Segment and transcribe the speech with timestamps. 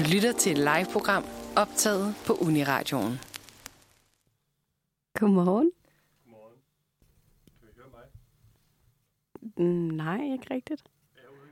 [0.00, 1.24] Du lytter til et live-program
[1.56, 3.12] optaget på Uniradioen.
[5.18, 5.70] Godmorgen.
[6.24, 6.56] Godmorgen.
[7.60, 9.66] Kan vi høre mig?
[9.66, 10.84] Mm, Nej, ikke rigtigt.
[11.16, 11.48] Jeg er ude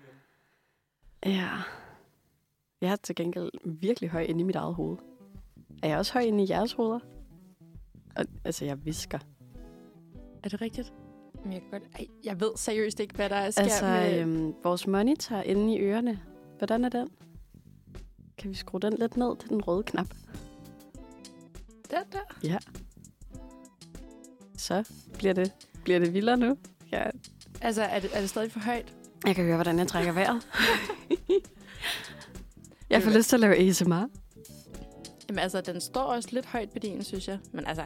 [1.24, 1.37] igen.
[1.38, 1.48] Ja.
[2.80, 4.96] Jeg er til gengæld virkelig høj inde i mit eget hoved.
[5.83, 7.01] Er jeg også høj inde i jeres hoveder?
[8.17, 9.19] Og, altså, jeg visker.
[10.43, 10.93] Er det rigtigt?
[11.45, 11.83] Jeg, kan godt...
[11.99, 14.21] Ej, jeg ved seriøst ikke, hvad der sker Altså, med...
[14.21, 16.21] øhm, vores monitor inde i ørerne.
[16.59, 17.09] Hvordan er den?
[18.39, 20.06] Kan vi skrue den lidt ned til den røde knap?
[21.91, 22.38] Der, der.
[22.42, 22.59] Ja.
[24.59, 24.84] Så
[25.19, 25.52] bliver det,
[25.84, 26.59] bliver det vildere nu.
[26.92, 27.02] Ja.
[27.61, 28.95] Altså, er det, er det stadig for højt?
[29.27, 30.47] Jeg kan høre, hvordan jeg trækker vejret.
[32.91, 34.09] jeg får lyst til at lave ASMR.
[35.28, 37.39] Jamen altså, den står også lidt højt på din, synes jeg.
[37.52, 37.84] Men altså,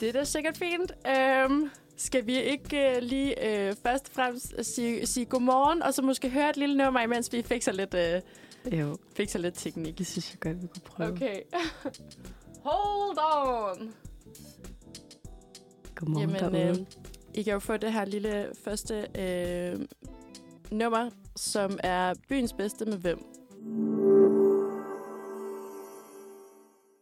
[0.00, 0.92] det er da sikkert fint.
[1.06, 6.02] Øhm, skal vi ikke øh, lige øh, først og fremmest sige, sige godmorgen, og så
[6.02, 8.20] måske høre et lille nummer, imens vi fikser lidt, øh,
[8.72, 9.98] Jo, fikser lidt teknik?
[9.98, 11.12] det synes jeg godt, vi kunne prøve.
[11.12, 11.40] Okay.
[12.64, 13.94] Hold on!
[15.94, 16.80] Godmorgen Jamen, derude.
[16.80, 16.86] øh,
[17.34, 19.86] I kan jo få det her lille første øh,
[20.70, 23.18] nummer, som er byens bedste med hvem.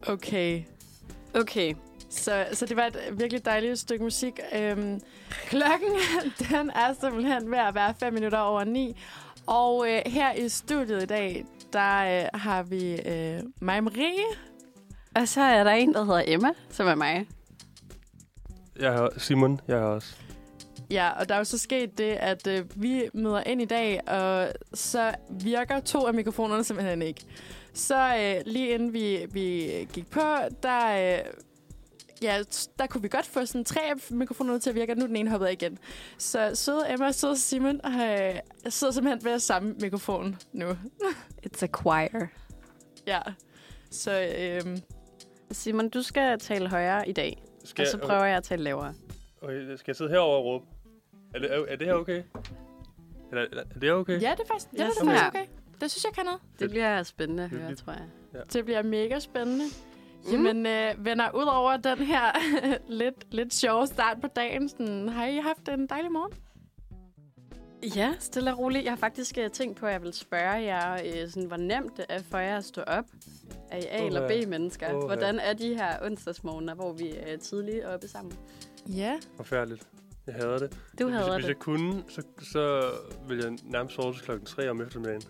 [0.08, 0.62] Okay.
[1.34, 1.74] Okay.
[2.10, 4.40] Så, så det var et virkelig dejligt stykke musik.
[4.54, 5.90] Øhm, klokken,
[6.50, 8.96] den er simpelthen ved at være 5 minutter over 9.
[9.46, 14.24] Og øh, her i studiet i dag, der øh, har vi øh, mig Marie.
[15.16, 17.26] Og så er der en, der hedder Emma, som er mig.
[18.80, 20.16] Jeg er Simon, jeg er også.
[20.90, 24.08] Ja, og der er jo så sket det, at øh, vi møder ind i dag,
[24.08, 27.20] og så virker to af mikrofonerne simpelthen ikke.
[27.74, 30.20] Så øh, lige inden vi, vi gik på,
[30.62, 31.24] der, øh,
[32.26, 32.42] ja,
[32.78, 35.06] der kunne vi godt få sådan tre af mikrofonerne til at virke, og nu er
[35.06, 35.78] den ene hoppet igen.
[36.18, 38.34] Så søde Emma og søde Simon øh,
[38.68, 40.70] sidder simpelthen ved samme mikrofon nu.
[41.46, 42.26] It's a choir.
[43.06, 43.20] ja,
[43.90, 44.76] så øh,
[45.50, 48.94] Simon, du skal tale højere i dag, Skal og så prøver jeg at tale lavere.
[49.42, 50.64] okay, skal jeg sidde herover og råbe?
[51.34, 52.22] Er det, er, er det her okay?
[53.30, 54.22] Eller, er er det okay?
[54.22, 55.46] ja, det er faktisk, ja, Ja, det er sådan faktisk okay.
[55.80, 56.40] Det synes jeg kan noget.
[56.58, 58.06] Det bliver spændende at høre, tror jeg.
[58.52, 59.64] Det bliver mega spændende.
[60.26, 60.32] Mm.
[60.32, 62.32] Jamen, øh, venner, ud over den her
[62.88, 66.32] lidt, lidt sjove start på dagen, sådan, har I haft en dejlig morgen?
[67.96, 68.84] Ja, stille og roligt.
[68.84, 71.96] Jeg har faktisk uh, tænkt på, at jeg vil spørge jer, uh, sådan, hvor nemt
[71.96, 73.04] det er for jer at stå op.
[73.70, 74.94] Er I A- eller B-mennesker?
[74.94, 75.06] Uha.
[75.06, 78.32] Hvordan er de her onsdagsmorgener, hvor vi er tidligt oppe sammen?
[78.88, 79.18] Ja.
[79.36, 79.86] Forfærdeligt.
[80.26, 80.78] Jeg hader det.
[80.98, 81.48] Du hvis, havde hvis det.
[81.48, 82.90] jeg kunne, så, så
[83.28, 85.22] ville jeg nærmest sove til klokken 3 om eftermiddagen.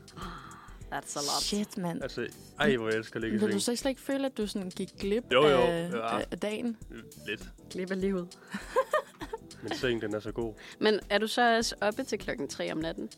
[0.92, 1.42] That's a lot.
[1.42, 2.02] Shit, mand.
[2.02, 2.26] Altså,
[2.58, 4.46] ej, hvor jeg elsker at ligge i Vil du så slet ikke føle, at du
[4.46, 6.18] sådan gik glip Jo, jo, af, ja.
[6.30, 6.76] af dagen?
[7.26, 7.48] Lidt.
[7.70, 8.28] Glip af livet.
[9.62, 10.54] Men sengen, den er så god.
[10.80, 13.08] Men er du så også oppe til klokken 3 om natten?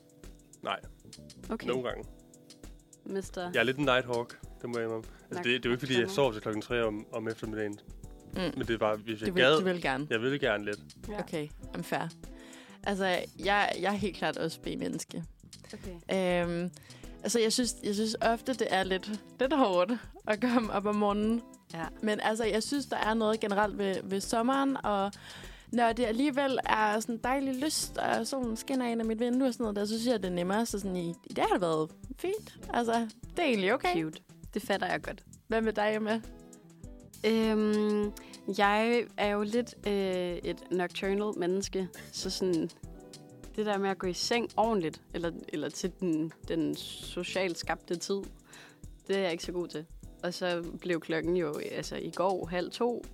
[0.62, 0.80] Nej,
[1.50, 2.04] Okay, nogle gange.
[3.04, 3.50] mister.
[3.54, 5.04] Jeg er lidt en nighthawk, det må jeg indrømme.
[5.30, 7.80] Altså, det, det er jo ikke, fordi jeg sover til klokken 3 om, om eftermiddagen.
[8.34, 8.40] Mm.
[8.40, 9.58] Men det er bare, hvis jeg Du vil, gad...
[9.58, 10.06] du vil gerne.
[10.10, 10.78] Jeg vil gerne lidt.
[11.08, 11.18] Ja.
[11.18, 12.08] Okay, I'm fair.
[12.82, 13.04] Altså,
[13.38, 15.24] jeg, jeg er helt klart også B-menneske.
[15.74, 16.44] Okay.
[16.44, 16.70] Øhm,
[17.22, 19.92] altså, jeg synes, jeg synes ofte, det er lidt, lidt hårdt
[20.26, 21.42] at komme op om morgenen.
[21.74, 21.84] Ja.
[22.02, 25.12] Men altså, jeg synes, der er noget generelt ved, ved sommeren, og
[25.72, 29.52] når det alligevel er sådan dejlig lyst, og solen skinner ind af mit vindue og
[29.54, 30.66] sådan noget, der, så synes jeg, det er nemmere.
[30.66, 32.58] Så sådan, i, i dag har det været fint.
[32.72, 32.92] Altså,
[33.36, 34.02] det er egentlig okay.
[34.02, 34.20] Cute.
[34.54, 35.24] Det fatter jeg godt.
[35.48, 36.20] Hvad med dig, Emma?
[37.26, 38.12] Øhm,
[38.58, 42.70] jeg er jo lidt øh, et nocturnal menneske, så sådan
[43.58, 47.96] det der med at gå i seng ordentligt, eller, eller til den, den socialt skabte
[47.96, 48.22] tid,
[49.08, 49.84] det er jeg ikke så god til.
[50.22, 53.04] Og så blev klokken jo altså i går halv to,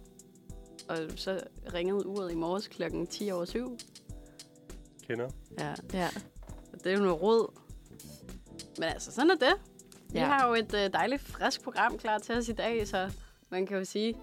[0.89, 1.41] og så
[1.75, 3.79] ringede uret i morges klokken 10 over syv.
[5.09, 5.29] Kender.
[5.59, 6.09] Ja, Ja.
[6.85, 7.53] det er jo noget råd.
[8.79, 9.55] Men altså, sådan er det.
[10.13, 10.25] Vi Ja.
[10.27, 13.11] har jo et øh, dejligt frisk program klar til os i dag, så
[13.51, 14.15] man kan jo sige,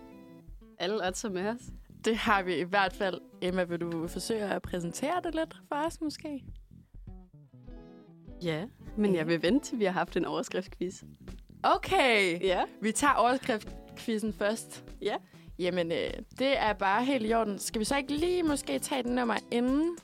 [0.80, 1.62] alle odds er med os.
[2.06, 3.22] Det har vi i hvert fald.
[3.42, 6.44] Emma, vil du forsøge at præsentere det lidt for os, måske?
[8.44, 8.66] Ja,
[8.98, 11.04] men jeg vil vente til, vi har haft en overskriftsquiz.
[11.64, 12.42] Okay.
[12.42, 12.64] Ja.
[12.82, 14.84] Vi tager overskriftkvisten først.
[15.02, 15.16] Ja.
[15.60, 16.10] Jamen, øh,
[16.40, 17.60] det er bare helt i orden.
[17.60, 19.98] Skal vi så ikke lige måske tage den nummer inden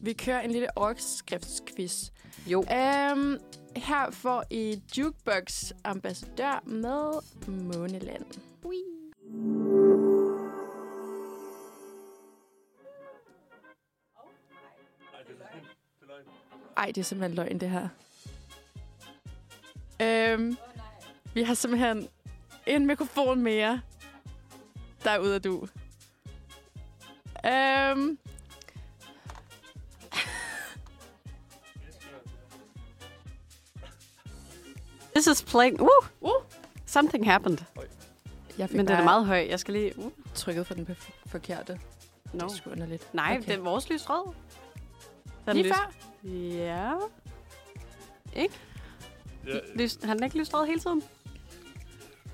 [0.00, 2.10] vi kører en lille overskriftsquiz?
[2.46, 2.58] Jo.
[2.58, 3.38] Um,
[3.76, 7.12] her får I Jukebox Ambassadør med
[7.48, 8.24] Måneland.
[16.76, 17.88] Ej, det er simpelthen løgn, det her.
[20.02, 20.56] Øhm,
[21.34, 22.08] vi har simpelthen
[22.66, 23.80] en mikrofon mere.
[25.04, 25.68] Der er ude af du.
[27.46, 28.18] Øhm,
[35.14, 35.80] This is playing.
[35.80, 35.88] Uh!
[36.20, 36.30] Uh.
[36.86, 37.58] Something happened.
[38.58, 39.46] Jeg fik Men den er meget høj.
[39.50, 39.98] Jeg skal lige...
[39.98, 40.10] Uh.
[40.34, 41.80] trykket for den perf- forkerte.
[42.32, 42.44] No.
[42.46, 43.14] Det er sgu underligt.
[43.14, 43.56] Nej, Okay.
[43.58, 44.32] er vores lys rød.
[45.46, 45.92] Den Lige lys- før?
[46.26, 46.92] Ja.
[48.36, 48.46] Ja,
[49.74, 51.02] Lys, har den ikke lyst rød hele tiden?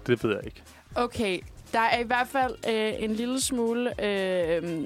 [0.06, 0.62] det ved jeg ikke.
[0.94, 1.40] Okay,
[1.72, 4.84] der er i hvert fald øh, en lille smule øh,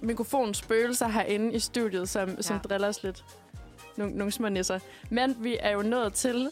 [0.00, 2.42] mikrofonspøgelser herinde i studiet, som, ja.
[2.42, 3.24] som driller os lidt.
[3.96, 4.78] Nogle, nogle små nisser.
[5.10, 6.50] Men vi er jo nået til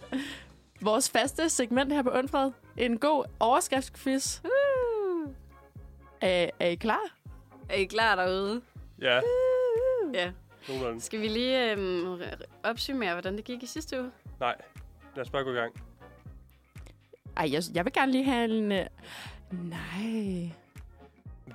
[0.80, 2.50] vores faste segment her på Undfred.
[2.76, 4.40] En god overskriftsquiz.
[4.44, 5.30] Uh.
[6.20, 7.14] Er, er I klar?
[7.68, 8.62] Er I klar derude?
[9.00, 9.20] Ja,
[10.14, 10.30] Ja.
[10.68, 11.00] Nogenlunde.
[11.00, 12.20] Skal vi lige øhm,
[12.64, 14.10] opsummere, hvordan det gik i sidste uge?
[14.40, 14.54] Nej,
[15.16, 15.82] lad os bare gå i gang.
[17.36, 18.72] Ej, jeg, jeg vil gerne lige have en...
[18.72, 18.86] Øh,
[19.50, 20.50] nej.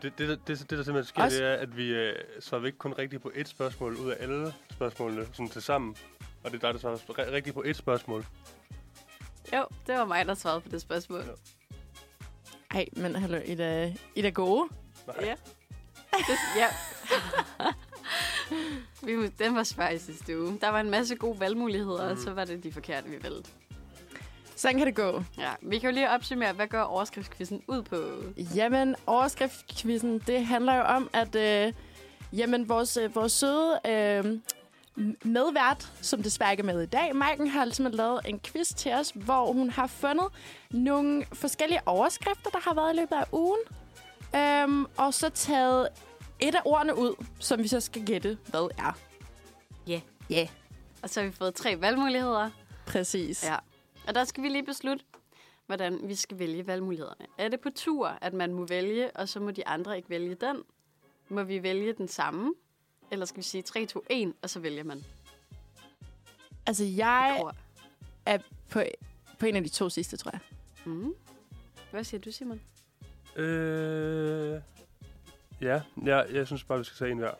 [0.02, 2.78] Det, det, det, det, der simpelthen sker, Også- det er, at vi øh, svarer ikke
[2.78, 5.96] kun rigtigt på ét spørgsmål ud af alle spørgsmålene sådan til sammen.
[6.44, 8.26] Og det er dig, der svarer ri- rigtigt på ét spørgsmål.
[9.54, 11.20] Jo, det var mig, der svarede på det spørgsmål.
[11.20, 11.32] Ja.
[12.78, 14.70] Ej, men hallo, I er da, I da gode.
[15.08, 15.16] Nej.
[15.22, 15.36] Ja.
[16.12, 16.68] Det, ja.
[19.40, 20.58] den var svær i sidste uge.
[20.62, 22.12] Der var en masse gode valgmuligheder, mm.
[22.12, 23.52] og så var det de forkerte, vi valgte.
[24.56, 25.24] Sådan kan det gå.
[25.38, 27.98] Ja, vi kan jo lige opsummere, hvad gør overskriftskvisten ud på?
[28.56, 31.74] Jamen, overskriftquizzen, det handler jo om, at øh,
[32.34, 34.40] jamen, vores, øh, vores søde øh,
[35.24, 38.94] medvært, som desværre ikke er med i dag, Maiken, har simpelthen lavet en quiz til
[38.94, 40.28] os, hvor hun har fundet
[40.72, 43.60] nogle forskellige overskrifter, der har været i løbet af ugen.
[44.36, 45.88] Øhm, og så taget
[46.42, 48.98] et af ordene ud, som vi så skal gætte, hvad er.
[49.88, 50.02] Ja.
[50.30, 50.48] Ja,
[51.04, 52.50] Og så har vi fået tre valgmuligheder.
[52.86, 53.44] præcis.
[53.44, 53.56] Ja.
[54.08, 55.06] Og der skal vi lige beslutte,
[55.66, 57.26] hvordan vi skal vælge valgmulighederne.
[57.38, 60.36] Er det på tur, at man må vælge, og så må de andre ikke vælge
[60.36, 60.58] den?
[61.30, 62.54] Må vi vælge den samme?
[63.12, 65.04] Eller skal vi sige 3, 2, 1, og så vælger man?
[66.66, 67.42] Altså, Jeg
[68.26, 68.38] er
[68.70, 68.84] på,
[69.40, 70.40] på en af de to sidste, tror jeg.
[70.86, 71.14] Mm.
[71.92, 72.62] Hvad siger du, Simon?
[73.36, 74.62] Øh,
[75.62, 77.32] ja, jeg, jeg synes bare, vi skal tage en hver.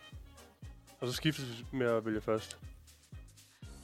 [1.00, 2.58] Og så skiftes vi med at vælge først.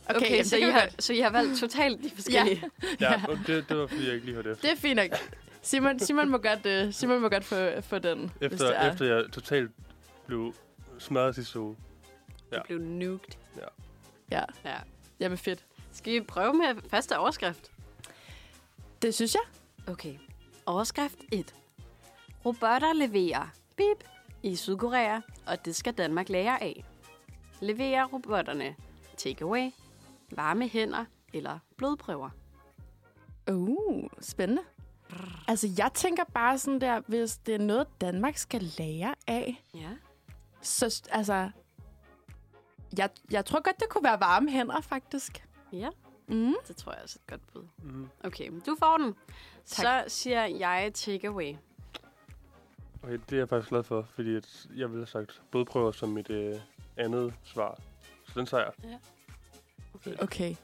[0.08, 2.62] Okay, okay jamen, så, I har, så I har valgt totalt de forskellige?
[3.00, 3.22] Ja, Ja.
[3.28, 4.68] og det, det var fordi, jeg ikke lige hørte efter.
[4.68, 5.06] Det er fint nok.
[5.62, 8.92] Simon, Simon må godt, uh, Simon må godt få, få den, hvis det Efter, er.
[8.92, 9.70] efter jeg totalt
[10.26, 10.54] blev
[10.98, 11.76] smadret sidste uge.
[12.52, 12.56] Ja.
[12.56, 12.60] Ja.
[12.60, 13.32] Det blev nuked.
[14.30, 14.74] Ja, Ja.
[15.20, 15.64] jamen fedt.
[15.92, 17.70] Skal vi prøve med faste overskrift?
[19.02, 19.42] Det synes jeg.
[19.92, 20.14] Okay.
[20.66, 21.54] Overskrift 1.
[22.46, 24.04] Robotter leverer bip
[24.42, 26.84] i Sydkorea, og det skal Danmark lære af.
[27.60, 28.76] Leverer robotterne
[29.16, 29.70] takeaway,
[30.32, 32.30] varme hænder eller blodprøver?
[33.50, 34.62] Uh, spændende.
[35.48, 39.90] Altså, jeg tænker bare sådan der, hvis det er noget, Danmark skal lære af, Ja.
[40.62, 41.50] så altså...
[42.98, 45.46] Jeg, jeg tror godt, det kunne være varme hænder, faktisk.
[45.72, 45.88] Ja,
[46.30, 46.54] Mm.
[46.68, 47.68] det tror jeg også er et godt bud.
[47.82, 48.08] Mm.
[48.24, 49.14] Okay, du får den.
[49.66, 49.86] Tak.
[49.86, 51.54] Så siger jeg takeaway.
[53.08, 56.08] Okay, det er jeg faktisk glad for, fordi at jeg ville have sagt blodprøver som
[56.08, 56.54] mit øh,
[56.96, 57.78] andet svar.
[58.26, 58.98] Så den tager jeg.
[59.94, 60.14] Okay.
[60.22, 60.54] Okay.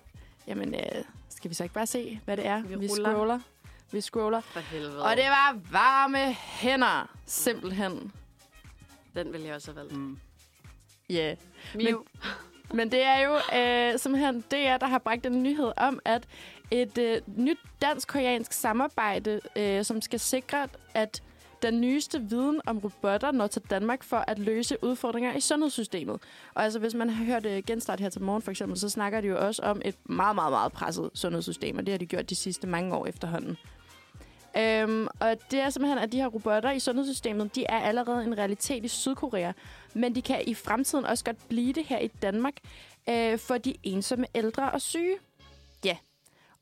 [0.47, 2.63] Jamen, øh, skal vi så ikke bare se, hvad det er?
[2.63, 3.13] Vi vi ruller.
[3.13, 3.41] scroller.
[3.93, 4.41] Vi scroller.
[4.41, 5.03] For helvede.
[5.05, 7.17] Og det var varme hænder.
[7.27, 8.13] Simpelthen.
[9.15, 9.97] Den vil jeg også have valgt.
[9.97, 10.19] Mm.
[11.11, 11.15] Ja.
[11.15, 11.37] Yeah.
[11.75, 12.05] Miu.
[12.79, 16.29] Men det er jo øh, simpelthen DR, der har bragt en nyhed om, at
[16.71, 21.23] et øh, nyt dansk-koreansk samarbejde, øh, som skal sikre, at
[21.65, 26.21] den nyeste viden om robotter når til Danmark for at løse udfordringer i sundhedssystemet.
[26.55, 29.21] Og altså, hvis man har hørt øh, genstart her til morgen for eksempel, så snakker
[29.21, 32.31] de jo også om et meget, meget, meget presset sundhedssystem, og det har de gjort
[32.31, 33.57] de sidste mange år efterhånden.
[34.57, 38.39] Øhm, og det er simpelthen, at de her robotter i sundhedssystemet, de er allerede en
[38.39, 39.53] realitet i Sydkorea.
[39.95, 42.55] Men de kan i fremtiden også godt blive det her i Danmark
[43.09, 45.17] øh, for de ensomme ældre og syge.
[45.85, 45.97] Ja.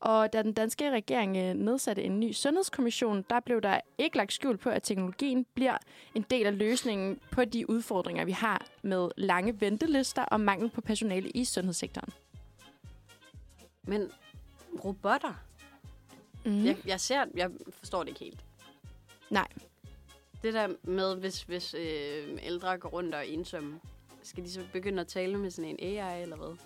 [0.03, 4.33] Og da den danske regering øh, nedsatte en ny sundhedskommission, der blev der ikke lagt
[4.33, 5.77] skjul på, at teknologien bliver
[6.15, 10.81] en del af løsningen på de udfordringer, vi har med lange ventelister og mangel på
[10.81, 12.13] personale i sundhedssektoren.
[13.83, 14.11] Men
[14.85, 15.33] robotter?
[16.45, 16.51] Mm.
[16.51, 16.65] Mm.
[16.65, 18.43] Jeg, jeg ser, jeg forstår det ikke helt.
[19.29, 19.47] Nej.
[20.41, 23.79] Det der med, hvis, hvis øh, ældre går rundt og er ensomme,
[24.23, 26.57] skal de så begynde at tale med sådan en AI eller hvad?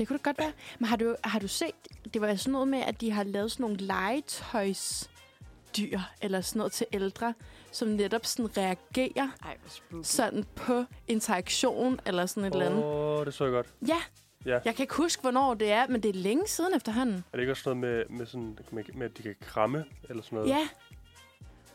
[0.00, 0.52] Det kunne det godt være.
[0.78, 1.74] Men har du, har du set,
[2.14, 6.72] det var sådan noget med, at de har lavet sådan nogle legetøjsdyr, eller sådan noget
[6.72, 7.34] til ældre,
[7.72, 9.56] som netop sådan reagerer Ej,
[10.02, 12.84] sådan på interaktion, eller sådan et eller andet.
[12.84, 13.66] Åh, oh, det så jeg godt.
[13.88, 14.02] Ja.
[14.46, 14.58] Ja.
[14.64, 17.16] Jeg kan ikke huske, hvornår det er, men det er længe siden efterhånden.
[17.16, 20.22] Er det ikke også noget med, med, sådan, med, med at de kan kramme, eller
[20.22, 20.50] sådan noget?
[20.50, 20.68] Ja.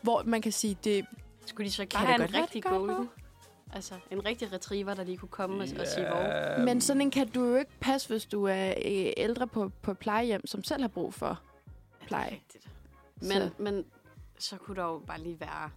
[0.02, 1.06] Hvor man kan sige, det
[1.46, 3.08] Skulle de så ikke Kan have en rigtig golden?
[3.72, 6.64] Altså, en rigtig retriever, der lige kunne komme og, og sige, hvor.
[6.64, 9.94] Men sådan en kan du jo ikke passe, hvis du er øh, ældre på, på
[9.94, 11.40] plejehjem, som selv har brug for
[12.06, 12.30] pleje.
[12.30, 12.68] Rigtigt.
[13.20, 13.84] Men, Så- men
[14.38, 15.70] så kunne der jo bare lige være...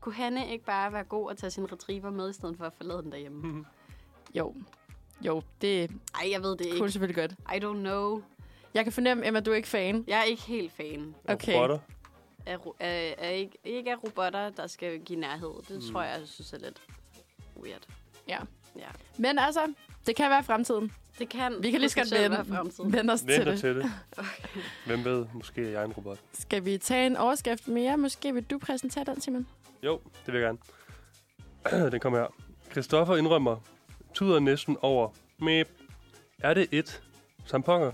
[0.00, 2.72] Kunne Hanne ikke bare være god at tage sin retriever med, i stedet for at
[2.76, 3.64] forlade den derhjemme?
[4.34, 4.54] Jo,
[5.20, 6.84] jo, det Ej, jeg ved det kunne ikke.
[6.86, 7.32] du selvfølgelig godt.
[7.32, 8.22] I don't know.
[8.74, 10.04] Jeg kan fornemme, Emma, du er ikke fan.
[10.08, 11.54] Jeg er ikke helt fan Okay.
[11.54, 11.78] Robotter.
[12.48, 15.50] Af, ro- af, af ikke, ikke af robotter, der skal give nærhed.
[15.68, 15.92] Det Mm.
[15.92, 16.82] tror jeg, jeg synes er lidt
[17.62, 17.86] weird.
[18.28, 18.38] Ja.
[18.76, 18.88] Ja.
[19.18, 19.74] Men altså,
[20.06, 20.92] det kan være fremtiden.
[21.18, 23.60] Det kan Vi kan lige godt vende, vende os til Venter det.
[23.60, 23.92] til det.
[24.86, 26.18] Hvem ved, måske er jeg en robot.
[26.32, 27.96] Skal vi tage en overskrift mere?
[27.96, 29.46] Måske vil du præsentere den, Simon?
[29.82, 30.56] Jo, det vil jeg
[31.72, 31.90] gerne.
[31.92, 32.26] den kommer her.
[32.70, 33.56] Christoffer indrømmer,
[34.14, 35.10] tuder næsten over.
[35.38, 35.68] Mep.
[36.38, 37.02] Er det et
[37.46, 37.92] tamponer?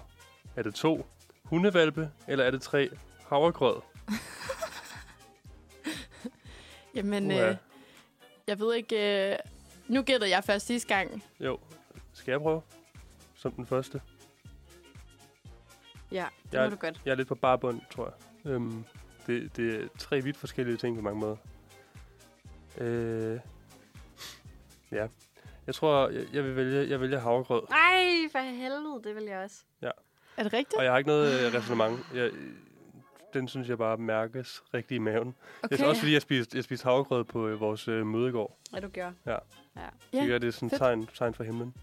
[0.57, 1.07] Er det to
[1.45, 2.11] hundevalpe?
[2.29, 2.89] Eller er det tre
[3.29, 3.81] havregrød?
[6.95, 7.49] Jamen, Uha.
[7.51, 7.57] øh,
[8.47, 9.31] jeg ved ikke...
[9.33, 9.39] Øh,
[9.89, 11.25] nu gættede jeg først sidste gang.
[11.41, 11.59] Jo.
[12.13, 12.63] Skal jeg prøve?
[13.35, 14.01] Som den første.
[16.13, 17.01] Ja, det Jeg- må du godt.
[17.05, 18.05] Jeg er lidt på barbund, tror
[18.45, 18.53] jeg.
[18.53, 18.85] Øhm,
[19.27, 21.37] det, det er tre vidt forskellige ting på mange måder.
[22.79, 23.41] Øh,
[24.93, 25.07] ja.
[25.67, 27.63] Jeg tror, jeg, jeg vil vælge, jeg vælger havregrød.
[27.71, 29.57] Ej, for helvede, det vil jeg også.
[30.37, 30.75] Er det rigtigt?
[30.79, 32.07] Og jeg har ikke noget øh, resonemang.
[32.15, 32.31] Jeg,
[33.35, 35.35] den synes jeg bare mærkes rigtig i maven.
[35.63, 35.79] Okay.
[35.79, 38.59] Jeg også fordi, jeg spiste, jeg spiste havregrød på øh, vores øh, møde i går.
[38.71, 39.13] Hvad du gør.
[39.27, 39.33] Ja.
[39.33, 39.39] ja.
[39.77, 41.75] Så Ja, ja, det er sådan et tegn, tegn fra himlen.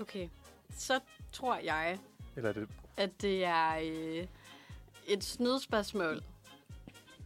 [0.00, 0.28] Okay.
[0.76, 1.00] Så
[1.32, 1.98] tror jeg,
[2.36, 2.68] Eller er det...
[2.96, 4.26] at det er øh,
[5.06, 6.20] et snydspørgsmål.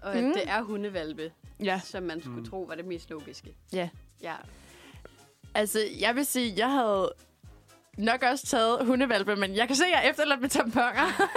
[0.02, 0.32] Og at Mm.
[0.32, 2.44] det er hundevalpe, Ja, som man skulle Mm.
[2.46, 3.54] tro var det mest logiske.
[3.72, 3.88] Ja.
[4.22, 4.34] Ja.
[5.54, 7.12] altså, jeg vil sige, jeg havde
[7.98, 11.28] nok også taget hundevalpe, men jeg kan se, at jeg er efterladt med tamponer.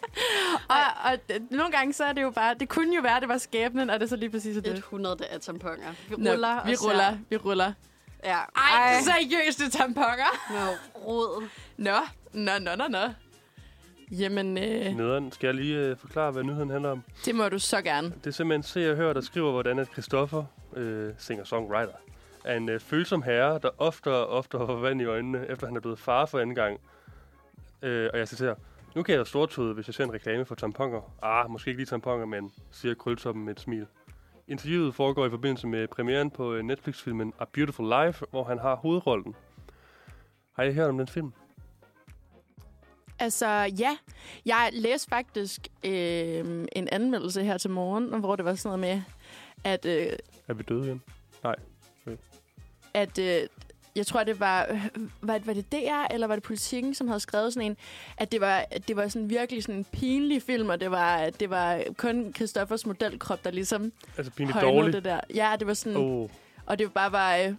[0.68, 1.18] og, og
[1.50, 3.90] nogle gange så er det jo bare, det kunne jo være, at det var skæbnen,
[3.90, 4.66] og det er så lige præcis det.
[4.66, 5.74] Et 100 af tamponer.
[6.08, 7.72] Vi Nå, ruller vi og ser- ruller, vi ruller.
[8.24, 8.38] Ja.
[8.56, 10.50] Ej, seriøst, det er tamponer?
[10.50, 10.72] Nå,
[11.06, 11.48] rod.
[11.76, 11.90] Nå,
[12.32, 12.98] nå, nå, nå, nå.
[14.10, 15.32] Jamen, øh, Nederen.
[15.32, 17.02] Skal jeg lige øh, forklare, hvad nyheden handler om?
[17.24, 18.08] det må du så gerne.
[18.08, 20.44] Det er simpelthen Se og Hør, der skriver, hvordan at Christoffer,
[20.76, 21.92] øh, singer-songwriter,
[22.46, 25.76] er en øh, følsom herre, der oftere og oftere får vand i øjnene, efter han
[25.76, 26.80] er blevet far for anden gang.
[27.82, 28.54] Øh, og jeg citerer,
[28.94, 31.14] nu kan jeg stortude, hvis jeg ser en reklame for tamponer.
[31.22, 33.86] Ah, måske ikke lige tamponer, men siger krøltoppen med et smil.
[34.48, 38.76] Interviewet foregår i forbindelse med premieren på øh, Netflix-filmen A Beautiful Life, hvor han har
[38.76, 39.34] hovedrollen.
[40.52, 41.32] Har I hørt om den film?
[43.18, 43.48] Altså,
[43.78, 43.96] ja.
[44.44, 49.02] Jeg læste faktisk øh, en anmeldelse her til morgen, hvor det var sådan noget med,
[49.64, 51.02] at, øh, Er vi døde igen?
[52.96, 53.40] At øh,
[53.96, 54.86] jeg tror, det var, øh,
[55.20, 57.76] var, var det DR, eller var det Politikken, som havde skrevet sådan en,
[58.18, 61.50] at det var, det var sådan virkelig sådan en pinlig film, og det var, det
[61.50, 64.94] var kun Christoffers modelkrop, der ligesom Altså pinligt dårligt.
[64.94, 65.20] det der.
[65.34, 66.28] Ja, det var sådan, oh.
[66.66, 67.54] Og det bare var øh,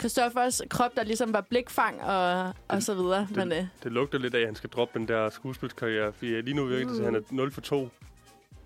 [0.00, 3.26] Christoffers krop, der ligesom var blikfang og, og så videre.
[3.28, 6.40] det- Men øh, Det lugter lidt af, at han skal droppe den der skuespilskarriere, fordi
[6.40, 7.88] lige nu virker det til, at han er 0 for 2.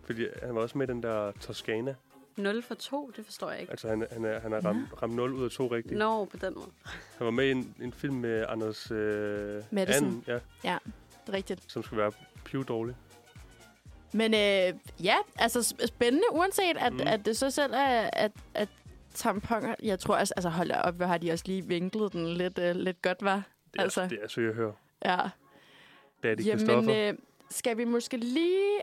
[0.06, 1.94] Fordi han var også med i den der Toscana.
[2.36, 3.70] 0 for 2, det forstår jeg ikke.
[3.70, 5.98] Altså, han, han, er, han har ramt, ramt 0 ud af 2 rigtigt.
[5.98, 6.66] Nå, på den måde.
[7.18, 10.04] Han var med i en, en film med Anders øh, Matthesen.
[10.06, 10.24] Anden,
[10.64, 10.78] ja,
[11.26, 11.72] det er rigtigt.
[11.72, 12.12] som skulle være
[12.68, 12.96] dårlig.
[14.12, 17.00] Men øh, ja, altså sp- spændende, uanset at, Mm.
[17.06, 18.68] at det så selv er, at, at
[19.14, 22.58] tamponer, jeg tror altså, altså hold op, hvor har de også lige vinklet den lidt,
[22.58, 23.42] øh, lidt godt, var.
[23.72, 24.06] Det er, Altså.
[24.08, 24.72] det er så, jeg hører.
[25.04, 25.18] Ja.
[26.22, 27.14] Daddy Jamen, øh,
[27.50, 28.78] skal vi måske lige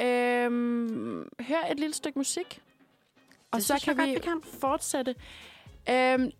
[0.00, 0.50] øh,
[1.40, 2.62] høre et lille stykke musik?
[3.54, 4.40] Og så kan godt, vi, vi kan.
[4.60, 5.14] fortsætte.
[5.90, 6.30] Øh,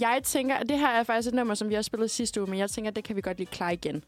[0.00, 2.50] jeg tænker, og det her er faktisk et nummer, som vi også spillede sidste uge,
[2.50, 4.04] men jeg tænker, det kan vi godt lige klare igen.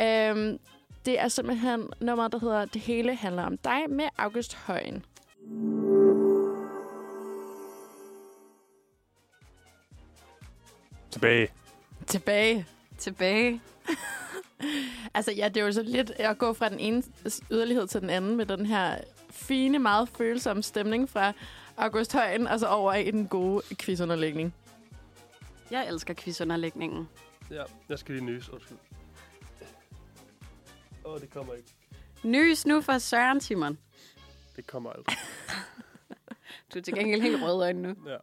[0.00, 0.58] Øh,
[1.06, 5.04] det er simpelthen nummeret, der hedder Det hele handler om dig med August Højen.
[11.10, 11.48] Tilbage.
[12.06, 12.66] Tilbage.
[12.98, 13.60] Tilbage.
[15.14, 17.02] Altså ja, det er jo så lidt at gå fra den ene
[17.50, 18.98] yderlighed til den anden med den her
[19.30, 21.32] fine, meget følsomme stemning fra
[21.78, 24.54] August Højen, og så over i den gode quizunderlægning.
[25.70, 27.08] Jeg elsker quizunderlægningen.
[27.50, 28.48] Ja, jeg skal lige nys.
[28.48, 28.78] Undskyld.
[31.04, 31.68] Åh, oh, det kommer ikke.
[32.22, 33.78] Nys nu for Søren, Simon.
[34.56, 35.16] Det kommer aldrig.
[36.74, 37.94] Du er til gengæld helt rød øjne nu.
[38.06, 38.16] Ja.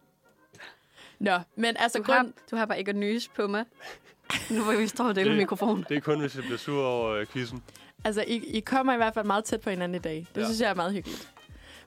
[1.19, 2.17] Nå, men altså Du grund...
[2.17, 3.65] har, du har bare ikke at nys på mig.
[4.51, 5.85] Nu hvor vi står og deler Det- mikrofon.
[5.89, 7.63] Det er kun, hvis jeg bliver sur over øh, quizzen.
[8.03, 10.27] Altså, I, I kommer i hvert fald meget tæt på hinanden i dag.
[10.35, 10.45] Det ja.
[10.45, 11.33] synes jeg er meget hyggeligt.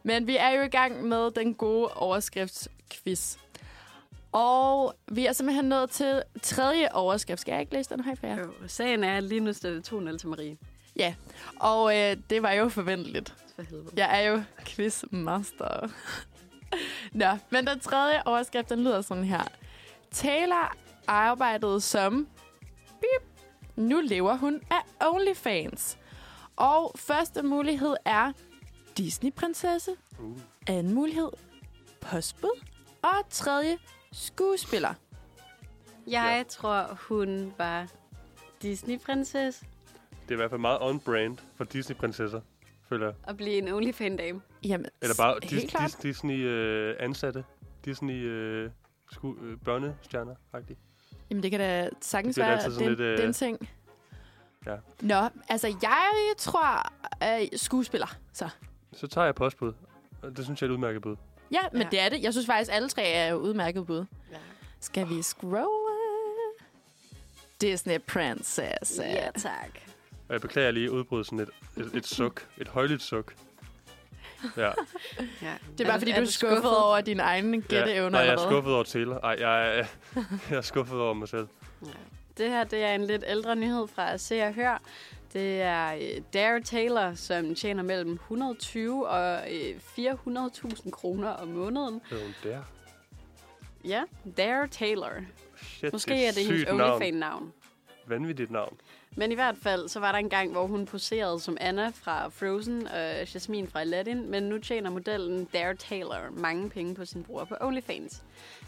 [0.03, 3.37] Men vi er jo i gang med den gode overskriftsquiz.
[4.33, 7.41] Og vi er simpelthen nået til tredje overskrift.
[7.41, 8.39] Skal jeg ikke læse den for jer?
[8.39, 10.57] Jo, Sagen er, at lige nu står det 2-0 til Marie.
[11.61, 13.35] Og øh, det var jo forventeligt.
[13.57, 13.91] For helvede.
[13.97, 15.89] Jeg er jo quizmaster.
[17.13, 19.43] Nå, men den tredje overskrift, den lyder sådan her.
[20.11, 20.77] Taylor
[21.07, 22.29] arbejdede som...
[23.01, 23.29] Bip.
[23.77, 25.99] Nu lever hun af OnlyFans.
[26.57, 28.33] Og første mulighed er
[28.99, 29.91] Disney-prinsesse.
[30.19, 30.39] Uh.
[30.67, 31.29] Anden mulighed,
[32.01, 32.65] postbud.
[33.03, 33.79] Og tredje,
[34.13, 34.95] skuespiller.
[36.07, 36.45] Jeg Ja.
[36.49, 37.89] tror, hun var
[38.63, 39.67] Disney-prinsesse
[40.23, 42.41] Det er i hvert fald meget on-brand for Disney-prinsesser,
[42.89, 43.15] føler jeg.
[43.23, 44.41] og blive en OnlyFan-dame.
[44.65, 47.45] Jamen, Eller bare dis- dis- Disney-ansatte.
[47.85, 48.71] Disney øh,
[49.13, 50.77] sku- øh, børnestjerner -agtigt.
[51.31, 53.69] Jamen, det kan da sagtens Det være, det, lidt, øh, ting.
[54.67, 54.77] ja.
[55.03, 56.93] Nå, altså, jeg tror
[57.43, 58.49] øh, skuespiller, så.
[58.93, 59.73] Så tager jeg postbud.
[60.37, 61.17] Det synes jeg er et udmærket bud.
[61.53, 61.89] Ja, men Ja.
[61.91, 62.23] det er det.
[62.23, 64.05] Jeg synes faktisk, alle tre er udmærket bud.
[64.33, 64.37] Ja.
[64.81, 65.69] Skal vi scrolle?
[67.61, 68.99] Disney Princess.
[68.99, 69.71] Ja, tak.
[70.29, 72.47] Og jeg beklager lige udbryde sådan et, et, et suk.
[72.59, 73.35] Et højligt suk.
[74.57, 74.63] Ja,
[75.43, 75.55] Ja.
[75.79, 77.77] Det er bare, fordi du er skuffet over dine egne ja.
[77.77, 79.19] gætteevner Nej, jeg er skuffet over Taylor.
[79.19, 79.85] Ej, jeg er,
[80.51, 81.49] jeg er skuffet over mig selv.
[81.87, 81.91] Ja.
[82.39, 84.83] Det her det er en lidt ældre nyhed fra Se og Hør.
[85.33, 92.01] Det er øh, Dare Taylor, som tjener mellem 120 og øh, 400.000 kroner om måneden.
[92.11, 92.63] Er hun der.
[93.85, 94.03] Ja,
[94.37, 95.11] Dare Taylor.
[95.63, 96.69] Shit, Måske det er det hendes.
[96.71, 97.53] OnlyFans-navn.
[98.07, 98.77] Vanvittigt navn.
[99.17, 102.29] Men i hvert fald, så var der en gang, hvor hun poserede som Anna fra
[102.29, 107.25] Frozen og Jasmine fra Aladdin, men nu tjener modellen Dare Taylor mange penge på sin
[107.25, 108.23] bror på OnlyFans.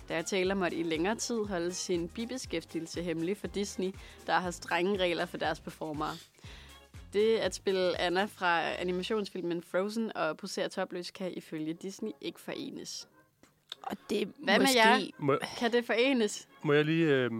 [0.08, 3.90] Dare Taylor måtte i længere tid holde sin bibeskæftigelse hemmelig for Disney,
[4.26, 6.16] der har strenge regler for deres performere.
[7.12, 13.08] Det at spille Anna fra animationsfilmen Frozen og posere topløs kan ifølge Disney ikke forenes.
[13.82, 14.78] Og det er Hvad med måske...
[14.78, 15.00] jer?
[15.18, 16.48] Må, Kan det forenes?
[16.62, 17.06] må jeg lige...
[17.06, 17.30] Øh,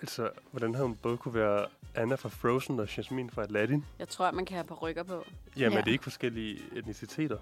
[0.00, 3.84] altså, hvordan har hun både kunne være Anna fra Frozen og Jasmine fra Aladdin?
[3.98, 5.24] Jeg tror, man kan have rykker på.
[5.56, 5.78] Jamen, Ja.
[5.78, 7.36] er det ikke forskellige etniciteter?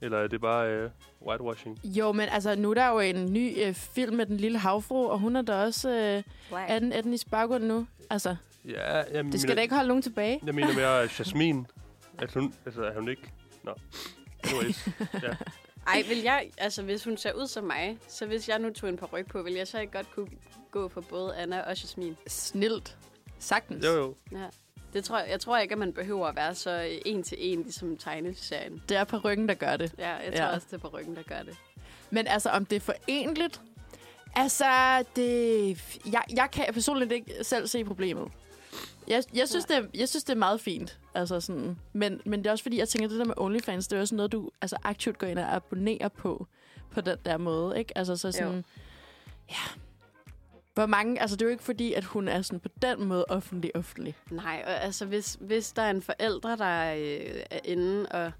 [0.00, 0.90] Eller er det bare øh,
[1.26, 1.80] whitewashing?
[1.84, 5.08] Jo, men altså, nu er der jo en ny øh, film med den lille havfru,
[5.08, 6.70] og hun er da også øh, Black.
[6.70, 7.86] anden etnisk baggrund nu.
[8.10, 10.40] Altså, Ja, jeg det skal da ikke holde nogen tilbage.
[10.46, 11.64] Jeg mener mere at Jasmine.
[12.18, 13.22] At hun, altså, er hun ikke...
[13.64, 13.74] Nå.
[14.44, 14.88] Anyways.
[15.22, 15.34] ja.
[15.86, 18.88] Ej, vil jeg, altså hvis hun ser ud som mig, så hvis jeg nu tog
[18.88, 20.28] en par ryg på, vil jeg så ikke godt kunne
[20.72, 22.16] gå for både Anna og Jasmine.
[22.26, 22.96] Snilt.
[23.38, 23.84] Sagtens.
[23.84, 24.14] Jo, jo.
[24.32, 24.46] Ja.
[24.92, 27.62] Det tror jeg, jeg tror ikke, at man behøver at være så en til en,
[27.62, 28.82] ligesom tegneserien.
[28.88, 29.94] Det er på ryggen, der gør det.
[29.98, 30.38] Ja, jeg Ja.
[30.38, 31.56] tror også, det er på ryggen, der gør det.
[32.10, 33.60] Men altså, om det er forenligt?
[34.34, 34.64] Altså,
[35.16, 35.68] det...
[36.12, 38.28] Jeg, jeg kan personligt ikke selv se problemet.
[39.08, 40.98] Jeg, jeg, synes, det er, jeg synes, det er meget fint.
[41.14, 43.96] Altså sådan, men, men det er også fordi, jeg tænker, det der med OnlyFans, det
[43.96, 46.46] er også noget, du altså, aktivt går ind og abonnerer på,
[46.90, 47.98] på den der måde, ikke?
[47.98, 48.62] Altså så sådan, Jo.
[49.50, 49.80] ja.
[50.74, 53.24] Hvor mange, altså det er jo ikke fordi, at hun er sådan på den måde
[53.28, 54.14] offentlig offentlig.
[54.30, 58.32] Nej, og altså hvis, hvis der er en forældre, der øh, er inde og,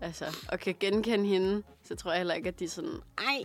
[0.00, 3.42] altså, og kan genkende hende, så tror jeg heller ikke, at de er sådan, ej,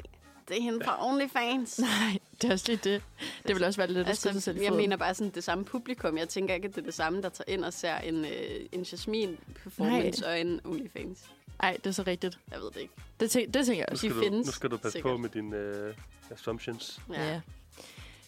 [0.47, 1.79] det er hende fra OnlyFans.
[1.79, 3.03] Nej, det er også lige det.
[3.47, 5.65] Det vil også være lidt at Altså, selv i jeg mener bare sådan det samme
[5.65, 6.17] publikum.
[6.17, 8.31] Jeg tænker ikke, at det er det samme, der tager ind og ser en, øh,
[8.71, 11.25] en Jasmine-performance og en OnlyFans.
[11.61, 12.39] Nej, det er så rigtigt.
[12.51, 12.93] Jeg ved det ikke.
[13.19, 13.97] Det, tæ- det tænker jeg Nu også.
[14.07, 15.11] skal, De du, findes, nu skal du passe sikkert.
[15.11, 15.93] på med dine øh,
[16.31, 16.99] assumptions.
[17.13, 17.41] Ja, Ja.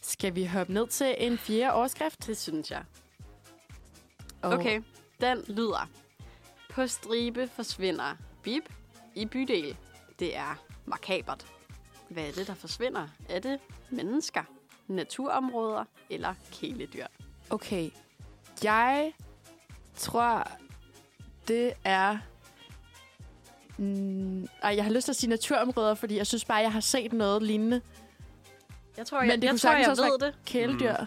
[0.08, 2.28] Skal vi hoppe ned til en fjerde overskrift?
[2.28, 2.84] det synes jeg.
[4.42, 4.82] Og- Okay,
[5.22, 5.90] den lyder.
[6.70, 8.74] På stribe forsvinder bip
[9.16, 9.78] i bydel.
[10.20, 11.46] Det er makabert.
[12.10, 13.08] Hvad er det, der forsvinder?
[13.30, 14.44] Er det mennesker,
[14.88, 17.06] naturområder eller kæledyr?
[17.50, 17.90] Okay.
[18.64, 19.14] Jeg
[19.96, 20.48] tror,
[21.48, 22.18] det er...
[23.78, 26.80] Mm, ej, jeg har lyst til at sige naturområder, fordi jeg synes bare, jeg har
[26.80, 27.82] set noget lignende
[28.98, 30.36] Jeg tror, Men jeg, det jeg, kunne tror, jeg ved det.
[30.46, 30.96] kæledyr.
[31.00, 31.06] Mm.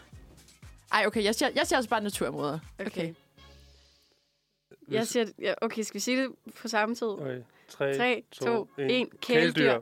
[0.92, 2.58] Ej, okay, jeg siger, jeg siger også bare naturområder.
[2.86, 3.14] Okay.
[4.68, 7.06] Hvis- Jeg siger, ja, okay, skal vi sige det på samme tid?
[7.06, 7.42] Okay.
[7.68, 9.08] 3, 3, 2, 1.
[9.20, 9.80] Kæledyr.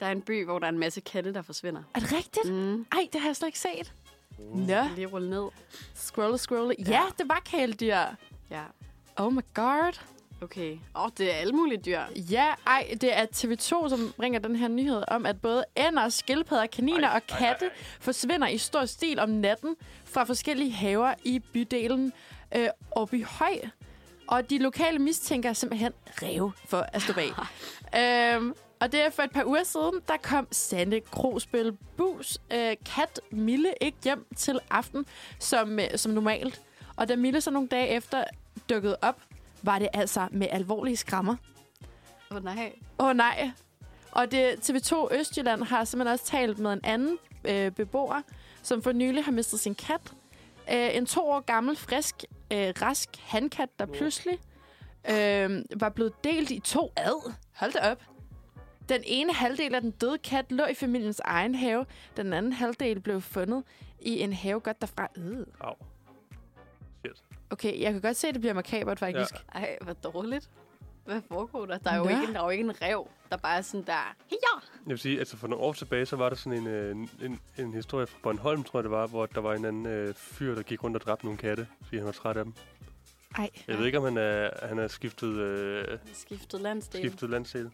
[0.00, 1.82] Der er en by, hvor der er en masse katte, der forsvinder.
[1.94, 2.52] Er det rigtigt?
[2.52, 2.86] Mm.
[2.92, 3.92] Ej, det har jeg slet ikke set.
[4.38, 4.58] Uh.
[4.58, 5.48] Nå, Lige rulle ned.
[5.94, 6.74] scrolle, scrolle.
[6.78, 7.96] Ja, det var kæledyr.
[8.50, 8.62] Ja,
[9.16, 10.00] Oh my god.
[10.42, 10.72] Okay.
[10.96, 12.00] Åh, oh, det er alle mulige dyr.
[12.16, 16.66] Ja, ej, det er TV2, som bringer den her nyhed om, at både ænder, skildpadder,
[16.66, 17.84] kaniner Ej, og ej, katte ej, ej.
[18.00, 22.12] forsvinder i stor stil om natten fra forskellige haver i bydelen
[22.56, 22.68] øh,
[23.24, 23.60] Høj.
[24.26, 27.30] Og de lokale mistænker simpelthen rev for at stå bag.
[28.36, 32.76] øhm, og det er for et par uger siden, der kom Sande Krosbøl Bus øh,
[32.94, 35.06] kat Mille ikke hjem til aften
[35.38, 36.62] som, øh, som normalt.
[36.96, 38.24] Og da Mille så nogle dage efter
[38.68, 39.20] dukkede op,
[39.66, 41.36] var det altså med alvorlige skrammer.
[42.30, 42.72] Åh, oh, nej.
[42.98, 43.50] Åh oh, nej.
[44.12, 48.22] Og det, TV2 Østjylland har simpelthen også talt med en anden øh, beboer,
[48.62, 50.14] som for nylig har mistet sin kat.
[50.72, 54.38] Øh, en to år gammel, frisk, øh, rask handkat, der pludselig
[55.10, 57.32] øh, var blevet delt i to ad.
[57.54, 58.02] Hold da op.
[58.88, 61.86] Den ene halvdel af den døde kat lå i familiens egen have.
[62.16, 63.64] Den anden halvdel blev fundet
[64.00, 65.08] i en have godt derfra.
[65.16, 65.46] Øh.
[65.60, 65.74] Au.
[67.50, 69.32] Okay, jeg kan godt se, at det bliver makabert, faktisk.
[69.54, 69.58] Ja.
[69.60, 70.50] Ej, hvor dårligt.
[71.04, 71.78] Hvad foregår der?
[71.78, 72.08] Der er jo Nå.
[72.10, 74.14] ikke, en- der er jo ikke en rev, der bare er sådan der...
[74.32, 74.36] Ja!
[74.86, 77.40] Jeg vil sige, altså for nogle år tilbage, så var der sådan en, øh, en,
[77.58, 80.54] en historie fra Bornholm, tror jeg det var, hvor der var en anden øh, fyr,
[80.54, 82.52] der gik rundt og dræbte nogle katte, fordi han var træt af dem.
[83.38, 87.00] Ej, Jeg ved ikke, om han er, han er skiftet, øh, Skiftet landsdel.
[87.00, 87.70] skiftet landsdel.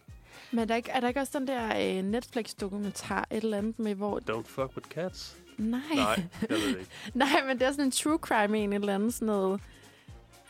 [0.51, 3.79] men er der, ikke, er der ikke også den der øh, Netflix-dokumentar, et eller andet
[3.79, 4.19] med, hvor...
[4.19, 5.37] Don't fuck with cats.
[5.57, 5.81] Nej.
[5.95, 6.91] Nej, jeg ved det ikke.
[7.13, 9.61] Nej, men det er sådan en true crime en, et eller andet sådan noget...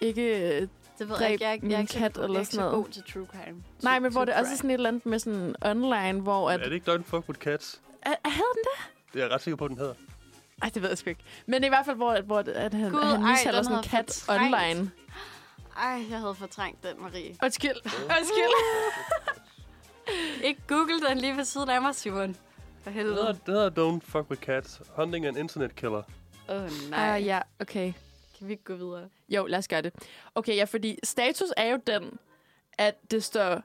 [0.01, 0.21] Ikke...
[0.61, 0.67] Øh,
[0.99, 1.69] Det ved Dræb jeg ikke.
[1.69, 2.85] Jeg, jeg, så kat god- eller jeg er ikke sådan så noget.
[2.85, 3.63] god til true crime.
[3.83, 4.57] nej, men hvor True det også er crime.
[4.57, 6.49] sådan et eller andet med sådan online, hvor...
[6.49, 7.81] At, Er det ikke Don't fuck with cats?
[8.01, 9.13] er, er, havde den det?
[9.13, 9.93] Det er jeg ret sikker på, den hedder.
[10.61, 11.23] Ej, det ved jeg sgu ikke.
[11.45, 13.77] Men det i hvert fald, hvor, hvor at han, Gud, han ej, mishandler den sådan
[13.77, 14.55] en kat fortrængt.
[14.55, 14.91] online.
[15.77, 17.35] Ej, jeg havde fortrængt den, Marie.
[17.43, 17.75] Undskyld.
[17.85, 18.53] Undskyld.
[20.47, 22.35] Ikke google den lige ved siden af mig, Simon.
[22.83, 23.39] For Det hedder, helvede.
[23.45, 24.81] det hedder Don't fuck with cats.
[24.95, 26.03] Hunting an internet killer.
[26.49, 27.19] Åh, oh, nej.
[27.19, 27.93] Uh, ja, okay.
[28.37, 29.09] Kan vi ikke gå videre?
[29.29, 29.93] Jo, lad os gøre det.
[30.35, 32.17] Okay, ja, fordi status er jo den,
[32.77, 33.61] at det står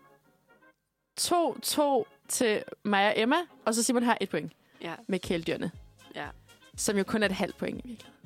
[1.21, 4.53] 2-2 til mig og Emma, og så Simon har et point
[4.83, 5.71] Ja, med kæledyrene,
[6.15, 6.27] ja.
[6.77, 8.21] som jo kun er et halvt point i virkeligheden.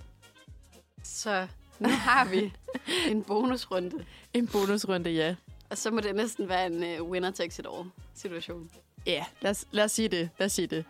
[1.02, 1.46] Så
[1.78, 2.52] nu har vi
[3.11, 4.05] en bonusrunde.
[4.35, 5.35] En bonusrunde, ja.
[5.70, 8.70] Og så må det næsten være en uh, winner takes it all situation.
[9.07, 10.31] Ja, lad os, lad os sige det.
[10.38, 10.85] Lad os sige det.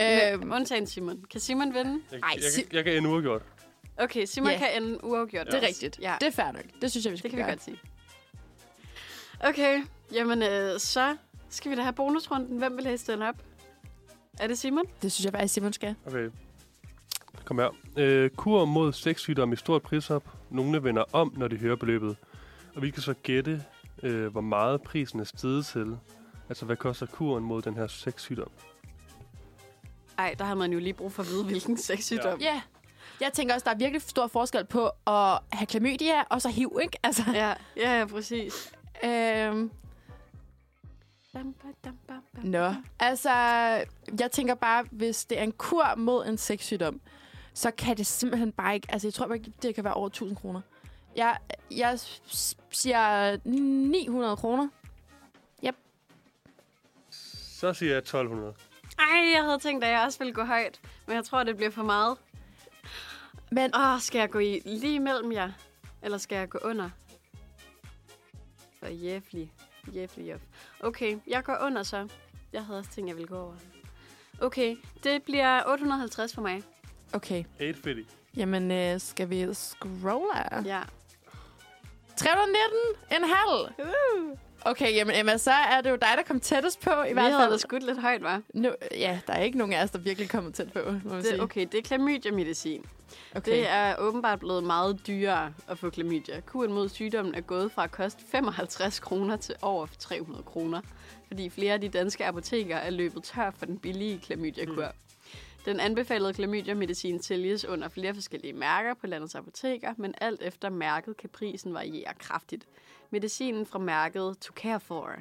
[0.00, 0.42] Øhm.
[0.42, 1.24] Øhm, Undtagen Simon.
[1.30, 2.00] Kan Simon vinde?
[2.12, 3.42] Jeg, Ej, jeg, jeg, jeg kan ende uafgjort.
[3.98, 4.58] Okay, Simon Ja.
[4.58, 5.46] kan ende uafgjort.
[5.46, 5.66] det er også.
[5.68, 5.98] rigtigt.
[6.02, 6.64] Ja, Det er fair nok.
[6.82, 7.50] Det synes jeg, vi det skal kan vi gøre.
[7.50, 7.78] godt sige.
[9.40, 11.16] Okay, jamen øh, så
[11.50, 12.58] skal vi da have bonusrunden.
[12.58, 13.34] Hvem vil læse den op?
[14.40, 14.84] Er det Simon?
[15.02, 15.94] Det synes jeg faktisk, Simon skal.
[16.06, 16.30] Okay.
[17.44, 17.76] Kom her.
[17.96, 20.24] Øh, kur mod sexsygdom i stort prisop.
[20.50, 22.16] Nogle vender om, når de hører beløbet.
[22.74, 23.64] Og vi kan så gætte,
[24.02, 25.96] øh, hvor meget prisen er steget til.
[26.48, 28.50] Altså, hvad koster kuren mod den her sexsygdom?
[30.18, 32.40] Ej, der har man jo lige brug for at vide, hvilken sexsygdom.
[32.40, 32.60] Ja.
[33.20, 36.78] Jeg tænker også, der er virkelig stor forskel på at have klamydia og så HIV,
[36.82, 36.98] ikke?
[37.02, 38.72] Altså, Ja, ja, ja præcis.
[39.04, 39.70] øhm,
[41.32, 42.44] Bam, bam, bam, bam, bam.
[42.44, 43.30] Nå, altså,
[44.20, 47.00] jeg tænker bare, hvis det er en kur mod en sexsygdom,
[47.54, 48.86] så kan det simpelthen bare ikke...
[48.92, 50.60] Altså, jeg tror bare ikke, det kan være over 1000 kroner.
[51.16, 51.36] Jeg,
[51.70, 51.98] jeg
[52.70, 54.68] siger 900 kroner.
[57.58, 58.54] Så siger jeg 1200.
[58.98, 60.80] Ej, jeg havde tænkt, at jeg også ville gå højt.
[61.06, 62.18] Men jeg tror, det bliver for meget.
[63.50, 65.50] Men Åh, skal jeg gå i lige mellem jer?
[66.02, 66.90] Eller skal jeg gå under?
[68.78, 69.52] For jævlig.
[69.94, 70.38] Jævlig jæv.
[70.80, 72.08] Okay, jeg går under så.
[72.52, 73.54] Jeg havde også tænkt, jeg ville gå over.
[74.40, 76.62] Okay, det bliver 850 for mig.
[77.12, 78.16] okay, 850.
[78.36, 80.62] jamen øh, skal vi scrolle?
[80.64, 80.82] Ja.
[82.16, 82.78] 319
[83.10, 83.72] en halv.
[83.78, 84.38] Uh.
[84.70, 87.32] Okay, jamen Emma, så er det jo dig, der kom tættest på i Vi hvert
[87.32, 87.58] fald.
[87.58, 88.42] skudt lidt højt, var.
[88.54, 91.18] Nu, ja, der er ikke nogen af os, der virkelig kommer tæt på, må man
[91.18, 91.42] Det, sige.
[91.42, 92.84] okay, det er klamydia-medicin.
[93.34, 93.50] okay.
[93.52, 96.40] Det er åbenbart blevet meget dyrere at få klamydia.
[96.40, 100.80] Kuren mod sygdommen er gået fra at koste 55 kroner til over 300 kroner,
[101.28, 104.84] fordi flere af de danske apoteker er løbet tør for den billige klamydia-kur.
[104.84, 105.34] Mm.
[105.64, 111.16] Den anbefalede klamydia-medicin sælges under flere forskellige mærker på landets apoteker, men alt efter mærket
[111.16, 112.64] kan prisen variere kraftigt.
[113.10, 115.12] Medicinen fra mærket To Care For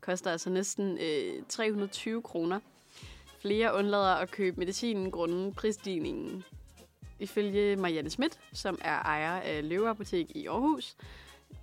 [0.00, 2.60] koster altså næsten øh, 320 kroner.
[3.40, 6.44] Flere undlader at købe medicinen grundet prisstigningen.
[7.18, 10.96] Ifølge Marianne Schmidt, som er ejer af Løve Apotek i Aarhus,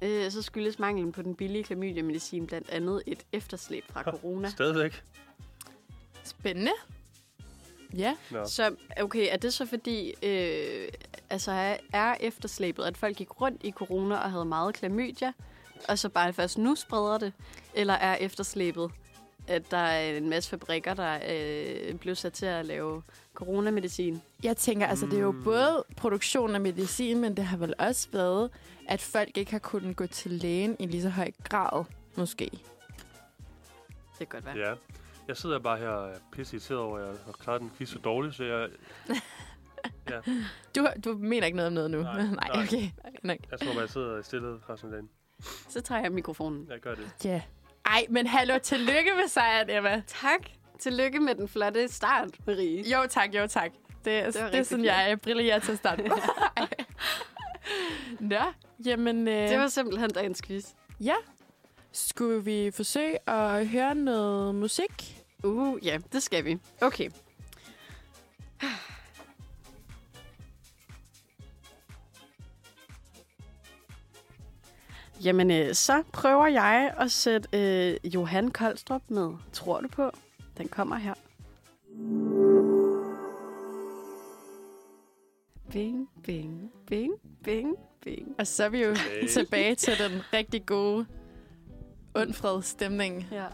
[0.02, 4.50] øh, så skyldes manglen på den billige klamydia-medicin blandt andet et efterslæb fra corona.
[4.50, 5.04] Stadigvæk.
[6.24, 6.72] Spændende.
[7.98, 8.16] Ja.
[8.32, 8.46] Nå.
[8.46, 10.88] Så okay, er det så fordi, øh,
[11.30, 15.32] altså er- er efterslæbet, at folk gik rundt i corona og havde meget klamydia,
[15.90, 17.34] og så bare først nu spreder det?
[17.74, 18.92] Eller er efterslæbet,
[19.48, 24.22] at der er en masse fabrikker, der øh, blev sat til at lave coronamedicin?
[24.44, 25.44] Jeg tænker, altså det er jo Mm.
[25.44, 28.50] både produktion af medicin, men det har vel også været,
[28.88, 31.84] at folk ikke har kunnet gå til lægen i lige så høj grad,
[32.18, 32.50] måske.
[34.20, 34.58] Det kan godt være.
[34.70, 34.74] Ja.
[35.28, 37.90] Jeg sidder bare her og er pisse irriteret over, at jeg har klaret den quiz
[37.90, 38.70] så dårligt, så jeg,
[40.76, 42.02] Du, du mener ikke noget om noget nu?
[42.02, 42.64] Nej, Nej nej.
[42.64, 42.90] okay.
[43.24, 43.38] Nok.
[43.52, 45.10] jeg tror bare, jeg sidder stille resten af dagen.
[45.70, 46.68] Så tager jeg mikrofonen.
[46.70, 47.10] Jeg gør det.
[47.24, 47.42] Ja.
[47.86, 50.02] Ej, men hallo, tillykke med sejren, Emma.
[50.08, 50.40] Tak.
[50.80, 52.90] Tillykke med den flotte start, Marie.
[52.92, 53.72] Jo tak, jo tak.
[54.06, 56.00] Det, det, var det er sådan, jeg brillerer til start.
[58.20, 58.36] Nå,
[58.86, 59.28] jamen...
[59.28, 60.66] Øh, Det var simpelthen dagens quiz.
[61.00, 61.16] Ja.
[61.92, 65.24] Skulle vi forsøge at høre noget musik?
[65.44, 66.58] Uh, ja, det skal vi.
[66.82, 67.10] Okay.
[75.24, 80.12] Jamen, øh, så prøver jeg at sætte øh, Johan Koldstrup med Tror du på?
[80.58, 81.14] Den kommer her.
[85.72, 88.36] Bing, bing, bing, bing, bing.
[88.40, 89.28] Og så er vi jo Okay.
[89.28, 91.06] tilbage til den rigtig gode
[92.16, 93.28] undfred stemning.
[93.32, 93.46] Ja.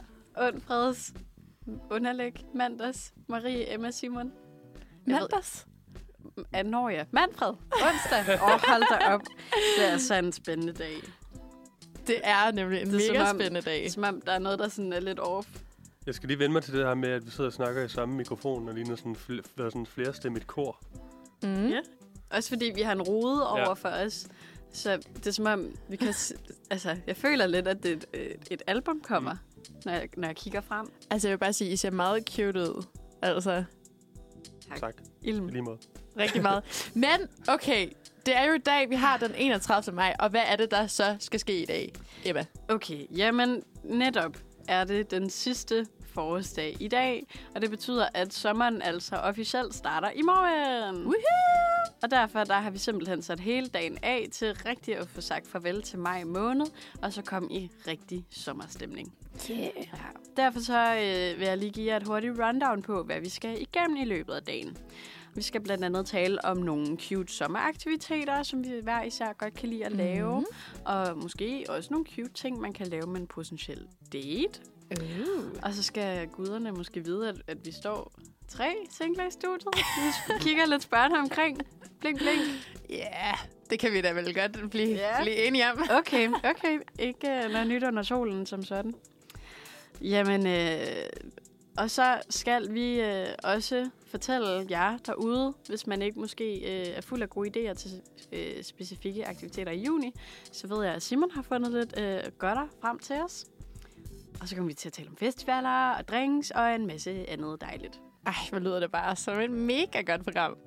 [0.48, 1.14] Und Freds
[1.92, 3.14] underlæg mandags.
[3.28, 4.32] Marie Emma Simon.
[5.08, 5.66] Jeg ved- Mandags?
[6.54, 7.06] Ja, når jeg.
[7.12, 7.54] Manfred.
[7.72, 8.36] Onsdag.
[8.42, 9.22] Åh, oh, hold da op.
[9.78, 10.96] Det er så en spændende dag.
[12.08, 13.92] Det er nemlig en Det er som mega om- spændende dag.
[13.92, 15.48] Som om der er noget, der sådan er lidt off.
[16.06, 17.90] Jeg skal lige vende mig til det her med, at vi sidder og snakker i
[17.90, 20.80] samme mikrofon, og ligner sådan, fl- sådan flerstemmigt kor.
[21.44, 21.68] Mm.
[21.68, 21.80] Ja.
[22.30, 23.74] Også fordi vi har en rode over Ja.
[23.74, 24.28] for os.
[24.74, 26.14] Så det er som om, vi kan...
[26.14, 26.34] s-
[26.70, 29.64] altså, jeg føler lidt, at det, et, et album kommer, mm.
[29.86, 30.92] når, jeg, når jeg kigger frem.
[31.10, 32.84] Altså, jeg vil bare sige, I ser meget cute ud.
[33.22, 33.64] Altså,
[34.70, 34.80] Tak.
[34.80, 34.96] Tak.
[35.22, 35.48] Ilm.
[35.48, 35.78] I lige måde.
[36.18, 36.64] rigtig meget.
[36.94, 37.08] Men,
[37.48, 37.90] okay,
[38.30, 39.96] det er jo i dag, vi har den 31.
[39.96, 41.94] maj, og hvad er det, der så skal ske i dag,
[42.26, 42.46] Emma?
[42.68, 44.38] Okay, jamen netop
[44.68, 50.10] er det den sidste forårsdag i dag, og det betyder, at sommeren altså officielt starter
[50.10, 50.96] i morgen.
[50.96, 51.80] Woohoo!
[52.04, 55.48] Og derfor der har vi simpelthen sat hele dagen af til rigtig at få sagt
[55.48, 56.66] farvel til maj måned,
[57.02, 59.14] og så komme i rigtig sommerstemning.
[59.52, 59.60] Yeah.
[59.78, 59.84] Ja.
[60.38, 63.62] Derfor så øh, vil jeg lige give jer et hurtigt rundown på, hvad vi skal
[63.62, 64.78] igennem i løbet af dagen.
[65.40, 69.70] Vi skal blandt andet tale om nogle cute sommeraktiviteter, som vi hver især godt kan
[69.70, 70.40] lide at lave.
[70.40, 70.40] Mhm.
[70.40, 70.86] Mm-hmm.
[70.86, 74.62] Og måske også nogle cute ting, man kan lave med en potentiel date.
[75.02, 75.44] Uh.
[75.64, 78.14] Og så skal guderne måske vide, at, at vi står
[78.48, 79.68] tre singler i studiet.
[80.28, 81.62] Vi kigger lidt spørgende omkring.
[82.00, 82.40] Blink, blink.
[82.90, 83.38] Ja, yeah,
[83.70, 85.22] det kan vi da vel godt blive, Ja.
[85.22, 85.84] blive enige om.
[86.00, 86.80] Okay, okay.
[87.00, 88.94] Ikke uh, noget nyt under solen som sådan.
[90.02, 90.80] Jamen, øh,
[91.78, 97.02] og så skal vi øh, også fortælle jer derude, hvis man ikke måske øh, er
[97.02, 100.14] fuld af gode idéer til øh, specifikke aktiviteter i juni,
[100.52, 103.46] så ved jeg, at Simon har fundet lidt øh, godter frem til os.
[104.42, 107.62] Og så kommer vi til at tale om festivaler og drinks og en masse andet
[107.62, 108.00] dejligt.
[108.26, 110.58] Ej, hvor lyder det bare som et mega godt program.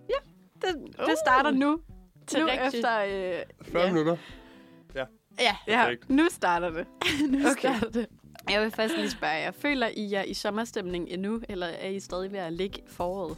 [0.55, 1.81] Det, det starter nu.
[2.27, 2.99] Til nu rigtig- efter...
[3.01, 4.17] Øh, 40 ja, minutter.
[4.95, 5.05] Ja,
[5.41, 6.11] ja, Perfekt.
[6.11, 6.87] nu starter det.
[7.33, 7.59] nu okay.
[7.59, 8.07] starter det.
[8.51, 9.51] Jeg vil faktisk lige spørge jer.
[9.51, 13.37] Føler I jer i sommerstemning endnu, eller er I stadig ved at ligge foråret?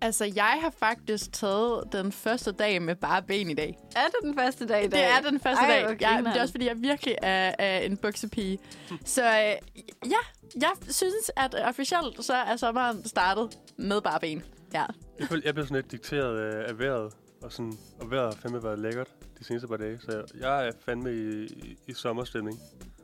[0.00, 3.78] Altså, jeg har faktisk taget den første dag med bare ben i dag.
[3.96, 5.00] Er det den første dag i dag?
[5.00, 5.96] Det er den første Ej, dag.
[6.00, 8.58] Ja, men det er også, fordi jeg virkelig er, er en buksepige.
[9.04, 9.80] Så øh,
[10.10, 10.18] ja,
[10.60, 14.42] jeg synes, at officielt så er sommeren startet med bare ben.
[14.74, 14.84] Ja.
[15.18, 18.40] Jeg, føler, jeg blev sådan lidt dikteret af, af vejret, og, sådan, og vejret har
[18.40, 21.92] fandme været lækkert de seneste par dage, så jeg, jeg er fandme i, i, i
[21.92, 22.58] sommerstemning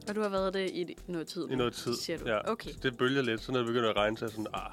[0.09, 1.95] Og du har været det i noget tid i noget tid.
[1.95, 2.29] Siger du?
[2.29, 2.51] Ja.
[2.53, 2.71] Okay.
[2.71, 4.71] Så det bølger lidt, så når det begynder at regne, så er sådan, ah,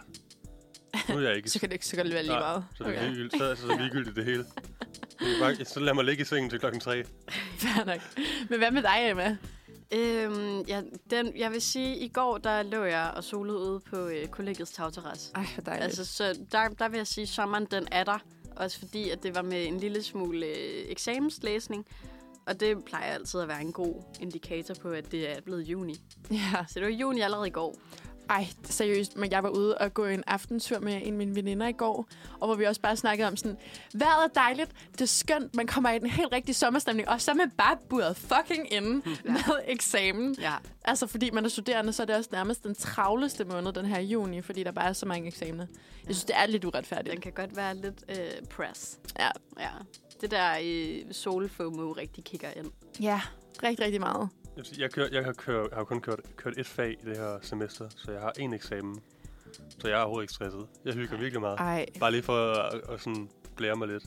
[1.10, 1.50] nu er jeg ikke...
[1.54, 2.66] Så kan det ikke så godt være lige meget.
[2.76, 4.46] Så det er ligegyldigt, så, så er det ligegyldigt det hele.
[5.22, 7.04] Jeg kan Bare, så lad mig ligge i sengen til klokken tre.
[7.62, 8.00] Fair nok.
[8.50, 9.38] Men hvad med dig, Emma?
[9.92, 14.08] Øhm, ja, den, jeg vil sige, i går der lå jeg og solede ude på
[14.08, 15.32] øh, kollegiets tagterrasse.
[15.36, 15.84] Ej, hvor dejligt.
[15.84, 18.18] Altså, så der, der vil jeg sige, at sommeren den er der.
[18.56, 21.86] Også fordi, at det var med en lille smule øh, eksamenslæsning.
[22.48, 25.96] Og det plejer altid at være en god indikator på, at det er blevet juni.
[26.32, 26.66] ja.
[26.68, 27.76] Så det var juni allerede i går.
[28.30, 31.68] Ej, seriøst, men jeg var ude og gå en aftentur med en af mine veninder
[31.68, 32.08] i går,
[32.40, 33.58] og hvor vi også bare snakkede om sådan,
[33.94, 37.32] vejret er dejligt, det er skønt, man kommer i en helt rigtig sommerstemning, og så
[37.32, 39.32] er man bare buret fucking inde ja.
[39.32, 40.36] med eksamen.
[40.40, 40.54] Ja.
[40.86, 44.00] Altså, fordi man er studerende, så er det også nærmest den travleste måned, den her
[44.00, 45.66] juni, fordi der bare er så mange eksamener.
[46.08, 47.14] Jeg synes, det er lidt uretfærdigt.
[47.14, 49.00] Den kan godt være lidt øh, press.
[49.20, 49.30] Ja.
[49.60, 49.70] Ja.
[50.22, 52.72] Det der øh, sol-FOMO rigtig kigger ind.
[53.02, 53.22] Ja,
[53.64, 54.30] rigtig, rigtig meget.
[54.58, 57.06] Jeg, sige, jeg, kører, jeg, har, kørt, jeg har kun kørt, kørt et fag i
[57.06, 59.02] det her semester, så jeg har en eksamen.
[59.70, 60.68] Så jeg er overhovedet ikke stresset.
[60.86, 61.60] Jeg hygger virkelig meget.
[61.60, 64.04] Ej, Bare lige for at, at, sådan blære mig lidt.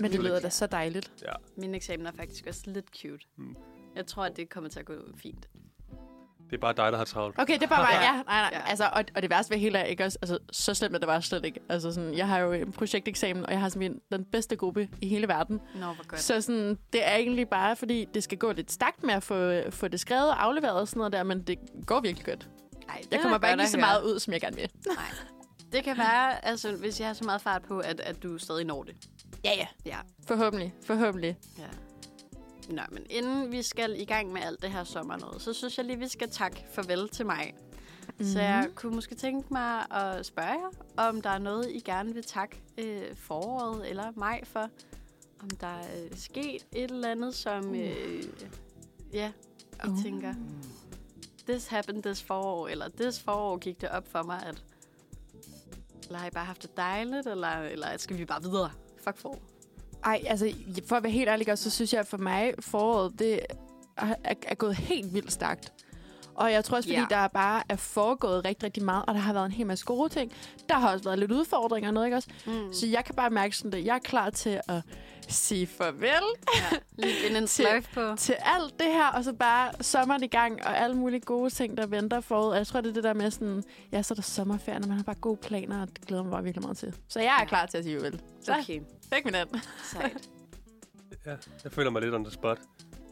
[0.00, 1.12] men det lyder da så dejligt.
[1.56, 3.24] Min eksamen er faktisk også lidt cute.
[3.36, 3.56] Mm.
[3.96, 5.48] Jeg tror, at det kommer til at gå fint.
[6.50, 7.38] Det er bare dig, der har travlt.
[7.38, 8.00] Okay, det er bare mig.
[8.02, 8.62] Ja, nej, nej.
[8.66, 11.08] Altså, og, og det værste ved hele er ikke også, altså, så slemt er det
[11.08, 11.60] bare slet ikke.
[11.68, 15.08] Altså, sådan, jeg har jo en projekteksamen, og jeg har simpelthen den bedste gruppe i
[15.08, 15.60] hele verden.
[15.74, 16.20] Nå, hvor godt.
[16.20, 19.52] Så sådan, det er egentlig bare, fordi det skal gå lidt stærkt med at få,
[19.70, 22.48] få det skrevet og afleveret og sådan noget der, men det går virkelig godt.
[22.88, 24.70] Ej, det Jeg er kommer bare ikke lige så meget ud, som jeg gerne vil.
[24.86, 25.04] Nej.
[25.72, 28.64] Det kan være, altså, hvis jeg har så meget fart på, at, at du stadig
[28.64, 28.94] når det.
[29.44, 29.66] Ja, ja.
[29.86, 29.96] Ja.
[30.28, 30.74] Forhåbentlig.
[30.86, 31.36] Forhåbentlig.
[31.58, 31.64] ja.
[32.68, 35.78] Nå, men inden vi skal i gang med alt det her sommer noget, så synes
[35.78, 37.54] jeg lige, vi skal takke farvel til mig.
[38.08, 38.26] Mm-hmm.
[38.26, 42.14] Så jeg kunne måske tænke mig at spørge jer, om der er noget, I gerne
[42.14, 44.70] vil takke øh, foråret eller mig for.
[45.42, 48.24] Om der er øh, sket et eller andet, som øh,
[49.12, 49.32] ja,
[49.84, 50.02] I Uh.
[50.02, 50.34] tænker,
[51.48, 54.64] this happened this forår, eller this forår gik det op for mig, at
[56.06, 58.70] eller har I bare haft det dejligt, eller, eller skal vi bare videre?
[59.04, 59.53] Fuck forår.
[60.04, 60.52] Ej, altså,
[60.88, 63.40] for at være helt ærlig, så synes jeg, at for mig foråret, det
[63.96, 65.72] er, er gået helt vildt stærkt.
[66.34, 67.06] Og jeg tror også, fordi Ja.
[67.10, 70.08] der bare er foregået rigtig, rigtig meget, og der har været en hel masse gode
[70.08, 70.32] ting.
[70.68, 72.28] Der har også været lidt udfordringer og noget, ikke også?
[72.46, 72.72] Mm.
[72.72, 74.82] Så jeg kan bare mærke sådan, at jeg er klar til at
[75.28, 76.08] sige farvel
[76.54, 78.16] Ja, lige en Til- sløjf på.
[78.16, 81.76] til alt det her, og så bare sommeren i gang, og alle mulige gode ting,
[81.76, 82.50] der venter forud.
[82.50, 84.88] Og jeg tror, det er det der med sådan, ja, så er der sommerferie, og
[84.88, 86.94] man har bare gode planer, og det glæder mig bare virkelig meget til.
[87.08, 87.44] Så jeg er Ja.
[87.44, 88.20] klar til at sige farvel.
[88.42, 88.80] Så, Okay,
[89.14, 89.60] fik min den.
[89.92, 90.28] sejt.
[91.26, 92.58] Ja, jeg føler mig lidt on the spot.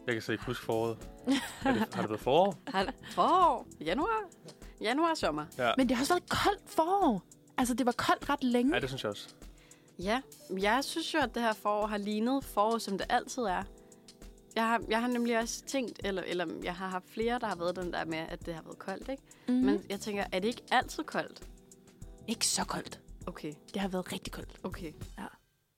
[0.07, 0.97] Jeg kan så ikke huske foråret.
[1.65, 2.55] Er det, har det været forår?
[2.67, 3.67] Har det- Forår?
[3.81, 4.23] Januar?
[4.81, 5.45] Januar sommer.
[5.57, 5.71] Ja.
[5.77, 7.23] Men det har også været koldt forår.
[7.57, 8.73] Altså, det var koldt ret længe.
[8.75, 9.29] ja, det synes jeg også.
[9.99, 10.21] Ja,
[10.61, 13.63] jeg synes jo, at det her forår har lignet forår, som det altid er.
[14.55, 17.55] Jeg har, jeg har nemlig også tænkt, eller, eller jeg har haft flere, der har
[17.55, 19.23] været den der med, at det har været koldt, ikke?
[19.47, 19.53] Mm.
[19.53, 21.47] Men jeg tænker, er det ikke altid koldt?
[22.27, 22.99] ikke så koldt.
[23.27, 24.93] Okay, Det har været rigtig koldt, okay.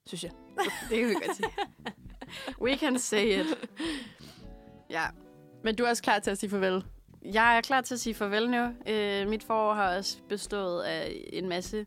[0.06, 0.32] synes jeg.
[0.90, 1.50] Det kan vi godt sige.
[2.62, 3.46] We can say it.
[4.90, 5.04] Ja,
[5.64, 6.84] Men du er også klar til at sige farvel.
[7.34, 8.70] jeg er klar til at sige farvel nu.
[8.88, 11.86] Øh, mit forår har også bestået af en masse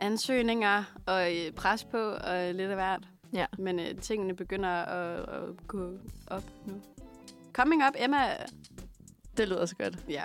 [0.00, 3.02] ansøgninger og øh, pres på og lidt af hvert.
[3.32, 3.46] Ja.
[3.58, 5.92] Men øh, tingene begynder at, at gå
[6.26, 6.74] op nu.
[7.52, 8.18] Coming up, Emma.
[9.36, 9.98] Det lyder så godt.
[10.08, 10.24] Ja,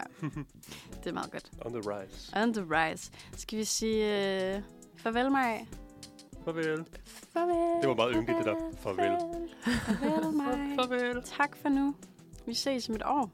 [1.04, 1.52] det er meget godt.
[1.66, 2.32] On the rise.
[2.38, 3.12] On the rise.
[3.38, 4.06] Skal vi sige
[4.56, 4.62] øh,
[4.98, 5.68] farvel, mig?
[6.46, 6.86] Farvel.
[7.06, 7.82] Farvel.
[7.82, 8.56] Det var meget yndigt, det der.
[8.78, 9.18] Farvel.
[9.64, 10.76] Farvel, mig.
[10.76, 11.24] Farvel.
[11.24, 11.96] Tak for nu.
[12.46, 13.32] Vi ses om et år.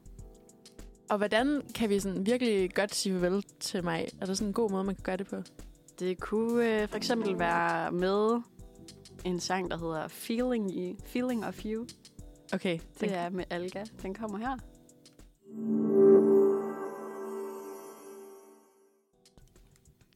[1.10, 4.08] Og hvordan kan vi sådan virkelig godt sige farvel til mig?
[4.22, 5.36] Er der sådan en god måde, man kan gøre det på?
[6.00, 8.42] Det kunne øh, for eksempel være med
[9.26, 11.86] en sang, der hedder Feeling, you, Feeling of You.
[12.54, 12.80] Okay.
[13.00, 13.84] Det er med Alga.
[14.02, 14.58] Den kommer her.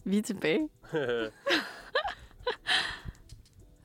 [0.05, 0.69] Vi er tilbage.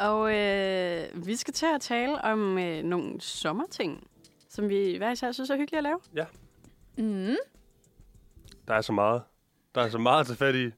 [0.00, 4.06] Og øh, vi skal til at tale om øh, nogle sommerting,
[4.48, 5.82] som vi hver især synes er hyggeligt at
[6.14, 6.26] lave.
[6.96, 7.37] Mm.
[8.68, 9.22] Der er så meget.
[9.74, 10.70] Der er så meget at tage fat i.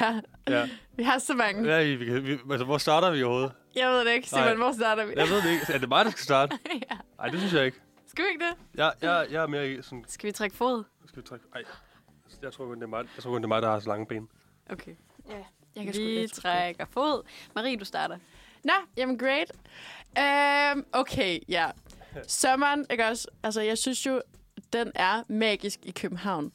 [0.00, 1.74] Ja, Ja, vi har så mange.
[1.76, 3.52] ja vi kan, vi, altså, hvor starter vi overhovedet?
[3.76, 4.28] Jeg ved det ikke.
[4.28, 4.54] Simon, Nej.
[4.54, 5.12] hvor starter vi?
[5.16, 5.72] Jeg ved det ikke.
[5.72, 6.58] Er det mig, der skal starte?
[6.90, 6.96] ja.
[7.18, 7.78] Nej, det synes jeg ikke.
[8.06, 8.54] Skal vi ikke det?
[8.74, 10.04] Jeg, jeg, jeg er mere i sådan...
[10.08, 10.84] Skal vi trække fod?
[11.06, 11.44] Skal vi trække...
[11.54, 11.62] Ej.
[12.42, 13.88] Jeg tror kun, det er mig, jeg tror kun, det er mig der har så
[13.88, 14.28] lange ben.
[14.70, 14.94] Okay.
[15.76, 17.22] Jeg kan sgu- Vi jeg sgu- trækker fod.
[17.54, 18.18] Marie, du starter.
[18.66, 19.52] Nå, jamen great.
[20.76, 21.70] Um, okay, ja.
[22.28, 23.28] Sommeren, ikke også?
[23.42, 24.22] Altså, jeg synes jo,
[24.72, 26.52] den er magisk i København.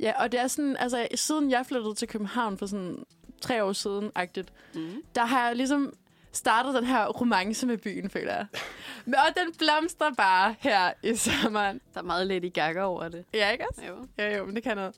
[0.00, 3.04] Ja, og det er sådan, altså, siden jeg flyttede til København for sådan
[3.40, 5.02] tre år siden, agtigt, Mm.
[5.14, 5.92] der har jeg ligesom
[6.32, 8.46] startet den her romance med byen, føler jeg.
[9.04, 11.80] Men, og den blomstrer bare her i sommeren.
[11.94, 13.24] Der er meget Lady Gaga over det.
[13.34, 13.84] Ja, ikke også?
[13.84, 14.06] Jo.
[14.18, 14.94] Ja, jo, men det kan noget.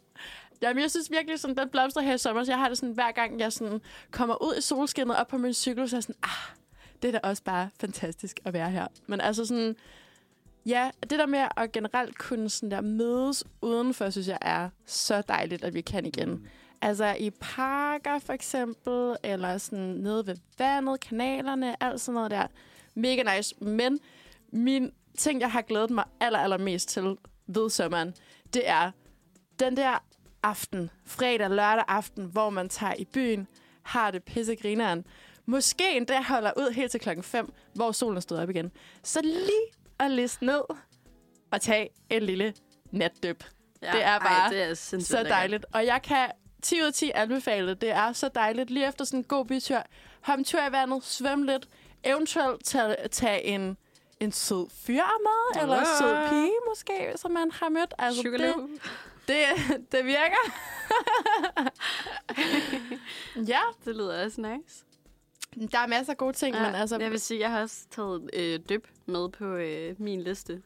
[0.63, 2.95] Jamen, jeg synes virkelig, sådan, den blomstrer her i sommer, så jeg har det sådan,
[2.95, 6.03] hver gang jeg sådan, kommer ud i solskinnet op på min cykel, så er jeg
[6.03, 6.57] sådan, ah,
[7.03, 8.87] det er da også bare fantastisk at være her.
[9.07, 9.77] Men altså sådan,
[10.67, 15.23] ja, det der med at generelt kunne sådan der mødes udenfor, synes jeg er så
[15.29, 16.47] dejligt, at vi kan igen.
[16.83, 22.47] Altså i parker for eksempel, eller sådan nede ved vandet, kanalerne, alt sådan noget der.
[22.95, 23.55] Mega nice.
[23.61, 23.99] Men
[24.53, 27.17] min ting, jeg har glædet mig aller, allermest til
[27.47, 28.15] ved sommeren,
[28.55, 28.91] det er
[29.61, 30.05] den der
[30.43, 33.49] aften, fredag, lørdag aften, hvor man tager i byen,
[33.83, 35.05] har det pissegrineren.
[35.47, 38.73] Måske endda holder ud helt til klokken 5, hvor solen stod op igen.
[39.03, 39.67] Så lige
[39.99, 40.61] at liste ned
[41.51, 42.55] og tage en lille
[42.91, 43.45] natdyp.
[43.83, 45.27] Ja, Det er bare ej, det er Så lækkert.
[45.27, 45.67] dejligt.
[45.73, 46.31] Og jeg kan
[46.63, 47.81] 10 ud af 10 anbefale det.
[47.81, 48.71] Det er så dejligt.
[48.71, 49.83] Lige efter sådan en god bytur.
[50.21, 51.69] Hop en tur i vandet, svøm lidt.
[52.05, 53.77] Eventuelt tage, tage en,
[54.21, 57.95] en sød fyr med, eller en sød pige måske, som man har mødt.
[57.99, 58.67] Altså, Sugarloo.
[58.67, 58.81] det,
[59.93, 60.53] det virker.
[63.53, 64.85] ja, Det lyder også nice.
[65.73, 66.99] der er masser af gode ting, ja, men altså...
[66.99, 70.63] Jeg vil sige, jeg har også taget øh, dyb med på øh, min liste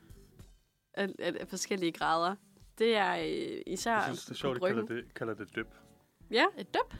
[0.94, 2.34] af, af, af forskellige grader.
[2.78, 5.68] Det er øh, især Jeg synes, det er sjovt, at kalder det, kalder det dyb.
[6.30, 6.94] Ja, Et døb?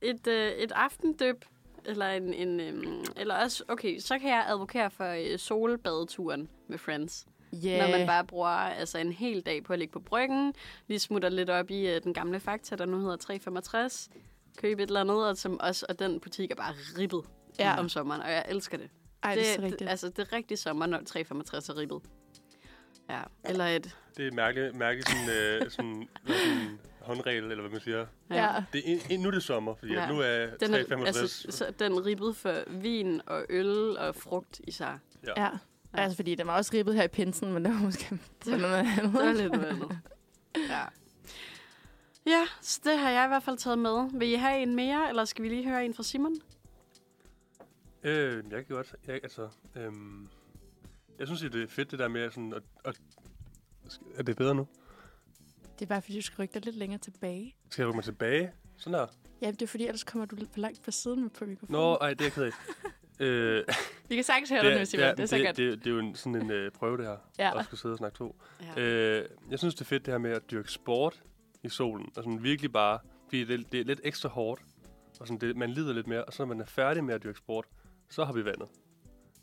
[0.00, 1.44] et, øh, et aftendyb.
[1.84, 6.78] Eller en, en øhm, eller også, okay, så kan jeg advokere for øh, solbadeturen med
[6.78, 7.26] Friends.
[7.54, 7.78] Yeah.
[7.90, 10.54] Når man bare bruger altså, en hel dag på at ligge på bryggen,
[10.86, 14.08] lige smutter lidt op i øh, den gamle Fakta, der nu hedder 365,
[14.56, 17.22] købe et eller andet, og, som også, og den butik er bare ribbet
[17.58, 17.68] Ja.
[17.70, 17.78] ja.
[17.78, 18.90] om sommeren, og jeg elsker det.
[19.22, 19.90] Ej, det, det er så rigtigt.
[19.90, 22.02] altså, det er rigtig sommer, når 365 er ribbet.
[23.10, 23.96] Ja, eller et...
[24.16, 28.06] Det er mærkeligt, mærkeligt sådan, øh, sådan, sådan håndregel, eller hvad man siger.
[28.30, 28.64] ja.
[28.72, 30.00] Det er, en- nu er det sommer, fordi ja.
[30.02, 30.08] Ja.
[30.12, 31.44] nu er Den er, 365.
[31.44, 34.98] altså, så, den ribbet for vin og øl og frugt især.
[35.36, 35.48] ja.
[35.96, 38.74] Altså, fordi den var også ribbet her i pinsen, men det var måske det noget
[38.74, 39.02] andet.
[39.02, 39.98] Det var lidt andet.
[40.56, 40.84] Ja.
[42.26, 44.18] Ja, så det har jeg i hvert fald taget med.
[44.18, 46.36] Vil I have en mere, eller skal vi lige høre en fra Simon?
[48.02, 48.94] Øh, jeg kan godt...
[49.06, 50.28] Jeg, altså, øhm,
[51.18, 53.00] jeg synes, det er fedt, det der med sådan at, at
[54.16, 54.66] Er det bedre nu?
[55.78, 57.54] Det er bare, fordi du skal rykke dig lidt længere tilbage.
[57.70, 58.52] Skal jeg rykke mig tilbage?
[58.76, 59.06] Sådan der.
[59.42, 61.80] Ja, det er fordi, ellers kommer du lidt for langt på siden med på mikrofonen.
[61.80, 62.50] Nå, ej, det er jeg ked af.
[63.18, 63.64] øh,
[64.08, 65.08] Vi kan sagtens høre dig nu, Simon.
[65.08, 65.56] Det, det er så det, godt.
[65.56, 67.16] det, det, er jo en, sådan en øh, prøve, det her.
[67.38, 67.58] Ja.
[67.58, 68.36] At skulle sidde og snakke to.
[68.76, 68.82] Ja.
[68.82, 71.22] Øh, jeg synes, det er fedt det her med at dyrke sport
[71.62, 72.12] i solen.
[72.16, 74.62] Og sådan virkelig bare, fordi det, det er lidt ekstra hårdt.
[75.20, 76.24] Og sådan det, man lider lidt mere.
[76.24, 77.64] Og så når man er færdig med at dyrke sport,
[78.10, 78.68] så har vi vandet.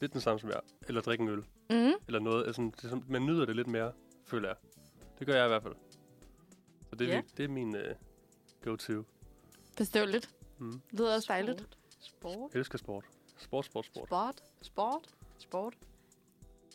[0.02, 0.60] Lidt den samme som jeg.
[0.88, 1.44] Eller drikke en øl.
[1.70, 1.94] Mm.
[2.08, 2.46] Eller noget.
[2.46, 3.92] Altså, det sådan, man nyder det lidt mere,
[4.28, 4.58] føler jeg.
[5.20, 5.74] Det gør jeg i hvert fald.
[6.90, 7.24] Så det, er yeah.
[7.38, 7.82] det er min uh,
[8.64, 9.04] go-to.
[9.78, 10.30] Forståeligt.
[10.60, 10.72] Mm.
[10.72, 11.60] Det lyder også dejligt.
[11.60, 11.78] Sport.
[12.00, 12.54] Sport.
[12.54, 13.06] Jeg elsker sport.
[13.38, 14.08] Sport, sport, sport.
[14.08, 14.36] Sport.
[14.62, 15.02] Sport.
[15.38, 15.74] Sport.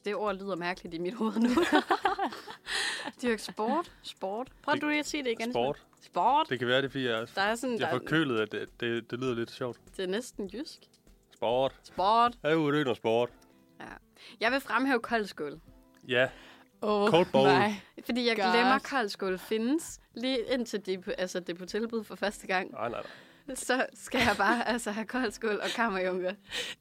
[0.05, 1.49] Det ord lyder mærkeligt i mit hoved nu.
[3.23, 3.93] Dyrk sport.
[4.03, 4.49] Sport.
[4.63, 5.53] Prøv Det- du lige at sige det igen.
[5.53, 5.87] Sport.
[6.03, 6.47] Sport.
[6.49, 8.53] Det kan være, det er, fordi jeg, Der er sådan, jeg der, er forkølet, at
[8.53, 9.81] det, det, det lyder lidt sjovt.
[9.97, 10.79] det er næsten jysk.
[11.35, 11.75] Sport.
[11.83, 12.39] Sport.
[12.43, 13.31] Jeg er ude noget sport.
[14.41, 15.61] Jeg vil fremhæve koldskål.
[16.09, 16.29] Ja,
[16.81, 17.49] Oh, Cold bowl.
[17.49, 17.73] Nej.
[18.05, 18.53] Fordi jeg Godt.
[18.53, 20.01] glemmer, at koldskål findes.
[20.15, 22.71] Lige indtil det, på- altså, det er på tilbud for første gang.
[22.71, 23.11] nej, nej, nej.
[23.55, 26.32] Så skal jeg bare altså, have koldskål og kammerjunker.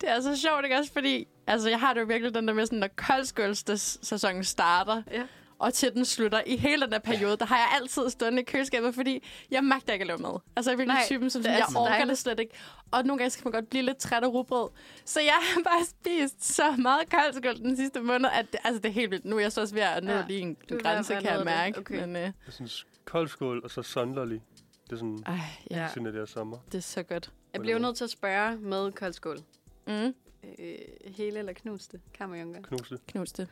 [0.02, 0.94] Det er så sjovt, ikke også?
[0.94, 5.24] Fordi altså, jeg har det jo virkelig den der med, sådan, når koldskålssæsonen starter, Ja.
[5.60, 8.46] og til den slutter, i hele den der periode, der har jeg altid stående i
[8.46, 10.40] køleskabet, fordi jeg magter ikke at lave mad.
[10.56, 12.10] Altså, jeg er virkelig Nej, typen, som det sådan, jeg orker dejligt.
[12.10, 12.54] det slet ikke.
[12.92, 14.70] Og nogle gange skal man godt blive lidt træt af rugbrød.
[15.06, 18.90] Så jeg har bare spist så meget koldskål den sidste måned, at det, altså, det
[18.90, 19.26] er helt vildt.
[19.26, 21.46] Nu er jeg så også ved at nå Ja, lige en, en grænse, kan jeg
[21.46, 21.80] mærke.
[21.80, 22.00] Okay.
[22.00, 24.42] Men, øh, Jeg synes, kold skål og så sunderlig.
[24.90, 25.40] Det er sådan, ej,
[25.72, 26.12] ja, ja.
[26.12, 26.58] det sommer.
[26.72, 27.32] det er så godt.
[27.54, 29.40] Jeg bliver jo nødt til at spørge med koldskål.
[29.88, 30.14] Mm,
[30.60, 30.78] Øh,
[31.16, 32.62] hele eller knuste kammerjunker?
[32.62, 32.98] Knuse.
[33.08, 33.48] knus det.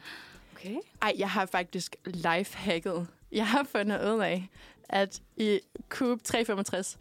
[0.53, 0.75] Okay.
[1.01, 3.07] Ej, jeg har faktisk lifehacket.
[3.31, 4.49] Jeg har fundet ud af,
[4.89, 5.59] at i
[5.89, 6.97] Coop 365,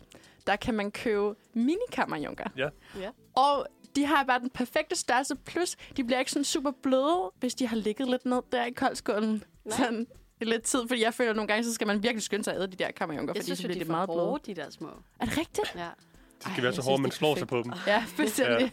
[0.47, 2.45] der kan man købe minikammerjunker.
[2.57, 2.69] Ja.
[2.99, 3.11] Ja.
[3.35, 3.67] Og
[3.97, 7.67] de har bare den perfekte størrelse, plus de bliver ikke sådan super bløde, hvis de
[7.67, 9.45] har ligget lidt ned der i koldskålen.
[9.65, 9.77] Nej.
[9.77, 10.07] Sådan
[10.41, 12.59] lidt tid, fordi jeg føler at nogle gange, så skal man virkelig skynde sig at
[12.61, 14.57] æde de der kammerjunker, Jeg fordi synes så bliver de det er meget for bløde.
[14.57, 14.89] de der små.
[15.21, 15.75] Er det rigtigt?
[15.77, 15.81] Ja.
[15.81, 17.73] De skal Ej, være så hårde, man slår sig på dem.
[17.87, 18.49] Ja, bestemt.
[18.49, 18.73] Det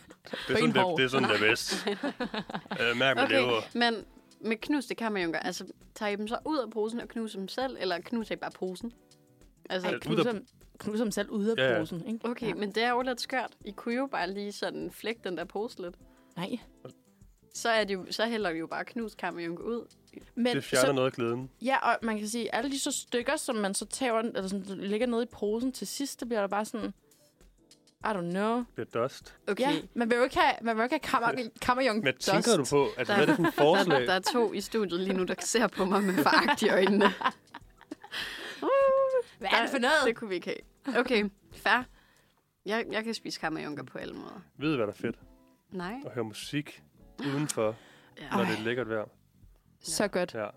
[0.49, 1.87] er sådan, det, det, er sådan, det er bedst.
[2.81, 3.61] øh, mærk med Okay, lever.
[3.73, 3.95] men
[4.41, 7.77] med knuste kammerjunker, altså tager I dem så ud af posen og knuser dem selv,
[7.79, 8.93] eller knuser I bare posen?
[9.69, 10.35] Altså, Ej, ud af-
[10.79, 11.79] knus dem, selv ud af Ja, ja.
[11.79, 12.19] posen, ikke?
[12.29, 12.53] okay, Ja.
[12.53, 13.51] men det er jo lidt skørt.
[13.65, 15.95] I kunne jo bare lige sådan flække den der pose lidt.
[16.37, 16.49] Nej.
[17.53, 19.85] Så, er det jo, så hælder vi jo bare knust kammerjunker ud.
[20.35, 21.49] Men Det fjerner så, noget af glæden.
[21.61, 24.65] Ja, og man kan sige, alle de så stykker, som man så tager, eller sådan,
[24.77, 26.93] ligger nede i posen til sidst, det bliver der bare sådan,
[28.03, 28.57] I don't know.
[28.57, 29.35] Det bliver dust.
[29.47, 32.17] Okay, Ja, man vil jo ikke have, man vil jo ikke have kammer, kammerjung Men
[32.17, 34.07] tænker du på, at hvad er det for et der, forslag?
[34.07, 37.05] der er to i studiet lige nu, der ser på mig med foragt i øjnene.
[39.39, 39.93] Hvad er det for noget?
[40.05, 40.99] Det kunne vi ikke have.
[40.99, 41.83] Okay, fair.
[42.65, 44.41] Jeg, jeg kan spise kammerjunker på alle måder.
[44.57, 45.15] Ved du, hvad der er fedt?
[45.71, 45.93] Nej.
[46.05, 46.83] At høre musik
[47.27, 47.75] udenfor,
[48.19, 48.29] Ja.
[48.31, 48.49] når Ej.
[48.49, 49.05] det er lækkert vejr.
[49.83, 50.33] Så godt.
[50.33, 50.47] Ja.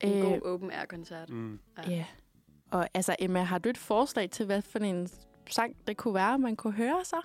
[0.00, 1.30] En Øh, god open air koncert.
[1.30, 1.58] Mm.
[1.88, 2.04] Ja.
[2.70, 5.08] Og altså, Emma, har du et forslag til, hvad for en
[5.50, 7.18] sang det kunne være, man kunne høre sig?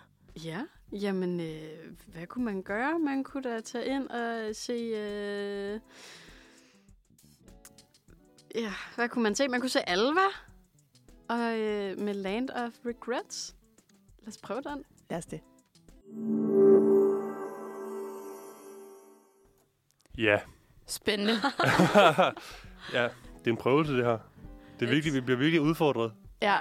[0.43, 3.00] Ja, jamen, øh, hvad kunne man gøre?
[3.00, 4.74] Man kunne da tage ind og se...
[4.74, 5.80] Øh...
[8.56, 9.48] Ja, hvad kunne man se?
[9.48, 10.28] Man kunne se Alva
[11.30, 13.56] og øh, med Land of Regrets.
[14.20, 14.84] Lad os prøve den.
[15.10, 15.41] Lad os det.
[20.18, 20.38] Ja.
[20.88, 21.34] Spændende.
[22.93, 24.18] ja, det er en prøvelse, det her.
[24.80, 26.11] Det er virkelig, vi bliver virkelig udfordret.
[26.41, 26.57] ja.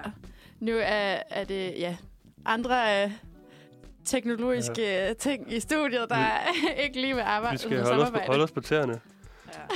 [0.61, 1.97] Nu er, er det, ja,
[2.45, 3.11] andre øh,
[4.05, 5.13] teknologiske ja.
[5.13, 6.39] ting i studiet, der er
[6.85, 7.53] ikke lige med arbejde.
[7.53, 9.01] Vi skal holde os, på, holde os på tæerne.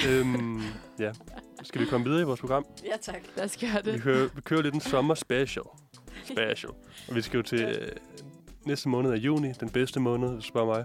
[0.05, 0.63] Ja, øhm,
[0.99, 1.13] ja.
[1.63, 2.67] Skal vi komme videre i vores program?
[2.85, 3.21] ja tak.
[3.37, 4.03] Lad os gøre Vi det.
[4.03, 5.65] kører, vi kører lidt en sommer special.
[6.25, 6.73] Special.
[7.09, 7.89] Og vi skal jo til øh,
[8.65, 10.85] næste måned af juni, den bedste måned, hvis du spørger mig.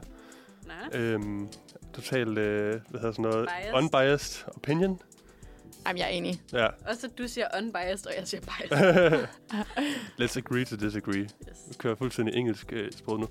[0.68, 1.00] Nej.
[1.02, 1.48] Øhm,
[1.96, 3.74] totalt, øh, hvad hedder sådan noget, Biased.
[3.78, 5.00] unbiased opinion.
[5.88, 6.42] Jamen, jeg er enig.
[6.54, 6.68] Ja.
[6.88, 9.28] Også at du siger unbiased, og jeg siger biased.
[10.22, 11.22] Let's agree to disagree.
[11.22, 11.58] Yes.
[11.70, 13.28] Vi kører fuldstændig engelsk øh, sprog nu.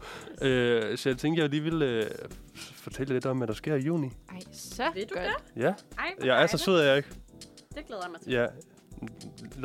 [0.46, 2.10] Øh, så jeg tænkte, jeg lige ville øh,
[2.56, 4.10] fortælle lidt om, hvad der sker i juni.
[4.30, 5.26] Ej, så Vil du godt.
[5.54, 5.62] det?
[5.62, 7.08] Ja, Ej, jeg er så sød, er jeg ikke.
[7.74, 8.32] Det glæder jeg mig til.
[8.32, 8.46] Ja,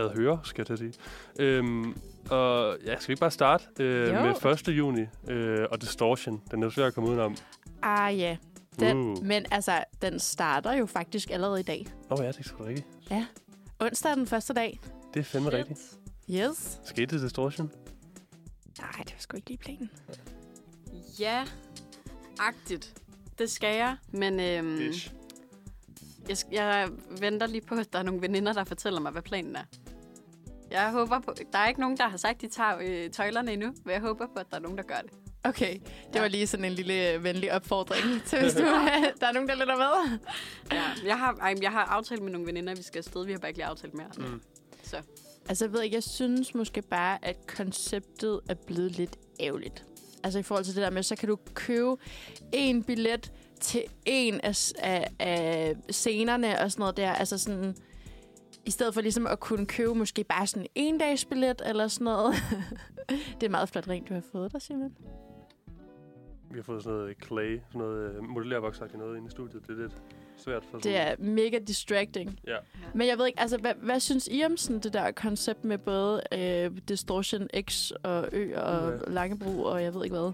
[0.03, 0.93] lad høre, skal jeg til at sige.
[1.39, 1.95] Øhm,
[2.29, 4.21] og ja, skal vi ikke bare starte øh, Jo.
[4.43, 4.67] med 1.
[4.67, 6.41] juni øh, og Distortion.
[6.51, 7.35] Den er jo svær at komme udenom.
[7.81, 8.37] Ah, ja.
[8.79, 9.25] Den, Uh.
[9.25, 11.85] Men altså, den starter jo faktisk allerede i dag.
[12.09, 12.87] Nå ja, det er sgu rigtigt.
[13.79, 14.79] Onsdag er den første dag.
[15.13, 15.79] Det er fandme rigtigt.
[16.31, 16.79] Yes.
[16.83, 17.71] Skal I til Distortion?
[18.79, 19.89] Nej, det var sgu ikke lige planen.
[21.19, 21.45] Ja,
[22.39, 22.93] agtigt.
[23.39, 25.13] Det skal jeg, men øhm, Ish.
[26.29, 29.55] jeg, jeg venter lige på, at der er nogle veninder, der fortæller mig, hvad planen
[29.55, 29.63] er.
[30.71, 31.33] Jeg håber på...
[31.51, 34.01] Der er ikke nogen, der har sagt, at de tager øh, tøjlerne endnu, men jeg
[34.01, 35.11] håber på, at der er nogen, der gør det.
[35.43, 35.79] Okay,
[36.13, 38.59] det var lige sådan en lille øh, venlig opfordring til, hvis du,
[39.19, 40.19] der er nogen, der lytter med.
[40.71, 43.25] Ja, jeg har, ej, jeg har aftalt med nogle veninder, at vi skal afsted.
[43.25, 44.07] Vi har bare ikke lige aftalt mere.
[44.17, 44.41] Mm.
[44.83, 44.97] Så
[45.49, 49.85] Altså, jeg ved ikke, jeg synes måske bare, at konceptet er blevet lidt ærgerligt.
[50.23, 51.95] Altså i forhold til det der med, så kan du købe
[52.53, 53.31] en billet
[53.61, 57.11] til en af, af, af scenerne og sådan noget der.
[57.11, 57.75] Altså sådan,
[58.65, 62.05] i stedet for ligesom at kunne købe måske bare sådan en dags billet eller sådan
[62.05, 62.35] noget.
[63.41, 64.95] det er meget flot rent, du har fået der, Simon.
[66.51, 69.67] Vi har fået sådan noget clay, sådan noget uh, modellervoksagtigt noget inde i studiet.
[69.67, 70.01] Det er lidt
[70.37, 70.91] svært for sådan...
[70.91, 72.39] Det er mega distracting.
[72.47, 72.57] Ja.
[72.95, 75.77] Men jeg ved ikke, altså, hvad, hvad synes I om sådan det der koncept med
[75.77, 78.97] både øh, Distortion X og Ø og Ja.
[79.11, 80.31] Langebro og jeg ved ikke hvad?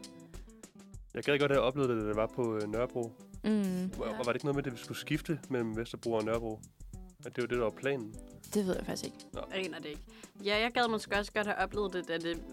[1.13, 3.11] Jeg gad godt have oplevet det, da det var på øh, Nørrebro.
[3.43, 6.59] Mm, Hvor, var det ikke noget med, at vi skulle skifte mellem Vesterbro og Nørrebro?
[7.25, 8.15] At det var det, der var planen.
[8.53, 9.17] det ved jeg faktisk ikke.
[9.51, 10.01] aner det ikke.
[10.43, 12.43] Ja, jeg gad måske også godt have oplevet det, da det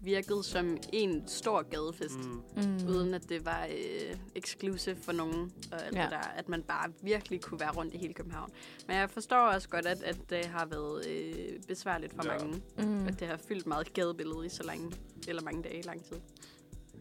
[0.00, 2.18] virkede som en stor gadefest.
[2.18, 2.42] Mm.
[2.56, 2.88] Mm.
[2.88, 6.06] Uden at det var øh, exclusive for nogen, og alt Ja.
[6.10, 8.50] der, at man bare virkelig kunne være rundt i hele København.
[8.86, 12.38] Men jeg forstår også godt, at, at det har været øh, besværligt for Ja.
[12.38, 12.62] mange.
[12.78, 13.06] Mm.
[13.06, 14.92] At det har fyldt meget gadebillede i så lange,
[15.28, 16.16] eller mange dage, lang tid.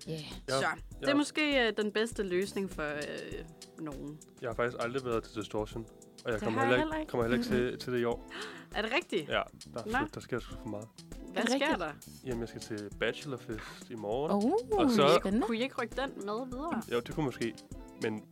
[0.09, 0.19] Yeah.
[0.21, 0.65] Ja, Så
[0.99, 1.15] det er ja.
[1.15, 3.43] måske øh, den bedste løsning for øh,
[3.79, 4.19] nogen.
[4.41, 5.85] Jeg har faktisk aldrig været til Distortion.
[6.25, 7.09] Og jeg Det kommer har heller, heller ikke.
[7.09, 8.31] kommer heller ikke til, til det i år.
[8.75, 9.29] Er det rigtigt?
[9.29, 9.41] Ja,
[9.73, 9.91] der, Nå.
[9.97, 10.87] er, der sker sgu for meget.
[11.33, 11.79] Hvad Er sker rigtigt?
[11.79, 11.91] der?
[12.25, 14.31] Jamen, jeg skal til Bachelorfest i morgen.
[14.31, 15.47] Oh, Og så- spændende.
[15.47, 16.81] Kunne I ikke rykke den med videre?
[16.91, 17.53] Jo, det kunne måske.
[18.01, 18.23] Men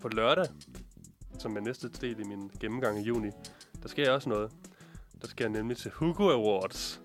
[0.00, 0.46] på lørdag,
[1.38, 3.30] som er næste del i min gennemgang i juni,
[3.82, 4.50] der sker også noget.
[5.22, 7.00] Der sker nemlig til Hugo Awards.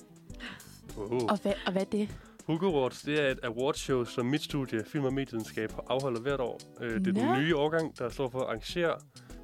[0.98, 1.12] Oh.
[1.12, 2.10] Og hvad, og hvad er det?
[2.48, 6.60] Hugo Awards, det er et awardshow, som mit studie, Film og Medievidenskab, afholder hvert år.
[6.82, 7.34] Øh, det er Nå.
[7.34, 8.96] den nye årgang, der står for at arrangere,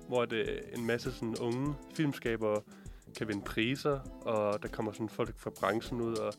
[0.08, 2.62] hvor det, en masse sådan, unge filmskabere
[3.18, 6.34] kan vinde priser, og der kommer sådan folk fra branchen ud, og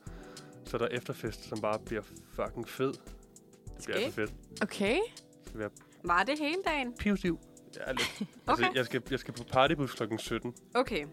[0.65, 2.03] så er der efterfest, som bare bliver
[2.33, 2.93] fucking fed.
[2.93, 4.33] Det bliver altså fedt.
[4.63, 4.99] Okay.
[5.45, 5.71] Det være
[6.05, 6.93] Var det hele dagen?
[6.99, 7.39] pivstiv.
[7.77, 8.21] Ja, lidt.
[8.47, 8.63] Okay.
[8.65, 10.55] Altså, jeg skal, jeg skal på partybus klokken 17.
[10.75, 11.07] Okay.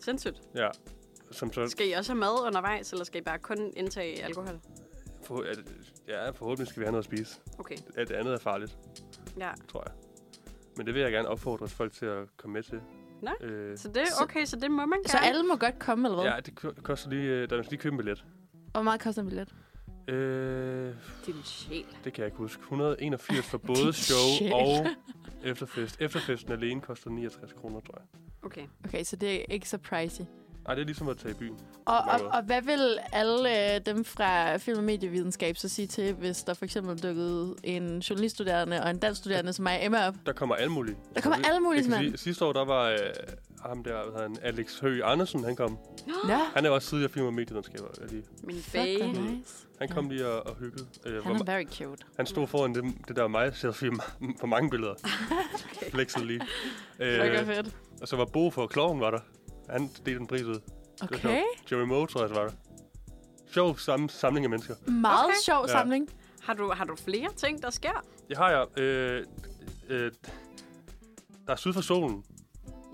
[0.00, 0.42] Sindssygt.
[0.54, 0.68] Ja.
[1.30, 4.60] Som så, Skal I også have mad undervejs, eller skal I bare kun indtage alkohol?
[5.22, 5.58] for, at,
[6.08, 7.40] ja, forhåbentlig skal vi have noget at spise.
[7.58, 8.78] Okay, Alt andet er farligt,
[9.38, 9.50] ja.
[9.68, 9.92] tror jeg.
[10.78, 12.80] Men det vil jeg gerne opfordre folk til at komme med til.
[13.22, 15.26] Nå, Øh, Så det Så- okay, så det må man Så gerne.
[15.26, 16.32] alle må godt komme, eller hvad?
[16.32, 18.24] ja, det ko- koster lige, øh, der skal lige købe en billet.
[18.72, 19.54] Hvor meget koster en billet?
[20.08, 20.94] Øh,
[21.26, 21.84] Din sjæl.
[22.04, 22.60] det kan jeg ikke huske.
[22.62, 24.52] 181 for både show sjæl.
[24.52, 24.86] og
[25.44, 25.96] efterfest.
[26.00, 28.20] Efterfesten alene koster 69 kroner, tror jeg.
[28.42, 28.66] Okay.
[28.84, 30.24] Okay, så det er ikke så pricey.
[30.68, 31.56] Ej, det er ligesom at tage i byen.
[31.86, 36.12] Og, og, og hvad vil alle øh, dem fra film- og medievidenskab så sige til,
[36.14, 40.14] hvis der for eksempel dukkede en journaliststuderende og en dansk studerende som mig Emma op?
[40.26, 40.96] Der kommer alle mulige.
[41.14, 42.98] Der kommer alle mulige, sige, Sidste år, der var øh,
[43.66, 45.78] ham der, hvad han, Alex Høgh Andersen, han kom.
[46.06, 47.88] Nå, Han er også tidligere film- og medievidenskaber.
[48.02, 49.12] er lige- Min bage.
[49.12, 49.54] hvor nice.
[49.78, 50.86] Han kom lige og, og hyggede.
[51.06, 52.04] Øh, Han hvor, er very cute.
[52.16, 53.90] han stod foran det, det der mig selfie
[54.40, 54.94] på mange billeder.
[55.76, 55.90] Okay.
[55.90, 56.40] Flexede lige.
[56.40, 57.06] Fuck, hvor
[57.40, 57.76] Øh, fedt.
[58.02, 59.18] og så var Bo for Kloven var der.
[59.70, 60.60] Han delte en pris ud.
[61.02, 61.42] Okay.
[61.72, 62.50] Jerry Moe, tror jeg, var der.
[63.52, 64.74] Sjov sam- samling af mennesker.
[64.90, 65.34] Meget Okay.
[65.44, 65.72] sjov Ja.
[65.72, 66.08] samling.
[66.42, 68.04] Har du, har du flere ting, der sker?
[68.28, 68.78] Det har jeg.
[68.82, 69.24] Øh,
[69.88, 70.12] øh,
[71.46, 72.24] der er Syd for Solen,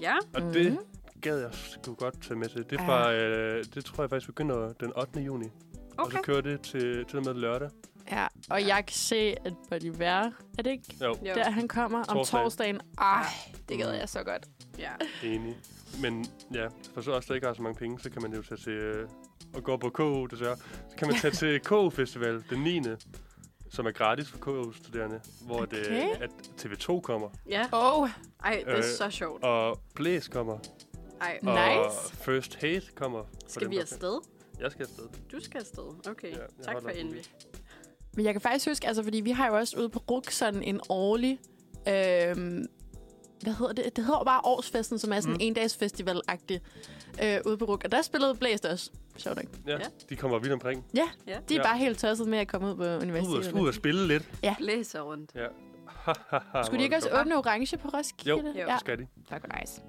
[0.01, 0.15] Ja.
[0.35, 0.53] og mm.
[0.53, 0.79] det
[1.23, 2.71] gad jeg sgu godt tage med til.
[2.71, 5.21] Det, er fra, øh, det tror jeg faktisk begynder den 8.
[5.21, 5.47] juni.
[5.47, 6.17] Og Okay.
[6.19, 7.71] så kører det til, til og med lørdag.
[8.13, 10.23] Ja, og jeg kan se, at Buddy Vær,
[10.59, 12.41] er det ikke Jo, der, han kommer om Torsdag.
[12.43, 12.81] torsdagen?
[12.99, 13.25] Ej,
[13.69, 13.99] det gad Mm.
[13.99, 14.47] jeg så godt.
[14.79, 14.91] Ja.
[15.23, 15.57] enig.
[16.03, 18.43] Men ja, for så også der ikke har så mange penge, så kan man jo
[18.43, 19.09] tage til øh,
[19.55, 20.57] og gå på KU, desværre.
[20.91, 22.81] Så kan man tage til KU Festival den 9.
[23.71, 25.77] som er gratis for KU-studerende, hvor okay.
[25.79, 25.87] det,
[26.21, 26.31] at
[26.61, 27.65] TV2 kommer, Ja.
[27.73, 28.09] Oh,
[28.45, 29.43] Ej, det er Øh, så sjovt.
[29.45, 30.59] og Blæs kommer,
[31.21, 31.53] Ej, Nice.
[31.81, 33.23] og First Hate kommer.
[33.25, 34.21] for skal vi afsted?
[34.61, 35.05] Jeg skal afsted.
[35.33, 36.09] Du skal afsted.
[36.11, 36.31] Okay.
[36.33, 37.17] Ja, tak for envy.
[38.17, 40.63] Men jeg kan faktisk huske, altså, fordi vi har jo også ude på RUK sådan
[40.63, 41.39] en årlig...
[41.89, 42.67] Øhm,
[43.43, 43.97] hvad hedder det?
[43.97, 45.39] Det hedder bare Årsfesten, som er sådan Mm.
[45.41, 46.61] en endagsfestival-agtig
[47.25, 47.85] øh, ude på RUK.
[47.85, 48.91] Og der spillede Blæst også.
[49.17, 49.45] Sjovt nok.
[49.67, 49.79] Ja, Ja.
[50.09, 50.85] de kommer vidt omkring.
[50.95, 51.33] Ja, Ja.
[51.49, 51.63] de er Ja.
[51.63, 53.53] bare helt tosset med at komme ud på Ud og, universitetet.
[53.61, 54.31] ud og spille lidt.
[54.59, 55.31] Blæser rundt.
[55.35, 55.47] Ja.
[56.65, 58.31] Skulle de ikke også åbne orange på Roskilde?
[58.31, 58.53] Jo, Jo.
[58.69, 59.07] Ja, skal de.
[59.29, 59.81] tak og nice.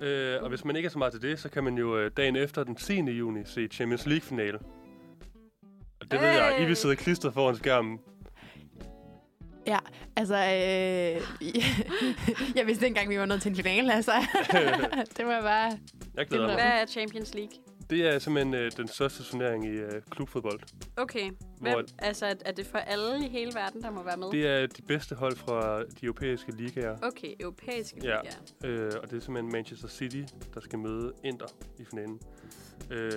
[0.00, 2.10] Øh, og hvis man ikke er så meget til det, så kan man jo øh,
[2.16, 3.00] dagen efter den 10.
[3.00, 4.58] juni se Champions League-finale.
[6.00, 6.26] Og det hey.
[6.26, 7.98] ved jeg, I vil sidde klistret foran skærmen.
[10.16, 11.42] Altså, øh,
[12.56, 14.12] jeg vidste ikke engang, vi var nået til en finale, altså.
[15.16, 15.78] det var bare...
[16.14, 16.62] Jeg glæder Det mig.
[16.64, 17.52] Hvad er Champions League?
[17.90, 20.60] Det er simpelthen øh, den største turnering i øh, klubfodbold.
[20.96, 21.30] Okay.
[21.60, 24.30] Hvor Hvem, altså, er- er det for alle i hele verden, der må være med?
[24.30, 26.96] det er de bedste hold fra de europæiske ligaer.
[27.02, 28.16] Okay, europæiske Ja.
[28.62, 28.74] liga.
[28.74, 30.22] Øh, og det er simpelthen Manchester City,
[30.54, 31.46] der skal møde Inter
[31.78, 32.18] i finalen.
[32.90, 33.12] Øh,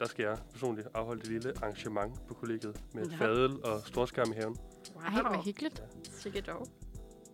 [0.00, 3.16] der skal jeg personligt afholde et lille arrangement på kollegiet med Ja.
[3.16, 4.56] fadel og storskærm i haven.
[5.00, 5.82] Ej, hvor hyggeligt.
[6.18, 6.68] Sikkert dog.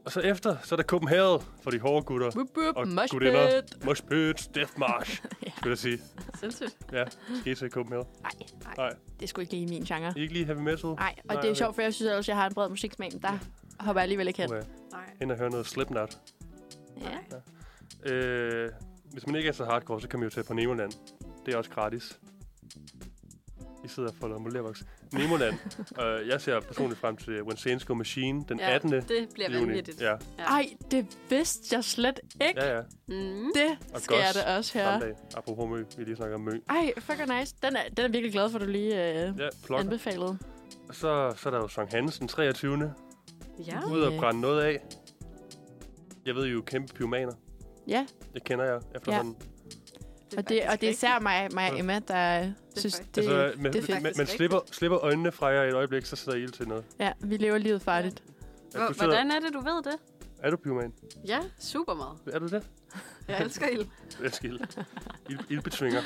[0.05, 2.27] Og så efter, så er der Copenhagen for de hårde gutter.
[2.37, 3.61] Wup, wup, Og mosh gudinder.
[3.63, 3.85] pit.
[3.85, 5.53] Mosh pit, death march, Ja.
[5.63, 5.99] vil jeg sige.
[6.41, 6.77] Sindssygt.
[6.93, 7.05] Ja,
[7.41, 8.07] skal I se Copenhagen?
[8.23, 8.33] Nej,
[8.77, 10.13] Nej, det er sgu ikke lige min genre.
[10.17, 10.85] ikke lige heavy metal?
[10.91, 11.55] Nej, og Nej, det er okay.
[11.55, 13.39] sjovt, for jeg synes ellers, jeg har en bred musiksmag, men der
[13.81, 14.51] hopper jeg alligevel ikke hen.
[14.53, 14.63] Okay.
[14.93, 15.01] Nej.
[15.23, 16.19] Ind og høre noget Slipknot.
[17.01, 18.13] Ja.
[18.13, 18.71] Øh,
[19.13, 20.93] hvis man ikke er så hardcore, så kan man jo tage på Nemoland.
[21.47, 22.21] Det er også gratis.
[23.85, 24.85] I sidder og folder modellervoks.
[25.13, 25.55] Nemoland.
[26.03, 28.93] øh, jeg ser personligt frem til When Saints Go Machine den Ja, 18.
[28.93, 29.67] det bliver juni.
[29.67, 30.01] vanvittigt.
[30.01, 32.65] Ja, Ej, det vidste jeg slet ikke.
[32.65, 32.81] ja, ja.
[33.09, 33.51] Mm.
[33.55, 34.87] Det Og skal jeg da også høre.
[34.93, 35.15] Samme dag.
[35.37, 35.85] Apropos mø.
[35.97, 36.53] Vi lige snakker om mø.
[36.69, 37.55] Ej, fuck nice.
[37.63, 39.33] Den er, den er virkelig glad for, at du lige øh,
[39.71, 40.39] Ja, anbefalede.
[40.93, 42.93] Så, så er der jo Sankt Hans den 23.
[43.67, 43.79] Ja.
[43.93, 44.19] Ude og Ja.
[44.21, 44.81] brænde noget af.
[46.27, 47.33] Jeg ved I er jo kæmpe pyromaner.
[47.89, 49.37] Ja, Det kender jeg efterhånden.
[50.37, 53.61] Og det, og det er især mig, mig og Emma, der synes, faktisk- det, altså,
[53.63, 54.03] man, det er fedt.
[54.03, 56.85] man, man slipper, slipper øjnene fra jer i et øjeblik, så I ild til noget.
[56.99, 58.23] Ja, vi lever livet farligt.
[58.65, 59.95] Altså, Hvor, sidder- hvordan er det, du ved det?
[60.43, 60.93] Er du pyroman?
[61.27, 62.19] Ja, super meget.
[62.35, 62.63] Er du det?
[63.29, 63.79] Jeg elsker ild.
[64.21, 64.61] Jeg elsker ild.
[65.29, 66.01] ild ildbetvinger.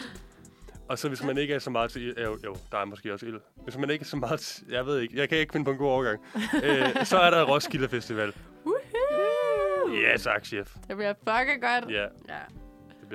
[0.89, 3.13] Og så hvis man ikke er så meget til ild, jo, jo, der er måske
[3.13, 3.41] også ild.
[3.65, 5.71] Hvis man ikke er så meget til, jeg ved ikke, jeg kan ikke finde på
[5.71, 6.21] en god overgang.
[6.65, 8.33] øh, så er der Roskilde Festival.
[8.67, 9.95] Woohoo!
[9.95, 10.75] Ja, tak, chef.
[10.89, 11.91] Det bliver fucking godt.
[11.93, 12.39] Ja, Ja.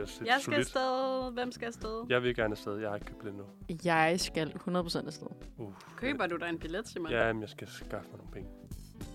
[0.03, 0.59] Bliver s- Jeg skal solidt.
[0.59, 1.33] afsted.
[1.33, 2.05] Hvem skal afsted?
[2.09, 2.77] Jeg vil gerne afsted.
[2.77, 3.77] Jeg har ikke købt billet endnu.
[3.83, 5.27] Jeg skal 100% afsted.
[5.57, 7.11] Uh, Køber du dig en billet, Simon?
[7.11, 8.49] Ja, men jeg skal skaffe mig nogle penge.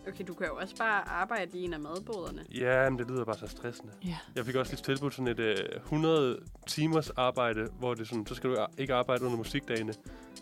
[0.09, 2.45] Okay, du kan jo også bare arbejde i en af madboderne.
[2.55, 3.93] Ja, men det lyder bare så stressende.
[4.05, 4.17] Ja.
[4.35, 8.27] Jeg fik også lige tilbudt sådan et øh, 100 timers arbejde, hvor det er sådan,
[8.27, 9.93] så skal du ikke arbejde under musikdagene.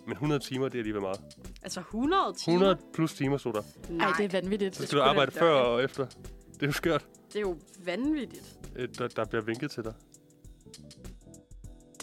[0.07, 1.20] Men 100 timer, det er alligevel meget.
[1.62, 2.55] Altså 100 timer?
[2.55, 3.62] 100 plus timer, stod der.
[3.90, 4.76] Nej, Ej, det er vanvittigt.
[4.76, 6.07] Så skal du arbejde før og efter.
[6.55, 7.07] Det er jo skørt.
[7.28, 8.59] det er jo vanvittigt.
[8.76, 9.95] Øh, Der, der bliver vinket til dig.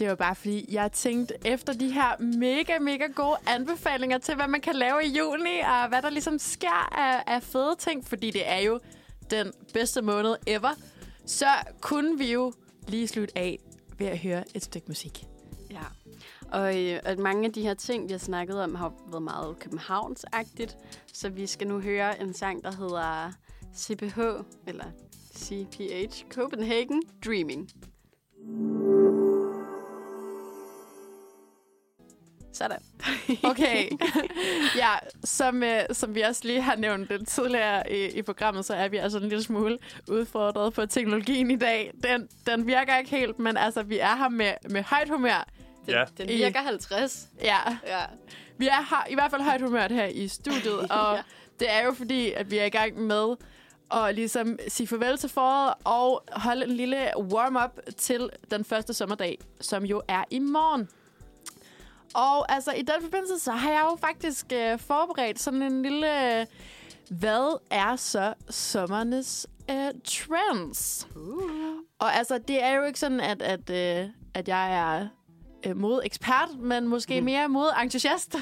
[0.00, 4.48] Det var bare fordi, jeg tænkte efter de her mega, mega gode anbefalinger til, hvad
[4.48, 8.30] man kan lave i juni, og hvad der ligesom sker af, af fede ting, fordi
[8.30, 8.80] det er jo
[9.30, 10.70] den bedste måned ever,
[11.26, 11.46] så
[11.80, 12.52] kunne vi jo
[12.88, 13.58] lige slutte af
[13.98, 15.24] ved at høre et stykke musik.
[15.70, 15.84] Ja.
[16.52, 19.58] Og øh, at mange af de her ting, vi har snakket om, har været meget
[19.58, 20.76] københavnsagtigt.
[21.12, 23.32] Så vi skal nu høre en sang, der hedder
[23.76, 24.20] CPH,
[24.66, 24.84] eller
[25.36, 27.70] CPH, Copenhagen Dreaming.
[32.52, 32.78] Sådan.
[33.42, 33.88] Okay.
[34.76, 34.92] ja,
[35.24, 38.88] som, øh, som vi også lige har nævnt lidt tidligere i, i programmet, så er
[38.88, 39.78] vi altså en lille smule
[40.08, 41.92] udfordret på teknologien i dag.
[42.02, 45.46] Den, den virker ikke helt, men altså, vi er her med, med højt humør.
[45.86, 46.04] Den, Ja.
[46.18, 47.26] den I- virker 50.
[47.42, 48.00] Ja, Ja.
[48.58, 51.22] vi er her, i hvert fald højt humørt her i studiet, og Ja.
[51.60, 53.36] det er jo fordi, at vi er i gang med
[53.92, 59.38] at ligesom sige farvel til foråret og holde en lille warm-up til den første sommerdag,
[59.60, 60.88] som jo er i morgen.
[62.14, 66.38] Og altså, i den forbindelse, så har jeg jo faktisk øh, forberedt sådan en lille...
[66.40, 66.46] Øh,
[67.10, 71.08] hvad er så sommernes øh, trends?
[71.16, 71.42] Uh.
[71.98, 75.08] Og altså, det er jo ikke sådan, at, at, øh, at jeg er
[75.66, 77.24] øh, modeekspert, men måske Mhm.
[77.24, 78.36] mere modeentusiast.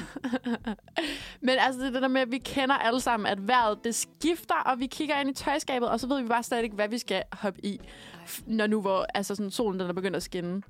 [1.41, 4.55] men altså, det er der med, at vi kender alle sammen, at vejret det skifter,
[4.65, 6.97] og vi kigger ind i tøjskabet, og så ved vi bare stadig ikke, hvad vi
[6.97, 7.79] skal hoppe i,
[8.45, 10.61] når nu hvor altså sådan, solen den er begyndt at skinne.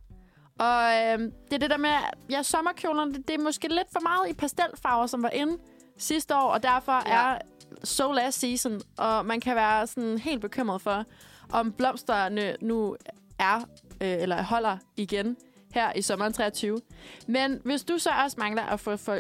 [0.60, 3.88] Og øh, det er det der med, at ja, sommerkjolerne, det, det er måske lidt
[3.94, 5.58] for meget i pastelfarver, som var inde
[5.98, 7.34] sidste år, og derfor Ja.
[7.34, 7.38] er
[7.84, 11.04] so last season, og man kan være sådan helt bekymret for,
[11.52, 12.96] om blomsterne nu
[13.40, 13.56] er,
[14.02, 15.38] øh, eller holder igen
[15.74, 16.80] her i sommeren 23.
[17.28, 19.14] Men hvis du så også mangler at få, få,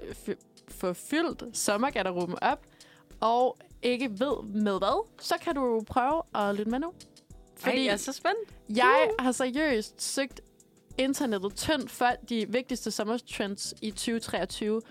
[0.68, 2.60] få, fyldt sommergarderoben op,
[3.20, 6.92] og ikke ved med hvad, så kan du prøve at lytte med nu.
[7.56, 8.38] Fordi Fordi jeg er så spændt.
[8.70, 10.42] jeg har seriøst søgt
[11.00, 14.82] internettet tyndt for de vigtigste sommertrends i 2023.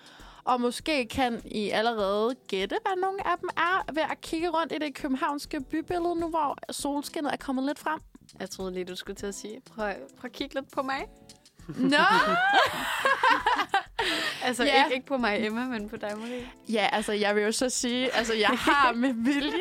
[0.45, 4.73] Og måske kan I allerede gætte, hvad nogle af dem er, ved at kigge rundt
[4.73, 8.01] i det københavnske bybillede nu, hvor solskinnet er kommet lidt frem.
[8.41, 11.05] Jeg troede lige, du skulle til at sige, prøv, prøv at kigge lidt på mig.
[11.69, 11.97] Nå!
[14.45, 14.85] Altså, Ja.
[14.85, 16.49] ikke, ikke på mig, Emma, men på dig, Marie.
[16.69, 19.53] ja, altså, jeg vil jo så sige, altså, jeg har med vilje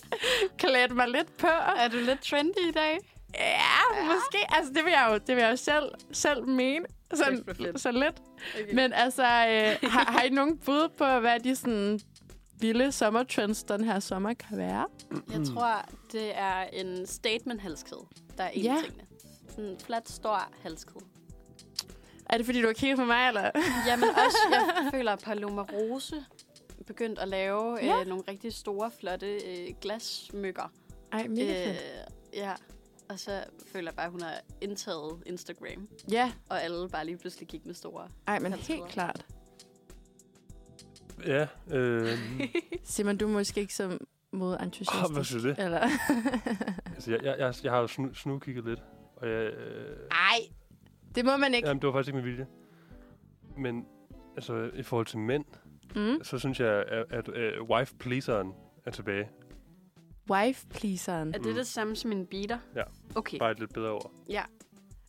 [0.58, 1.46] klædt mig lidt på.
[1.76, 2.98] Er du lidt trendy i dag?
[3.34, 4.38] Ja, måske.
[4.56, 6.84] Altså, det vil jeg jo, det vil jeg jo selv, selv mene.
[7.14, 7.44] Sådan,
[7.76, 8.22] så lidt.
[8.54, 8.74] Okay.
[8.74, 12.00] Men altså, øh, har, har I nogen bud på, hvad de sådan
[12.60, 14.86] vilde sommertrends den her sommer kan være?
[15.32, 18.06] Jeg tror, det er en statement-halskæde,
[18.38, 18.76] der er en Ja.
[18.84, 19.04] tingene.
[19.48, 21.04] Sådan en flat, stor halskæde.
[22.30, 23.50] Er det, fordi du har kigget på mig, eller?
[23.86, 26.24] Jamen også, jeg føler, at Paloma Rose
[26.86, 28.00] begyndt at lave Ja.
[28.00, 30.72] øh, nogle rigtig store, flotte øh, glassmykker.
[31.12, 31.84] Ej, mega Øh, fedt.
[32.34, 32.52] ja.
[33.08, 35.88] Og så føler jeg bare, at hun har indtaget Instagram.
[36.10, 38.08] Ja, Og alle bare lige pludselig gik med store.
[38.26, 38.78] ej, men Halvtreder.
[38.80, 39.26] helt klart.
[41.26, 42.18] Ja, øh,
[42.84, 43.98] Simon, du er måske ikke så
[44.32, 45.04] modentusiastisk.
[45.08, 45.58] oh, hvad synes du det?
[45.58, 45.80] Eller?
[46.94, 48.82] Altså, jeg, jeg, jeg, jeg har jo snu, snugkigget lidt,
[49.16, 50.38] og jeg, øh, Ej,
[51.14, 51.68] det må man ikke.
[51.68, 52.46] jamen, det var faktisk ikke med vilje.
[53.58, 53.86] Men
[54.36, 55.44] altså, i forhold til mænd,
[55.96, 56.24] Mm.
[56.24, 57.28] så synes jeg, at, at
[57.60, 58.52] uh, wife-pleaseren
[58.84, 59.28] er tilbage.
[60.30, 61.28] Wife pleaseren.
[61.34, 61.54] Er det Mm.
[61.54, 62.58] det samme som en beater?
[62.76, 62.82] Ja.
[63.14, 63.38] Okay.
[63.38, 64.10] Bare et lidt bedre ord.
[64.28, 64.42] Ja,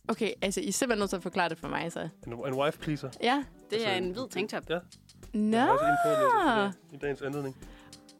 [0.08, 2.08] Okay, altså I er simpelthen nødt til at forklare det for mig, så.
[2.26, 3.10] En, en wife-pleaser.
[3.22, 3.44] Ja.
[3.70, 4.70] det er Altså, en hvid tanktop.
[4.70, 4.78] Ja,
[5.34, 5.56] Nå.
[5.56, 7.56] jeg er også inde på det i dag- i dagens anledning.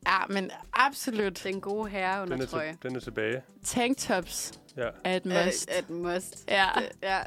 [0.07, 1.41] Ja, men absolut.
[1.45, 2.71] Den gode herre under Den er, trøje.
[2.73, 3.43] til, den er tilbage.
[3.65, 4.89] Tanktops Ja.
[5.05, 5.71] er et must.
[5.73, 6.45] Øh, et must.
[6.49, 6.67] Ja.
[6.77, 7.19] Det, ja,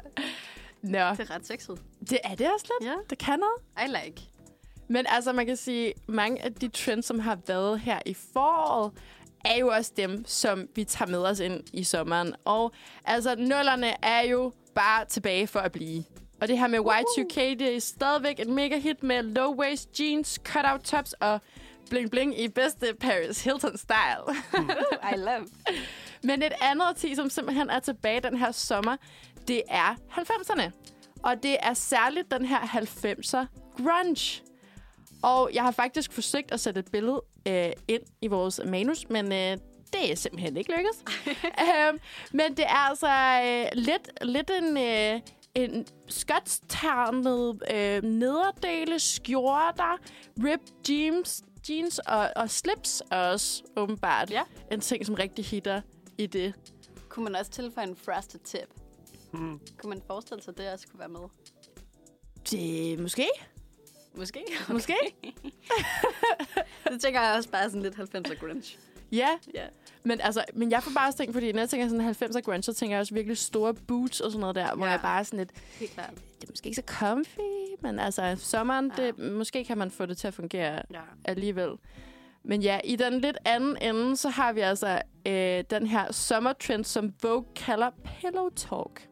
[0.82, 1.82] Nå, det er ret sexet.
[2.10, 2.90] det er det også lidt.
[2.90, 3.88] Ja, Det kan noget.
[3.88, 4.22] I like.
[4.88, 8.92] Men altså, man kan sige, mange af de trends, som har været her i foråret,
[9.44, 12.34] er jo også dem, som vi tager med os ind i sommeren.
[12.44, 12.72] Og
[13.04, 16.04] altså, nullerne er jo bare tilbage for at blive.
[16.40, 20.80] Og det her med Y2K, det er stadigvæk et mega hit med low-waist jeans, cut-out
[20.80, 21.40] tops og
[21.90, 24.34] bling-bling i bedste Paris Hilton-style.
[25.14, 25.46] I love.
[26.28, 28.96] Men et andet årti, som simpelthen er tilbage den her sommer,
[29.48, 30.70] det er 90'erne.
[31.22, 34.42] Og det er særligt den her 90'er grunge.
[35.24, 39.32] Og jeg har faktisk forsøgt at sætte et billede øh, ind i vores manus, men
[39.32, 39.58] øh,
[39.92, 41.04] det er simpelthen ikke lykkedes.
[41.66, 41.98] øhm,
[42.32, 43.08] men det er altså
[43.44, 45.20] øh, lidt, lidt en, øh,
[45.54, 49.98] en skotsternet øh, nederdele, skjorter,
[50.38, 54.30] ripped jeans, jeans og, og slips også, åbenbart.
[54.30, 54.42] Ja.
[54.72, 55.80] En ting, som rigtig hitter
[56.18, 56.54] i det.
[57.08, 58.74] Kunne man også tilføje en frosted tip?
[59.32, 59.60] Hmm.
[59.78, 61.28] Kunne man forestille sig, at det også kunne være med?
[62.50, 63.26] Det måske.
[64.16, 64.44] Måske.
[64.68, 64.94] Måske.
[66.90, 68.62] det tænker jeg også bare sådan lidt 90'er grunge.
[69.12, 69.64] Ja, Ja.
[70.04, 72.62] men, altså, men jeg får bare også tænkt, fordi når jeg tænker sådan 90'er grunge,
[72.62, 74.92] så tænker jeg også virkelig store boots og sådan noget der, hvor Ja.
[74.92, 75.50] jeg bare sådan lidt,
[75.80, 76.10] Helt klart.
[76.40, 77.38] det er måske ikke så comfy,
[77.80, 79.06] men altså sommeren, Ja.
[79.06, 81.00] det, måske kan man få det til at fungere Ja.
[81.24, 81.70] alligevel.
[82.44, 86.84] Men ja, i den lidt anden ende, så har vi altså øh, den her sommertrend,
[86.84, 87.90] som Vogue kalder
[88.20, 89.08] pillow talk.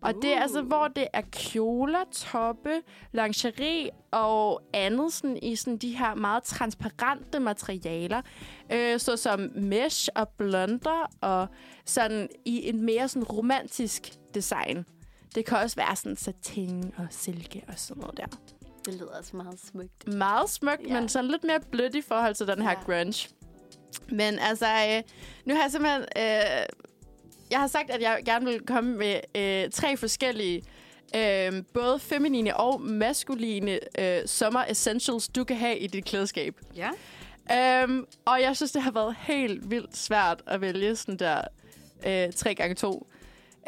[0.00, 0.66] Og det er altså, Uh.
[0.66, 2.70] hvor det er kjoler, toppe,
[3.12, 8.22] lingerie og andet sådan, i sådan de her meget transparente materialer,
[8.72, 11.46] øh, såsom mesh og blonder og
[11.84, 14.84] sådan i en mere sådan romantisk design.
[15.34, 18.26] Det kan også være sådan satin og silke og sådan noget der.
[18.84, 20.06] Det lyder også meget smukt.
[20.14, 21.00] Meget smukt, Ja.
[21.00, 22.82] men sådan lidt mere blødt i forhold til den her Ja.
[22.82, 23.28] grunge.
[24.12, 25.02] Men altså, øh,
[25.44, 26.02] nu har jeg simpelthen...
[26.02, 26.66] Øh,
[27.50, 30.62] jeg har sagt, at jeg gerne vil komme med øh, tre forskellige,
[31.16, 36.60] øh, både feminine og maskuline øh, sommer essentials, du kan have i dit klædeskab.
[36.76, 36.90] Ja.
[37.84, 41.40] Um, og jeg synes, det har været helt vildt svært at vælge sådan der
[42.06, 42.90] øh, 3 gange 2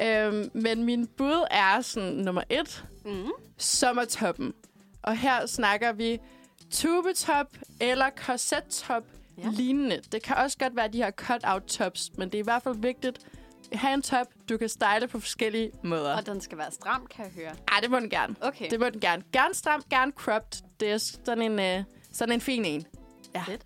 [0.02, 3.30] um, Men min bud er sådan nummer et, Mm.
[3.58, 4.54] sommertoppen.
[5.02, 6.18] Og her snakker vi
[6.70, 7.46] tubetop
[7.80, 9.04] eller korsettop
[9.38, 9.48] Ja.
[9.52, 10.00] lignende.
[10.12, 12.76] Det kan også godt være de her cut-out tops, men det er i hvert fald
[12.78, 13.18] vigtigt
[13.72, 16.16] have en top, du kan style på forskellige måder.
[16.16, 17.54] Og den skal være stram, kan jeg høre.
[17.72, 18.36] Ej, det må den gerne.
[18.40, 18.70] Okay.
[18.70, 19.22] Det må den gerne.
[19.32, 20.62] Gerne stram, gerne cropped.
[20.80, 22.86] Det er sådan en, øh, sådan en fin en.
[23.34, 23.42] Ja.
[23.42, 23.62] Fedt.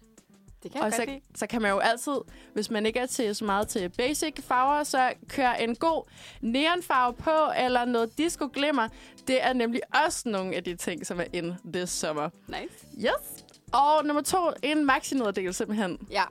[0.63, 1.21] Det kan jeg Og godt så, lide.
[1.35, 2.13] så kan man jo altid,
[2.55, 7.13] hvis man ikke er til så meget til basic farver, så køre en god neonfarve
[7.15, 8.89] på, eller noget disco glimmer.
[9.29, 12.31] Det er nemlig også nogle af de ting, som er in this sommer.
[12.49, 12.87] Nice.
[12.99, 13.45] Yes.
[13.73, 15.99] Og nummer to, en maxi-nederdel simpelthen.
[16.11, 16.23] Ja.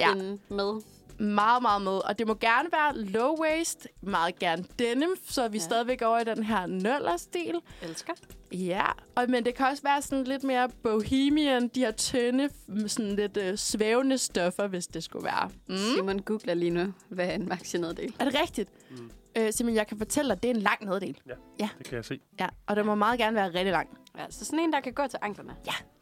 [0.00, 0.14] Ja.
[0.48, 0.80] Med.
[1.18, 1.92] Meget, meget med.
[1.92, 5.62] Og det må gerne være low waist, meget gerne denim, så vi Ja.
[5.62, 5.64] ja.
[5.64, 7.54] stadigvæk over i den her nøller-stil.
[7.82, 8.12] Elsker.
[8.52, 12.88] Ja, og, men det kan også være sådan lidt mere bohemian, de her tynde, m-
[12.88, 15.50] sådan lidt øh, svævende stoffer, hvis det skulle være.
[15.68, 15.76] Mm.
[15.76, 18.14] Simon googler lige nu, hvad en maxi-neddel.
[18.20, 18.70] Er det rigtigt?
[18.90, 18.96] Mm.
[18.96, 19.10] Mm.
[19.36, 21.18] Øh, Simon, jeg kan fortælle dig, at det er en lang neddel.
[21.78, 22.20] Det kan jeg se.
[22.40, 23.98] Ja, og den må meget gerne være rigtig lang.
[24.18, 25.56] Ja, så sådan en, der kan gå til anklerne.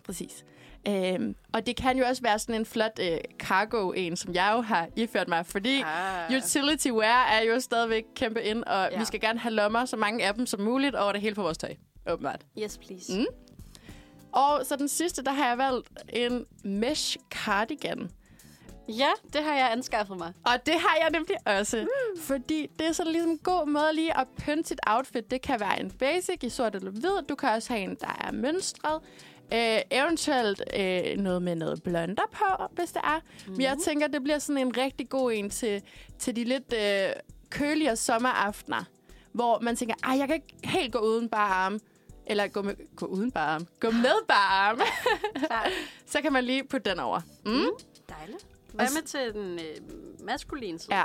[0.04, 0.44] Præcis.
[0.88, 4.60] Øhm, og det kan jo også være sådan en flot øh, cargo-en, som jeg jo
[4.60, 6.36] har iført mig, fordi Ah.
[6.36, 8.98] utility wear er jo stadigvæk kæmpe ind, og Ja.
[8.98, 11.42] vi skal gerne have lommer, så mange af dem som muligt, over det hele på
[11.42, 11.74] vores tøj.
[12.08, 12.40] Åbenbart.
[12.58, 13.18] Yes, please.
[13.18, 13.26] Mm.
[14.32, 18.10] Og så den sidste, der har jeg valgt en mesh cardigan.
[18.88, 20.32] Ja, det har jeg anskaffet mig.
[20.46, 21.80] Og det har jeg nemlig også.
[21.82, 22.20] Mm.
[22.20, 25.30] Fordi det er sådan ligesom en god måde lige at pynte sit outfit.
[25.30, 27.22] Det kan være en basic i sort eller hvid.
[27.28, 29.00] Du kan også have en, der er mønstret.
[29.54, 33.20] Øh, eventuelt øh, noget med noget blonder på, hvis det er.
[33.46, 33.52] Mm.
[33.52, 35.82] Men jeg tænker, det bliver sådan en rigtig god en til,
[36.18, 37.12] til de lidt øh,
[37.50, 38.84] køligere sommeraftener.
[39.32, 41.80] Hvor man tænker, ej, jeg kan ikke helt gå uden bare arme.
[42.26, 43.66] Eller gå, med, gå uden bare arme.
[43.80, 44.82] Gå med bare arme.
[46.12, 47.20] Så kan man lige putte den over.
[47.46, 47.66] Mm.
[48.08, 48.46] Dejligt.
[48.72, 50.96] Hvad med til den øh, maskuline side?
[50.96, 51.04] Ja.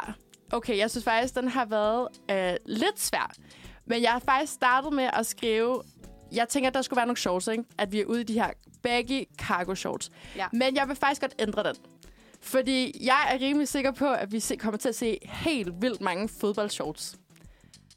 [0.52, 3.32] Okay, jeg synes faktisk, den har været øh, lidt svær.
[3.86, 5.84] Men jeg har faktisk startet med at skrive...
[6.32, 7.64] Jeg tænker, at der skulle være nogle shorts, ikke?
[7.78, 8.50] At vi er ude i de her
[8.84, 10.12] baggy cargo shorts.
[10.36, 10.46] Ja.
[10.54, 11.76] Men jeg vil faktisk godt ændre den.
[12.42, 16.30] Fordi jeg er rimelig sikker på, at vi kommer til at se helt vildt mange
[16.30, 17.16] fodboldshorts.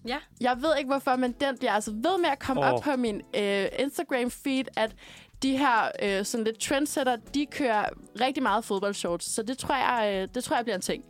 [0.06, 0.18] Ja.
[0.40, 2.72] Jeg ved ikke hvorfor, men den bliver altså ved med at komme Åh.
[2.72, 4.96] op på min øh, Instagram-feed, at
[5.42, 7.84] de her øh, sådan lidt trendsetter, de kører
[8.20, 9.24] rigtig meget fodboldshorts.
[9.34, 11.04] Så det tror jeg, øh, det tror jeg bliver en ting.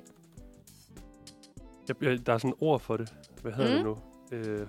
[1.89, 3.15] Jeg, jeg, der er sådan et ord for det.
[3.43, 3.97] Hvad hedder Mm.
[4.31, 4.51] det nu?
[4.53, 4.67] Øh,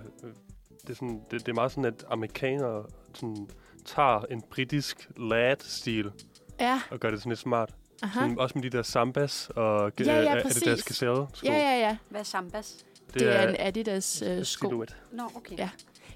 [0.86, 3.48] det, er sådan, det, det er meget sådan, at amerikanere sådan,
[3.84, 6.12] tager en britisk lad-stil
[6.60, 7.74] Ja, og gør det sådan lidt smart.
[8.02, 8.20] aha.
[8.20, 11.46] Sådan, også med de der sambas og Ja, ja, øh, er der skazelle sko.
[11.46, 11.96] Ja, ja, ja.
[12.08, 12.84] Hvad er sambas?
[13.06, 14.68] Det, det er en Adidas øh, sko.
[15.12, 15.58] Nå, okay.
[15.58, 15.70] Ja.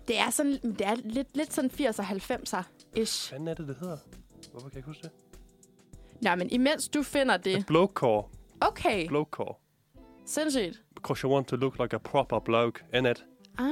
[0.09, 2.63] Det er, sådan, det er lidt, lidt sådan 80'er 90'er
[2.97, 3.35] ish.
[3.35, 3.97] Hvad er det, det hedder?
[4.53, 5.11] Hvorfor kan jeg ikke huske det?
[6.23, 7.67] Nå, men imens du finder det...
[7.67, 8.25] Blowcore.
[8.61, 9.55] Okay, Blowcore.
[10.27, 10.83] sindssygt.
[10.95, 12.81] Because you want to look like a proper bloke.
[12.93, 13.23] Annette.
[13.59, 13.65] Ah,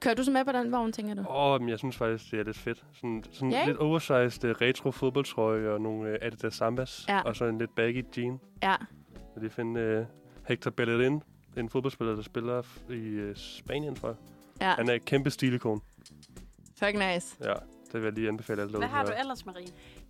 [0.00, 1.20] kører du så med på den vogn, tænker du?
[1.20, 2.84] Åh, oh, men jeg synes faktisk, det er lidt fedt.
[2.94, 3.66] Sådan, sådan ikke?
[3.66, 7.04] lidt oversized uh, retro fodboldtrøje og nogle uh, Adidas Sambas.
[7.08, 7.20] Ja.
[7.20, 8.40] Og så en lidt baggy jean.
[8.62, 8.76] Ja.
[9.34, 10.06] Så de finder uh,
[10.46, 11.22] Hector Bellerin,
[11.56, 14.16] en fodboldspiller, der spiller i uh, Spanien, tror jeg.
[14.60, 15.82] Ja, Han er et kæmpe stilikon.
[16.78, 17.36] fuck nice.
[17.44, 17.54] Ja,
[17.92, 19.66] det vil jeg lige anbefale alle Hvad har du ellers, Marie?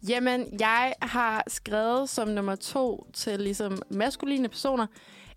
[0.08, 4.86] Jamen, jeg har skrevet som nummer to til ligesom maskuline personer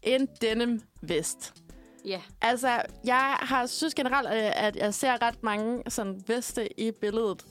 [0.03, 1.62] en denim vest.
[2.05, 2.21] Ja.
[2.41, 7.45] Altså, jeg har synes generelt, øh, at jeg ser ret mange sådan veste i billedet.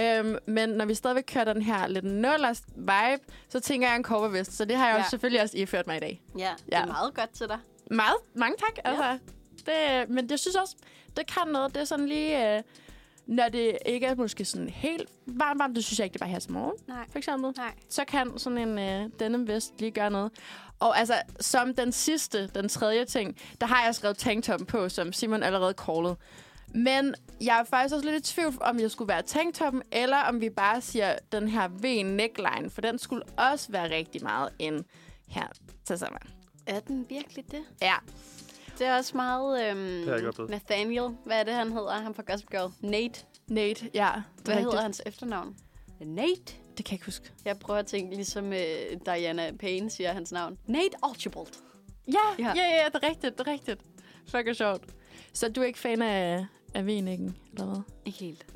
[0.00, 4.04] Øhm, men når vi stadigvæk kører den her lidt nullers vibe, så tænker jeg en
[4.04, 4.52] covervest.
[4.56, 4.96] Så det har jeg Ja.
[4.96, 5.00] ja.
[5.00, 6.22] også selvfølgelig også iført mig i dag.
[6.38, 6.82] Ja, det Ja.
[6.82, 7.58] er meget godt til dig.
[7.90, 8.78] Meget, mange tak.
[8.84, 9.18] Altså,
[9.66, 10.76] det, men jeg synes også,
[11.16, 11.74] det kan noget.
[11.74, 12.62] Det er sådan lige, øh,
[13.32, 16.30] når det ikke er måske sådan helt varmt, varmt, det synes jeg ikke, det bare
[16.30, 17.04] her til morgen, Nej.
[17.10, 17.52] for eksempel.
[17.56, 17.74] Nej.
[17.88, 20.32] Så kan sådan en øh, denim vest lige gøre noget.
[20.78, 25.12] Og altså, som den sidste, den tredje ting, der har jeg skrevet tanktoppen på, som
[25.12, 26.16] Simon allerede callede.
[26.74, 30.40] Men jeg er faktisk også lidt i tvivl, om jeg skulle være tanktoppen, eller om
[30.40, 34.84] vi bare siger den her V-neckline, for den skulle også være rigtig meget en
[35.28, 35.46] her
[35.84, 36.20] til sammen.
[36.66, 37.62] Er den virkelig det?
[37.82, 37.94] Ja,
[38.82, 40.48] Det er også meget øhm.
[40.48, 41.08] Nathaniel.
[41.24, 41.92] Hvad er det, han hedder?
[41.92, 42.72] Han fra Gossip Girl.
[42.80, 43.20] Nate.
[43.48, 44.10] Nate, ja.
[44.14, 44.82] Det Hvad er hedder rigtigt.
[44.82, 45.56] hans efternavn?
[46.00, 46.30] Nate.
[46.76, 47.30] Det kan jeg ikke huske.
[47.44, 48.58] Jeg prøver at tænke, ligesom øh,
[49.06, 50.58] Diana Payne siger hans navn.
[50.66, 51.46] Nate Archibald.
[52.08, 52.52] Ja, Ja.
[52.56, 53.80] ja, ja, det er rigtigt, det er rigtigt.
[54.28, 54.84] Fuck er sjovt.
[55.32, 57.82] Så du er ikke fan af, af V-necken, eller hvad?
[58.04, 58.46] Ikke helt.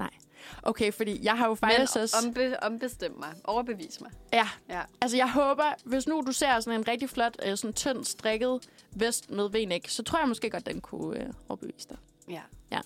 [0.62, 2.16] Okay, fordi jeg har jo Men faktisk også...
[2.26, 3.34] ombe, ombestem mig.
[3.44, 4.10] Overbevis mig.
[4.32, 4.82] Ja, Ja.
[5.00, 8.68] altså jeg håber, hvis nu du ser sådan en rigtig flot, øh, sådan tynd strikket
[8.90, 11.96] vest med V-neck, så tror jeg måske godt, den kunne øh, overbevise dig.
[12.28, 12.80] Ja.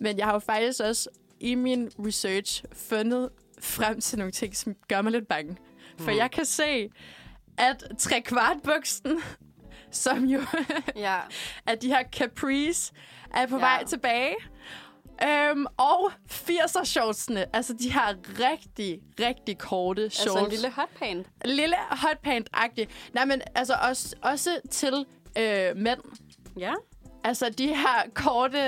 [0.00, 1.08] Men jeg har jo faktisk også
[1.40, 3.30] i min research fundet
[3.60, 5.56] frem til nogle ting, som gør mig lidt bange.
[5.98, 6.16] For Hmm.
[6.18, 6.90] jeg kan se,
[7.58, 9.22] at trekvartbuksen,
[9.90, 10.40] som jo
[10.96, 11.18] Ja.
[11.66, 12.92] at de her capris
[13.34, 13.66] er på Ja.
[13.66, 13.72] ja.
[13.72, 14.34] vej tilbage.
[15.24, 18.14] Øhm, og 80'er shortsene, altså de her
[18.50, 20.26] rigtig, rigtig korte shorts.
[20.36, 21.26] Altså en lille hotpant.
[21.44, 22.88] lille hotpant-agtige.
[23.14, 25.06] Nej, men altså også, også til
[25.38, 26.00] øh, mænd.
[26.58, 26.72] Ja.
[27.24, 28.58] Altså de her korte,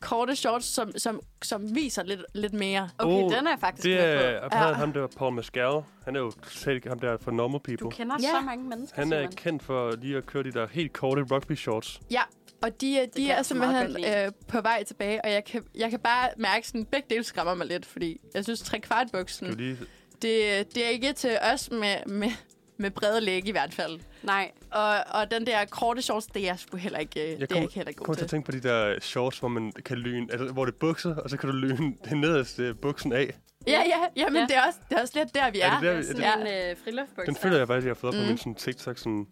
[0.00, 2.88] korte shorts, som, som, som viser lidt, lidt mere.
[2.98, 4.24] Okay, Oh, den er jeg faktisk Det med er, på.
[4.24, 4.74] jeg havde Ja.
[4.76, 5.82] ham der, Paul Mescal.
[6.04, 7.90] Han er jo totalt ham der for Normal Du People.
[7.96, 8.28] kender Ja.
[8.38, 9.32] så mange mennesker, Han er Simon.
[9.32, 12.00] kendt for lige at køre de der helt korte rugby shorts.
[12.10, 12.22] Ja,
[12.64, 15.44] og de, de kan er jeg så meget simpelthen øh, på vej tilbage, og jeg
[15.44, 19.50] kan, jeg kan bare mærke, sådan begge dele skræmmer mig lidt, fordi jeg synes, trekvartbuksen,
[19.50, 19.76] Du lige,
[20.22, 22.30] det, det er ikke til os med, med,
[22.76, 24.00] med brede læg i hvert fald.
[24.22, 24.50] Nej.
[24.70, 27.54] Og, og den der korte shorts, det er jeg sgu heller ikke, det er kom-
[27.56, 29.96] jeg ikke heller god kommer til at tænke på de der shorts, hvor man kan
[29.98, 33.34] lyne, altså hvor det er bukser, og så kan du lyne det nederste buksen af.
[33.66, 34.42] Ja, ja, ja, men Ja.
[34.46, 35.80] Det, er også, det er også lidt der, vi Er er.
[35.80, 36.70] det der, Det er vi- sådan Ja.
[36.70, 37.26] en øh.
[37.26, 38.28] Den føler jeg faktisk, jeg har fået op på Mm.
[38.28, 39.26] min sådan TikTok, sådan,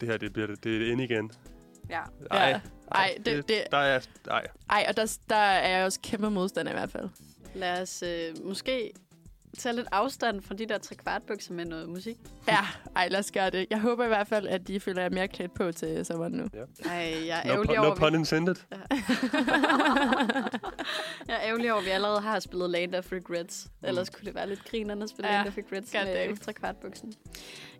[0.00, 1.30] det her, det bliver det, det er ind igen.
[1.90, 2.00] Ja.
[2.30, 2.60] Ej, Ja.
[2.92, 4.46] Ej, det- det- Der er, ej.
[4.70, 7.08] Ej, og der, der er jeg også kæmpe modstander i hvert fald.
[7.54, 8.92] Lad os øh, måske
[9.58, 12.16] tage lidt afstand fra de der trekvartbukser med noget musik.
[12.48, 12.58] Ja,
[12.96, 13.66] ej, lad os gøre det.
[13.70, 16.44] Jeg håber i hvert fald, at de føler jer mere klædt på til sommeren nu.
[16.84, 16.90] Ej,
[17.26, 18.54] jeg er No, ærgerlig pun, over, no vi- pun intended.
[21.28, 23.66] jeg er ærgerlig over, at vi allerede har spillet Land of Regrets.
[23.82, 27.12] Ellers kunne det være lidt grinerne at spille Ja, Land of Regrets med trekvartbuksen.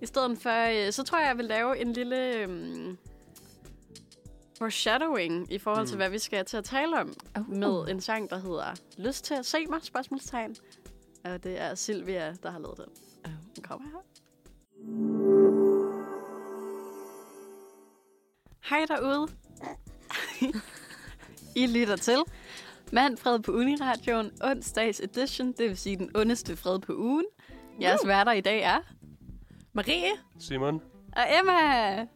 [0.01, 2.99] I stedet for, øh, så tror jeg, jeg vil lave en lille øhm,
[4.59, 5.99] foreshadowing i forhold til, Mm.
[5.99, 7.15] hvad vi skal til at tale om.
[7.39, 7.49] Uh.
[7.57, 9.83] Med en sang, der hedder Lyst til at se mig?
[9.83, 10.57] Spørgsmålstegn.
[11.25, 12.87] Og det er Silvia, der har lavet den.
[13.57, 13.99] Den kommer her.
[18.69, 19.29] Hej derude.
[21.63, 22.19] I lytter til
[22.93, 27.25] Manfred på Uniradioen, onsdags edition, det vil sige den ondeste fred på ugen.
[27.81, 28.79] Jeres værter i dag er...
[29.73, 30.11] Marie?
[30.39, 30.83] Simon,
[31.17, 32.07] Og Emma!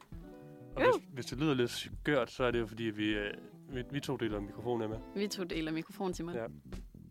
[0.76, 3.30] Og hvis, hvis det lyder lidt skørt, så er det jo fordi, vi, øh,
[3.68, 4.98] vi, vi to deler mikrofonen med.
[5.16, 6.34] Vi to deler mikrofon, Simon.
[6.34, 6.40] Ja.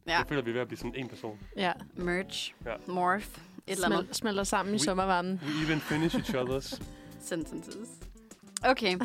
[0.08, 0.18] Ja.
[0.18, 1.40] Jeg føler, vi er ved at blive sådan en person.
[1.58, 1.72] Ja.
[1.96, 2.54] Merge.
[2.66, 2.74] Ja.
[2.88, 3.26] Morph.
[3.68, 4.00] Et eller andet.
[4.10, 5.40] Smel- smelter sammen i We- sommervarmen.
[5.44, 6.82] We even finish each other's.
[7.30, 7.90] sentences.
[8.64, 8.98] Okay.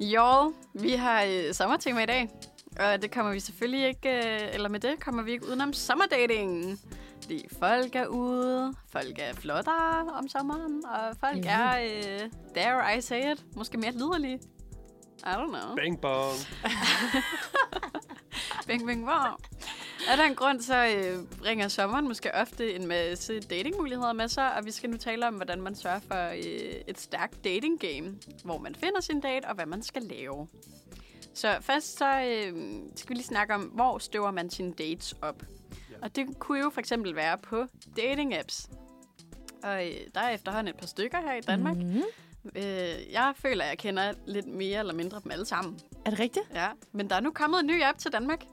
[0.00, 2.28] Y'all, vi har øh, sommertema i dag.
[2.80, 6.78] Og det kommer vi selvfølgelig ikke, øh, eller med det kommer vi ikke udenom sommerdating.
[7.22, 11.46] Fordi folk er ude, folk er flottere om sommeren, og folk Mhm.
[11.48, 14.40] er, øh, dare I say it, måske mere liderlige.
[15.18, 15.74] I don't know.
[15.82, 16.34] Bang bong.
[18.66, 19.36] Bing, bing, wow.
[20.08, 24.64] Af den grund, så øh, bringer sommeren måske ofte en masse datingmuligheder med sig, og
[24.64, 28.14] vi skal nu tale om, hvordan man sørger for øh, et stærkt dating game,
[28.44, 30.48] hvor man finder sin date, og hvad man skal lave.
[31.34, 32.52] Så først så øh,
[32.96, 35.42] skal vi lige snakke om, hvor støver man sine dates op.
[36.02, 36.06] Ja.
[36.06, 38.70] Og det kunne jo for eksempel være på dating apps.
[39.62, 41.76] Og øh, der er efterhånden et par stykker her i Danmark.
[41.76, 42.02] Mm.
[42.56, 45.80] Øh, jeg føler, at jeg kender lidt mere eller mindre dem alle sammen.
[46.04, 46.44] Er det rigtigt?
[46.54, 48.44] Ja, men der er nu kommet en ny app til Danmark,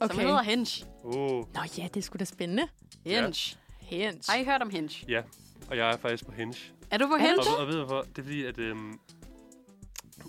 [0.00, 0.14] okay.
[0.14, 0.86] som hedder Hinge.
[1.04, 1.54] Oh.
[1.54, 2.68] Nå ja, det er sgu da spændende.
[3.06, 3.56] Hinge.
[3.80, 4.20] Hinge.
[4.28, 5.04] Har I hørt om Hinge?
[5.08, 5.22] Ja,
[5.70, 6.58] og jeg er faktisk på Hinge.
[6.90, 7.38] Er du på Hinge?
[7.38, 8.02] Og, og ved du hvorfor?
[8.02, 9.00] Det er fordi, at øhm,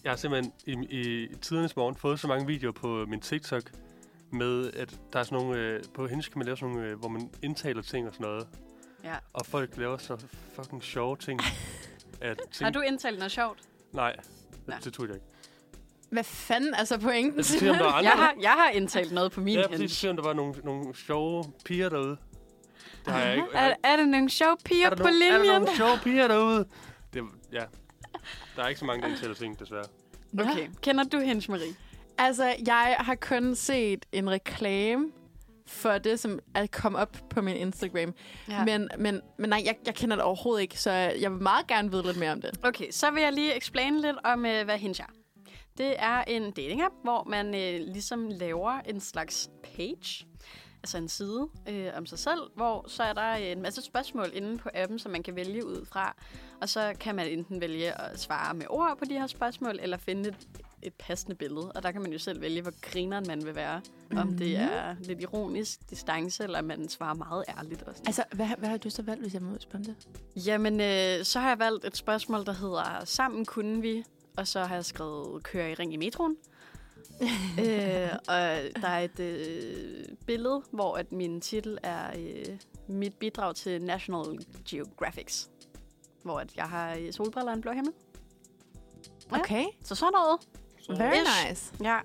[0.03, 3.71] jeg har simpelthen i, i tidernes morgen fået så mange videoer på min TikTok,
[4.33, 6.99] med at der er sådan nogle, øh, på Hinge kan man lave sådan nogle, øh,
[6.99, 8.47] hvor man indtaler ting og sådan noget.
[9.03, 9.15] Ja.
[9.33, 10.25] Og folk laver så
[10.55, 11.39] fucking sjove ting.
[12.21, 13.59] at ting Har du indtalt noget sjovt?
[13.91, 14.15] Nej,
[14.67, 14.73] Nå.
[14.75, 15.25] det, det tror jeg ikke.
[16.09, 17.37] Hvad fanden er så pointen?
[17.37, 18.09] Jeg se, om der er andre.
[18.09, 19.89] Jeg har, jeg har indtalt noget på min ja, Hinge.
[19.89, 22.17] Se, om der var nogle, nogle sjove piger derude.
[23.05, 23.47] Det har jeg ikke.
[23.53, 25.61] Er, er der nogle sjove piger er der på nogle, Er der linjen?
[25.61, 26.65] nogle sjove piger derude?
[27.13, 27.63] Det, ja.
[28.55, 29.85] Der er ikke så mange, der indtaler ting, desværre.
[30.39, 31.75] Okay, kender du Hinge, Marie?
[32.17, 35.11] Altså, jeg har kun set en reklame
[35.65, 38.13] for det, som er kommet op på min Instagram.
[38.49, 38.65] Ja.
[38.65, 41.91] Men, men, men nej, jeg, jeg kender det overhovedet ikke, så jeg vil meget gerne
[41.91, 42.59] vide lidt mere om det.
[42.63, 45.11] Okay, så vil jeg lige explain lidt om, øh, hvad Hinge er.
[45.77, 50.25] Det er en dating-app, hvor man øh, ligesom laver en slags page,
[50.83, 54.57] altså en side øh, om sig selv, hvor så er der en masse spørgsmål inde
[54.57, 56.15] på appen, som man kan vælge ud fra.
[56.61, 59.97] Og så kan man enten vælge at svare med ord på de her spørgsmål, eller
[59.97, 60.47] finde et,
[60.83, 61.71] et passende billede.
[61.71, 63.79] Og der kan man jo selv vælge, hvor grineren man vil være.
[63.79, 64.17] Mm-hmm.
[64.17, 67.83] Om det er lidt ironisk distance, eller man svarer meget ærligt.
[67.83, 68.07] Og sådan.
[68.07, 70.45] Altså, hvad, hvad har du så valgt, hvis jeg må spørge om det?
[70.45, 74.03] Jamen, øh, så har jeg valgt et spørgsmål, der hedder Sammen kunne vi,
[74.37, 76.37] og så har jeg skrevet Køre i ring i metroen.
[77.65, 78.37] øh, og
[78.81, 82.57] der er et øh, billede, hvor at min titel er øh,
[82.87, 85.49] mit bidrag til National Geographics.
[86.23, 87.93] Hvor at jeg har øh, solbriller og en blå himmel.
[89.31, 89.39] Ja.
[89.39, 90.39] Okay, Så sådan noget.
[90.89, 91.49] Very Ish.
[91.49, 91.73] nice.
[91.83, 91.99] Ja.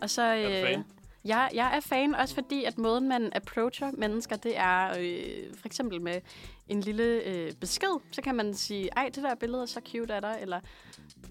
[0.00, 0.22] Og så...
[0.22, 0.84] Er du Øh, fan?
[1.24, 5.66] jeg, jeg er fan også fordi, at måden, man approacher mennesker, det er øh, for
[5.66, 6.20] eksempel med
[6.68, 8.00] en lille øh, besked.
[8.12, 10.60] Så kan man sige, ej, det der billede er så cute af dig, eller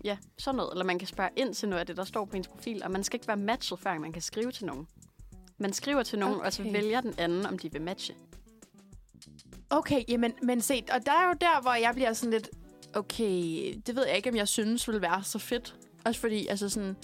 [0.03, 0.71] ja, sådan noget.
[0.71, 2.91] Eller man kan spørge ind til noget af det, der står på ens profil, og
[2.91, 4.87] man skal ikke være matchet, før man kan skrive til nogen.
[5.57, 6.45] Man skriver til nogen, okay.
[6.45, 8.15] og så vælger den anden, om de vil matche.
[9.69, 12.49] Okay, jamen, men se, og der er jo der, hvor jeg bliver sådan lidt,
[12.93, 15.75] okay, det ved jeg ikke, om jeg synes vil være så fedt.
[16.05, 16.95] Også fordi, altså sådan,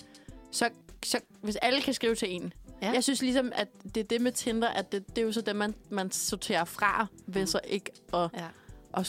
[0.52, 0.70] så,
[1.06, 2.54] så hvis alle kan skrive til en.
[2.82, 2.88] Ja.
[2.88, 2.93] Ja.
[2.93, 5.41] Jeg synes ligesom, at det er det med Tinder, at det, det er jo så
[5.41, 7.48] det, man, man sorterer fra, ved Mm.
[7.48, 8.48] så ikke at, Ja.
[8.93, 9.06] at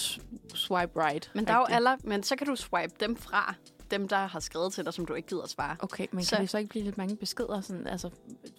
[0.54, 1.30] swipe right.
[1.34, 1.76] Men der er jo Rigtigt.
[1.76, 3.54] alle, men så kan du swipe dem fra,
[3.90, 5.76] dem der har skrevet til dig, som du ikke gider at svare.
[5.80, 7.60] Okay, men Så- kan det så ikke blive lidt mange beskeder?
[7.60, 8.10] Sådan, altså,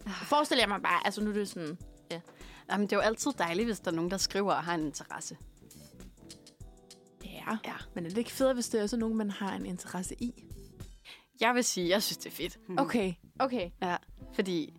[0.07, 1.77] forestiller jeg mig bare, altså nu er det sådan,
[2.71, 4.86] Jamen, det er jo altid dejligt, hvis der er nogen, der skriver og har en
[4.86, 5.38] interesse.
[7.25, 7.73] ja, Ja.
[7.93, 10.43] men er det ikke fedt, hvis det er sådan nogen, man har en interesse i?
[11.41, 12.57] Jeg vil sige, jeg synes, det er fedt.
[12.77, 13.69] Okay, okay.
[13.81, 13.95] Ja,
[14.33, 14.73] fordi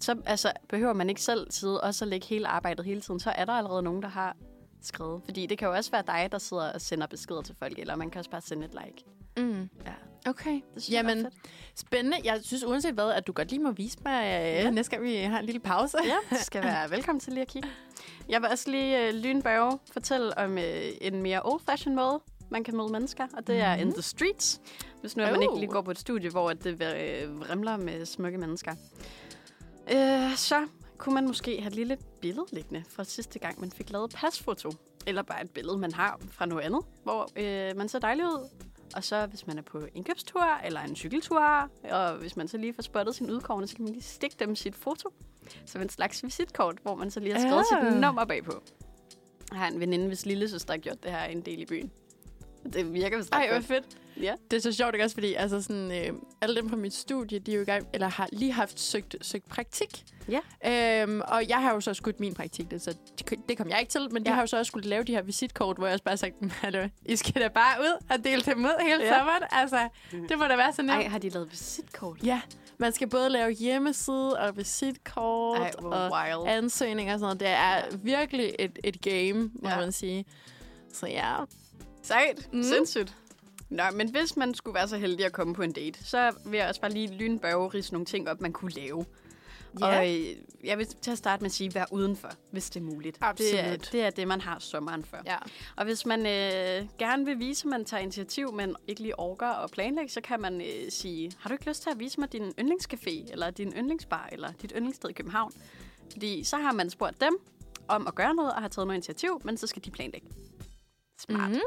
[0.00, 3.20] så altså, behøver man ikke selv sidde og så lægge hele arbejdet hele tiden.
[3.20, 4.36] Så er der allerede nogen, der har
[4.82, 5.22] skrevet.
[5.24, 7.96] Fordi det kan jo også være dig, der sidder og sender beskeder til folk, eller
[7.96, 9.04] man kan også bare sende et like.
[9.36, 9.68] Mm.
[9.86, 9.92] Ja,
[10.28, 10.52] Okay.
[10.52, 11.78] det synes Jamen, jeg er fedt.
[11.78, 12.18] Spændende.
[12.24, 14.70] Jeg synes uanset hvad, at du godt lige må vise mig øh, ja.
[14.70, 15.98] næste gang, vi har en lille pause.
[16.04, 17.68] Ja, du skal være velkommen til lige at kigge.
[18.28, 20.60] Jeg vil også lige uh, lynbørge fortælle om uh,
[21.00, 22.20] en mere old-fashioned måde,
[22.50, 23.86] man kan møde mennesker, og det er Mhm.
[23.86, 24.60] in the streets.
[25.00, 25.58] Hvis nu at man ikke Oh.
[25.60, 26.72] lige går på et studie, hvor det
[27.28, 28.72] uh, vrimler med smukke mennesker.
[29.94, 30.66] Uh, så
[30.98, 34.70] kunne man måske have et lille billede liggende fra sidste gang, man fik lavet pasfoto.
[35.06, 38.48] Eller bare et billede, man har fra noget andet, hvor uh, man ser dejlig ud.
[38.96, 41.40] Og så hvis man er på indkøbstur eller en cykeltur,
[41.90, 44.56] og hvis man så lige får spottet sin udkårne, så kan man lige stikke dem
[44.56, 45.08] sit foto.
[45.66, 47.92] Som en slags visitkort, hvor man så lige har skrevet Ah.
[47.92, 48.62] sit nummer bagpå.
[49.50, 51.90] Jeg har en veninde, hvis lille søster har gjort det her en del i byen.
[52.72, 53.84] Det virker vist Ej, hvor fedt.
[54.22, 54.34] Ja.
[54.50, 55.16] Det er så sjovt, ikke også?
[55.16, 58.08] Fordi altså sådan, øh, alle dem fra mit studie, de er jo i gang, eller
[58.08, 60.04] har lige haft søgt, søgt praktik.
[60.28, 61.02] Ja.
[61.02, 62.94] Øhm, og jeg har jo så skudt min praktik, det, så
[63.48, 64.08] det, kom jeg ikke til.
[64.12, 64.28] Men ja.
[64.28, 66.16] Jeg har jo så også skulle lave de her visitkort, hvor jeg også bare har
[66.16, 69.18] sagt, Hallo, I skal da bare ud og dele dem ud hele Ja.
[69.18, 69.42] sommeren.
[69.50, 69.88] Altså,
[70.28, 70.92] det må da være så nemt.
[71.02, 72.18] Ej, har de lavet visitkort?
[72.24, 72.40] Ja,
[72.78, 76.48] man skal både lave hjemmeside og visitkort Ej, og wild.
[76.56, 77.40] ansøgninger og sådan noget.
[77.40, 79.76] Det er virkelig et, et game, må Ja.
[79.76, 80.24] man sige.
[80.92, 81.34] Så ja,
[82.08, 82.48] Sejt.
[82.52, 82.62] Mm.
[82.62, 83.14] Sindssygt.
[83.70, 86.58] Nå, men hvis man skulle være så heldig at komme på en date, så vil
[86.58, 89.06] jeg også bare lige lynbørge rise nogle ting op, man kunne lave.
[89.80, 89.86] Ja.
[89.98, 90.26] Og øh,
[90.64, 93.14] jeg vil til at starte med at sige, vær udenfor, hvis det er muligt.
[93.16, 93.88] Det er, Absolut.
[93.92, 95.16] det er det, man har sommeren for.
[95.26, 95.36] ja.
[95.76, 99.48] Og hvis man øh, gerne vil vise, at man tager initiativ, men ikke lige orker
[99.48, 102.32] og planlægge, så kan man øh, sige, har du ikke lyst til at vise mig
[102.32, 105.52] din yndlingscafé, eller din yndlingsbar, eller dit yndlingssted i København?
[106.12, 107.38] Fordi så har man spurgt dem
[107.88, 110.28] om at gøre noget, og har taget noget initiativ, men så skal de planlægge.
[111.18, 111.50] Smart.
[111.50, 111.60] Mhm.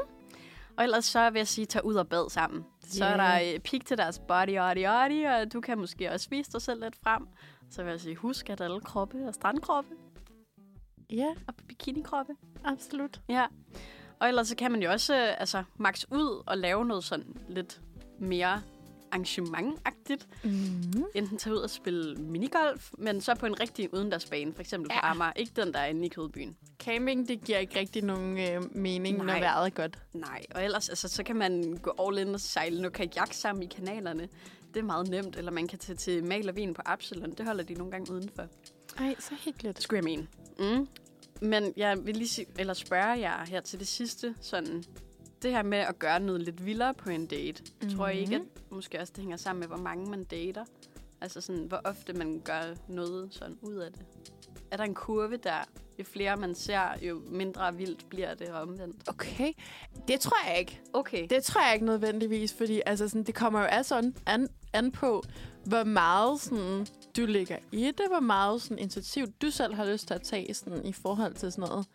[0.76, 2.64] Og ellers så vil jeg sige, tag ud og bad sammen.
[2.80, 3.42] Så er Yeah.
[3.48, 6.62] der øh, pik til deres body, body, body, og du kan måske også vise dig
[6.62, 7.28] selv lidt frem.
[7.70, 9.90] Så vil jeg sige, husk at alle kroppe er strandkroppe
[11.10, 12.32] Ja, og bikinikroppe.
[12.64, 13.20] absolut.
[13.28, 13.46] Ja.
[14.20, 17.36] Og ellers så kan man jo også øh, altså, max ud og lave noget sådan
[17.48, 17.80] lidt
[18.18, 18.62] mere
[19.12, 20.26] arrangementagtigt.
[20.44, 21.04] Mm.
[21.14, 25.00] Enten tage ud og spille minigolf, men så på en rigtig udendørsbane, for eksempel ja.
[25.00, 25.06] på.
[25.06, 25.32] Amager.
[25.36, 26.56] Ikke den, der er inde i Kødbyen.
[26.78, 29.26] Camping, det giver ikke rigtig nogen øh, mening, Nej.
[29.26, 29.40] når Nej.
[29.40, 29.98] vejret er godt.
[30.12, 33.62] Nej, og ellers altså, så kan man gå all in og sejle noget kajak sammen
[33.62, 34.28] i kanalerne.
[34.74, 35.36] Det er meget nemt.
[35.36, 37.30] Eller man kan tage til Mal og Vin på Absalon.
[37.30, 38.46] Det holder de nogle gange udenfor.
[38.98, 39.82] Ej, så hyggeligt.
[39.82, 40.26] Skulle jeg mene.
[40.58, 40.88] Mm.
[41.40, 44.84] Men jeg vil lige sige, eller spørge jer her til det sidste, sådan,
[45.42, 47.96] det her med at gøre noget lidt vildere på en date, mm-hmm.
[47.96, 50.64] tror jeg ikke, at måske også det hænger sammen med, hvor mange man dater?
[51.20, 54.02] Altså sådan, hvor ofte man gør noget sådan ud af det.
[54.70, 55.64] Er der en kurve der?
[55.98, 59.08] Jo flere man ser, jo mindre vildt bliver det og omvendt.
[59.08, 59.52] Okay,
[60.08, 60.80] det tror jeg ikke.
[60.92, 61.26] Okay.
[61.30, 64.92] Det tror jeg ikke nødvendigvis, fordi altså, sådan, det kommer jo altså an, an, an
[64.92, 65.22] på,
[65.64, 66.86] hvor meget sådan,
[67.16, 70.54] du ligger i det, hvor meget sådan, initiativ du selv har lyst til at tage
[70.54, 71.86] sådan, i forhold til sådan noget.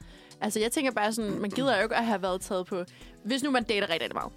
[0.42, 2.84] Altså, jeg tænker bare sådan, man gider jo ikke at have været taget på,
[3.24, 4.32] hvis nu man dater rigtig, meget,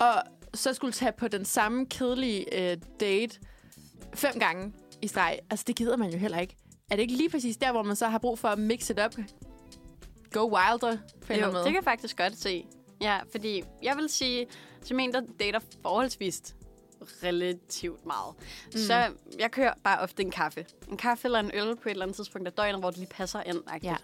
[0.00, 0.22] og
[0.54, 3.38] så skulle tage på den samme kedelige øh, date
[4.14, 4.72] fem gange
[5.02, 5.38] i streg.
[5.50, 6.56] Altså, det gider man jo heller ikke.
[6.90, 9.00] Er det ikke lige præcis der, hvor man så har brug for at mix it
[9.06, 9.14] up?
[10.32, 11.64] Go wilder, på en Jo, anden det måde.
[11.64, 12.66] kan jeg faktisk godt se.
[13.00, 14.46] Ja, fordi jeg vil sige,
[14.82, 16.54] som en, der dater forholdsvis
[17.22, 18.34] relativt meget.
[18.66, 18.72] Mm.
[18.78, 18.94] Så
[19.38, 20.66] jeg kører bare ofte en kaffe.
[20.90, 23.08] En kaffe eller en øl på et eller andet tidspunkt af døgnet, hvor det lige
[23.10, 23.62] passer ind.
[23.82, 23.96] Ja.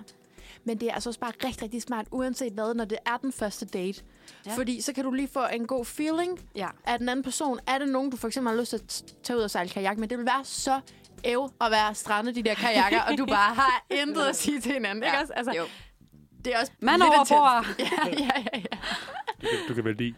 [0.65, 3.33] Men det er altså også bare rigtig, rigtig smart, uanset hvad, når det er den
[3.33, 4.03] første date.
[4.47, 4.51] Ja.
[4.51, 4.57] Ja.
[4.57, 6.69] Fordi så kan du lige få en god feeling ja.
[6.85, 7.59] af den anden person.
[7.67, 9.99] Er det nogen, du for eksempel har lyst til at tage ud og sejle kajak
[9.99, 10.09] med?
[10.09, 10.81] Det vil være så
[11.25, 14.73] æv at være strandet de der kajakker, og du bare har intet at sige til
[14.73, 15.05] hinanden.
[15.05, 15.33] Ikke også?
[15.33, 15.65] Altså, jo.
[16.45, 17.67] det er også lidt over bord!
[17.79, 18.77] Ja, ja, ja, ja.
[19.43, 20.15] Du kan, du kan vælte i.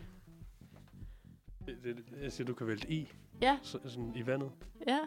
[2.23, 3.13] Jeg siger, du kan vælte i.
[3.43, 3.59] Ja.
[3.63, 4.51] Så, sådan i vandet.
[4.89, 4.99] ja.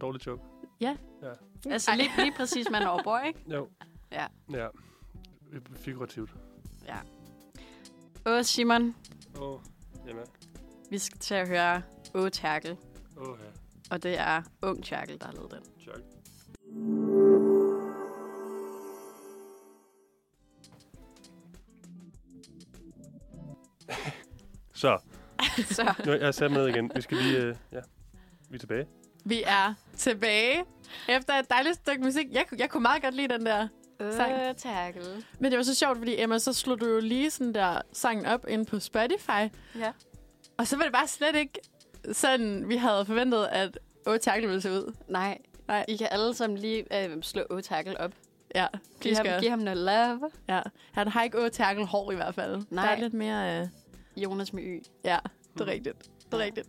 [0.00, 0.42] Dårligt joke.
[1.66, 3.40] Altså lige, lige præcis mand over bord, ikke?
[3.50, 3.68] Jo.
[4.12, 4.26] Ja.
[4.52, 4.68] Ja.
[5.76, 6.30] Figurativt.
[8.26, 8.94] Åh, Simon,
[9.36, 9.60] Åh, oh,
[10.06, 10.24] jamen.
[10.90, 11.82] vi skal til at høre
[12.14, 12.76] Åh, Terkel.
[13.16, 13.44] Åh, oh, ja.
[13.90, 15.60] Og det er Ung Terkel, der har lavet den.
[15.80, 16.00] Chuck.
[24.80, 24.98] Så,
[25.76, 26.92] Så, nu er jeg sat med igen.
[26.94, 27.50] Vi skal lige...
[27.50, 27.80] Uh, ja,
[28.50, 28.86] vi er tilbage.
[29.24, 30.64] Vi er tilbage
[31.08, 32.26] efter et dejligt stykke musik.
[32.30, 33.68] Jeg, jeg kunne meget godt lide den der.
[34.12, 34.32] Sang.
[34.32, 35.24] Åh, Terkel.
[35.38, 38.26] Men det var så sjovt, fordi Emma, så slog du jo lige sådan der sangen
[38.26, 39.40] op ind på Spotify.
[39.78, 39.92] Ja.
[40.58, 41.58] Og så var det bare slet ikke
[42.12, 44.94] sådan, vi havde forventet, at Åh, Tackle ville se ud.
[45.08, 45.38] Nej,
[45.68, 45.84] Nej.
[45.88, 48.12] I kan alle sammen lige øh, slå Åh, Terkel op.
[48.54, 48.66] Ja,
[49.00, 49.40] Giv ham, skal.
[49.40, 50.30] giv ham noget love.
[50.48, 50.60] Ja.
[50.92, 52.62] Han har ikke Åh, Tackle hår i hvert fald.
[52.70, 52.84] Nej.
[52.86, 53.60] Der er lidt mere...
[53.60, 53.68] Øh,
[54.16, 54.82] Jonas med Y.
[55.04, 55.18] ja,
[55.54, 55.96] det er rigtigt.
[56.24, 56.68] Det er rigtigt.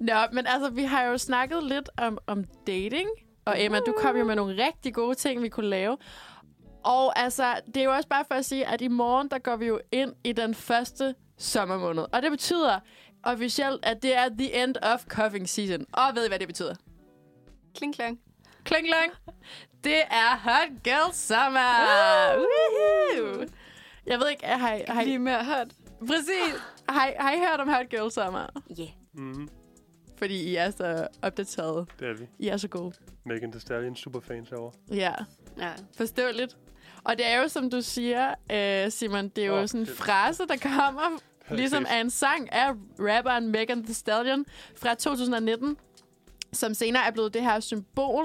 [0.00, 3.08] Nå, men altså, vi har jo snakket lidt om, om dating.
[3.44, 5.96] Og Emma, du kom jo med nogle rigtig gode ting, vi kunne lave.
[6.84, 9.56] Og altså, det er jo også bare for at sige, at i morgen, der går
[9.56, 12.04] vi jo ind i den første sommermåned.
[12.12, 12.80] Og det betyder
[13.22, 15.86] officielt, at det er the end of cuffing season.
[15.92, 16.74] Og ved I, hvad det betyder?
[17.76, 18.20] Kling, klang.
[18.64, 19.12] Kling, klang.
[19.84, 21.72] Det er Hot Girl Summer.
[22.36, 23.46] Woohoo!
[24.06, 25.72] Jeg ved ikke, har I, har I, Lige mere hørt.
[26.06, 26.60] præcis.
[26.88, 28.46] Har, I, har I hørt om Hot Girl Summer?
[28.80, 28.88] Yeah.
[29.14, 29.48] Mm-hmm.
[30.18, 31.88] Fordi I er så opdateret.
[32.00, 32.26] Det er vi.
[32.38, 32.92] I er så gode.
[33.24, 34.72] Megan Thee Stallion, superfans herovre.
[34.90, 35.12] Ja,
[35.58, 35.70] Ja.
[35.96, 36.56] forståeligt.
[37.04, 40.46] Og det er jo, som du siger, øh, Simon, det er jo sådan en frase,
[40.46, 41.18] der kommer
[41.50, 44.44] ligesom af en sang af rapperen Megan Thee Stallion
[44.76, 45.76] fra 2019,
[46.52, 48.24] som senere er blevet det her symbol,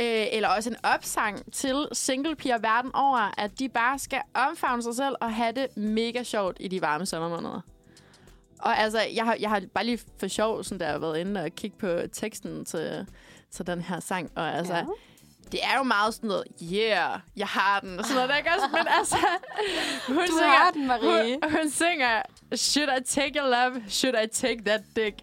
[0.00, 4.94] øh, eller også en opsang til singlepiger verden over, at de bare skal omfavne sig
[4.94, 7.60] selv og have det mega sjovt i de varme sommermåneder.
[8.58, 11.50] Og altså, jeg har, jeg har bare lige for sjov sådan der været inde og
[11.50, 13.06] kigge på teksten til,
[13.50, 14.30] til den her sang.
[14.36, 14.84] Og altså, ja.
[15.52, 18.50] Det er jo meget sådan noget, yeah, jeg har den, og sådan noget, der ikke
[18.50, 18.68] også?
[18.72, 19.16] Men altså,
[20.06, 21.38] hun Du synger, har den, Marie.
[21.42, 22.22] Hun, hun synger,
[22.56, 25.14] should I take your love, should I take that dick?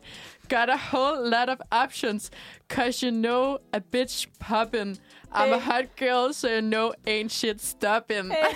[0.50, 2.32] Got a whole lot of options,
[2.70, 4.98] cause you know a bitch poppin'.
[5.32, 8.32] I'm a hot girl, so you know ain't shit stopping.
[8.32, 8.38] Hey.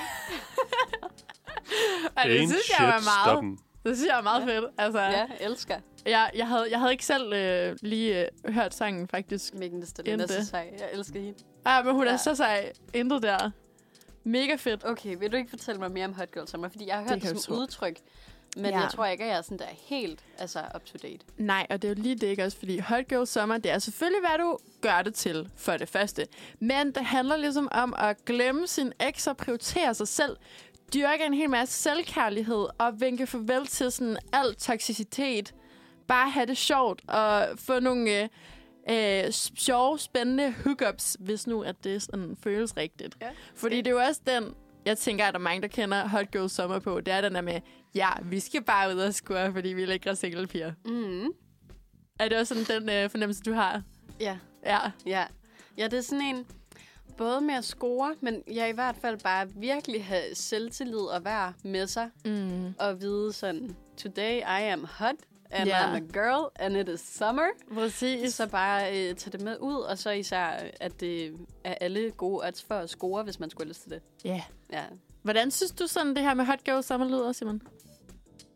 [2.17, 3.59] og det Ain't synes shit jeg var meget, stopping.
[3.85, 4.65] det synes jeg er meget fedt.
[4.77, 5.75] Altså, Ja, elsker.
[6.05, 9.53] jeg, jeg, havde, jeg havde ikke selv øh, lige øh, hørt sangen, faktisk.
[9.53, 10.69] Megan Thee Stallion er så sej.
[10.79, 11.39] Jeg elsker hende.
[11.65, 12.13] Ah, men hun ja.
[12.13, 12.71] Er så sej.
[12.93, 13.51] Intet der.
[14.23, 14.85] Mega fedt.
[14.85, 16.69] Okay, vil du ikke fortælle mig mere om Hot Girl Summer?
[16.69, 17.99] Fordi jeg har hørt det, det som udtryk.
[18.55, 18.79] Men Ja.
[18.81, 21.19] jeg tror ikke, at jeg er sådan der helt altså, up to date.
[21.37, 22.57] Nej, og det er jo lige det, ikke også?
[22.57, 26.27] Fordi Hot Girl Summer, det er selvfølgelig, hvad du gør det til, for det første.
[26.59, 30.37] Men det handler ligesom om at glemme sin eks og prioritere sig selv.
[30.93, 35.53] Dyrke en hel masse selvkærlighed og vinke farvel til sådan al toksicitet.
[36.07, 38.29] Bare have det sjovt og få nogle øh,
[38.89, 43.17] øh, sjove, spændende hookups, hvis nu at det sådan føles rigtigt.
[43.21, 43.29] Ja.
[43.55, 44.55] Fordi det er jo også den,
[44.85, 47.01] jeg tænker, at der er mange, der kender Hot Girl Summer på.
[47.01, 47.59] Det er den der med,
[47.95, 50.73] ja, vi skal bare ud og score, fordi vi er lækre single piger.
[50.85, 51.27] Mm.
[52.19, 53.81] Er det også sådan den øh, fornemmelse, du har?
[54.19, 54.79] Ja, Ja.
[55.05, 55.23] ja.
[55.77, 56.45] Ja, det er sådan en...
[57.17, 61.53] Både med at score, men jeg i hvert fald bare virkelig have selvtillid og være
[61.63, 62.09] med sig.
[62.25, 62.73] Mm.
[62.79, 65.15] Og vide sådan, today I am hot,
[65.53, 65.93] and Ja.
[65.93, 67.45] I'm a girl, and it is summer.
[67.73, 68.33] Præcis.
[68.33, 72.47] Så bare øh, tage det med ud, og så især, at det er alle gode
[72.47, 74.01] odds for at score, hvis man skulle lyst til det.
[74.25, 74.43] Ja.
[74.71, 74.83] Ja.
[75.21, 77.61] Hvordan synes du sådan, det her med Hot Girl Summer lyder, Simon?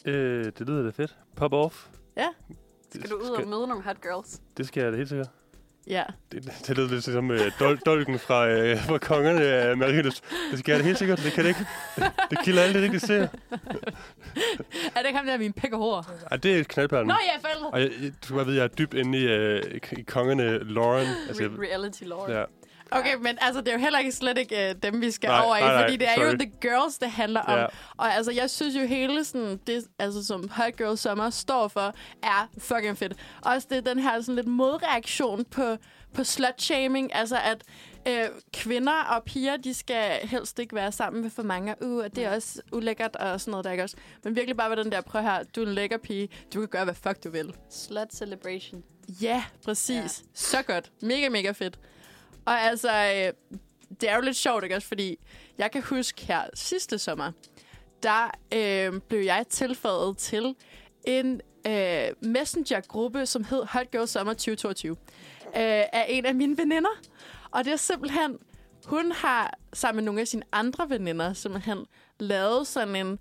[0.05, 1.17] Øh, det lyder da fedt.
[1.35, 1.87] Pop off.
[2.17, 2.27] Ja.
[2.95, 4.41] Skal du ud og møde nogle hot girls?
[4.57, 5.29] Det skal jeg da helt sikkert.
[5.89, 6.03] Ja.
[6.31, 10.21] Det, det lyder lidt som øh, dol, dolken fra, øh, fra kongerne af Marius.
[10.51, 11.23] Det skal jeg helt sikkert.
[11.23, 11.65] Det kan det ikke.
[12.29, 13.21] Det kilder alle det ikke, ser.
[14.95, 16.05] Er det ikke ham der, min pæk og hår?
[16.31, 17.07] Ej, det er knaldperlen.
[17.07, 17.69] Nå, ja, forældre.
[17.69, 19.63] Og jeg, du skal bare vide, jeg er dybt inde i, øh,
[19.97, 21.07] i, kongerne Lauren.
[21.27, 22.29] Altså, Re- reality lord.
[22.31, 22.43] ja.
[22.91, 25.41] Okay, men altså, det er jo heller ikke slet ikke uh, dem, vi skal Nej,
[25.45, 26.37] over i, nej, nej, fordi det er jo sorry.
[26.37, 27.59] The Girls, det handler om.
[27.59, 27.65] Ja.
[27.97, 31.95] Og altså, jeg synes jo hele sådan, det, altså, som Hot Girl Summer står for,
[32.23, 33.13] er fucking fedt.
[33.41, 35.77] Også det den her sådan lidt modreaktion på,
[36.13, 37.15] på slut-shaming.
[37.15, 37.63] Altså, at
[38.07, 41.75] øh, kvinder og piger, de skal helst ikke være sammen med for mange.
[41.81, 43.97] Uh, og det er også ulækkert og sådan noget, der ikke også.
[44.23, 46.29] Men virkelig bare være den der, prøv her, du er en lækker pige.
[46.53, 47.53] Du kan gøre, hvad fuck du vil.
[47.69, 48.83] Slut celebration.
[49.21, 49.95] Ja, præcis.
[49.95, 50.07] Ja.
[50.33, 50.91] Så godt.
[51.01, 51.79] Mega, mega fedt.
[52.47, 53.57] Og altså, øh,
[54.01, 54.87] det er jo lidt sjovt, ikke også?
[54.87, 55.19] Fordi
[55.57, 57.31] jeg kan huske her sidste sommer,
[58.03, 60.55] der øh, blev jeg tilføjet til
[61.03, 66.89] en øh, messenger-gruppe, som hed Hot Girl Summer 2022, øh, af en af mine veninder.
[67.51, 68.37] Og det er simpelthen,
[68.85, 71.85] hun har sammen med nogle af sine andre veninder simpelthen
[72.19, 73.19] lavet sådan en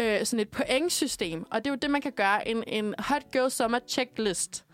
[0.00, 1.46] øh, sådan et pointsystem.
[1.50, 2.48] Og det er jo det, man kan gøre.
[2.48, 4.64] En, en Hot Girl Summer checklist.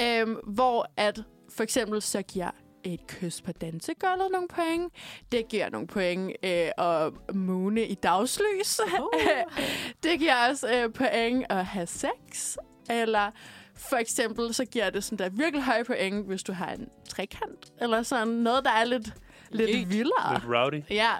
[0.00, 2.50] øh, hvor at for eksempel så giver
[2.84, 4.92] et kys på dansegulvet nogle point.
[5.32, 8.78] Det giver nogle point øh, at moone i dagslys.
[8.78, 9.20] Oh.
[10.02, 12.56] det giver også øh, point at have sex.
[12.90, 13.30] Eller
[13.74, 17.72] for eksempel så giver det sådan der virkelig høje point, hvis du har en trekant.
[17.80, 19.12] Eller sådan noget, der er lidt,
[19.50, 19.90] lidt Helt.
[19.90, 20.34] vildere.
[20.34, 20.82] Lidt rowdy.
[20.90, 21.12] Ja.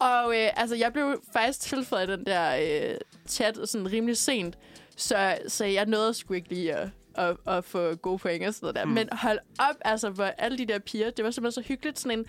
[0.00, 2.98] Og øh, altså, jeg blev faktisk tilføjet i den der øh,
[3.28, 4.58] chat sådan rimelig sent.
[4.96, 6.88] Så, så jeg nåede sgu ikke lige at,
[7.18, 8.84] at, at få gode point og sådan noget der.
[8.84, 8.94] Hmm.
[8.94, 11.98] Men hold op, altså, hvor alle de der piger, det var simpelthen så hyggeligt.
[11.98, 12.24] Sådan en,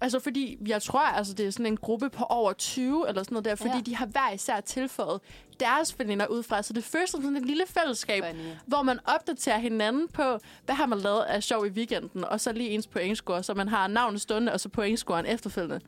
[0.00, 3.34] altså, fordi jeg tror, altså, det er sådan en gruppe på over 20 eller sådan
[3.34, 3.54] noget der.
[3.54, 3.80] Fordi Ja.
[3.80, 5.20] de har hver især tilføjet
[5.60, 6.62] deres veninder ud fra.
[6.62, 8.50] Så det føles som sådan et lille fællesskab, Funny.
[8.66, 12.52] hvor man opdaterer hinanden på, hvad har man lavet af sjov i weekenden, og så
[12.52, 15.80] lige ens pointscore, så man har navnet stående, og så pointscoren efterfølgende.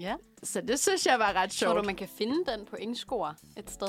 [0.00, 0.14] Ja.
[0.42, 1.76] Så det synes jeg var ret Tror sjovt.
[1.78, 3.88] du, man kan finde den på score et sted?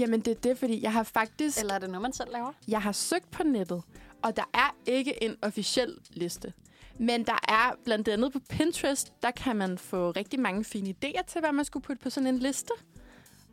[0.00, 2.52] Jamen, det er det, fordi jeg har faktisk Eller er det noget, man selv laver?
[2.68, 3.82] jeg har søgt på nettet,
[4.22, 6.52] og der er ikke en officiel liste.
[7.00, 11.22] Men der er blandt andet på Pinterest, der kan man få rigtig mange fine idéer
[11.26, 12.72] til, hvad man skulle putte på sådan en liste.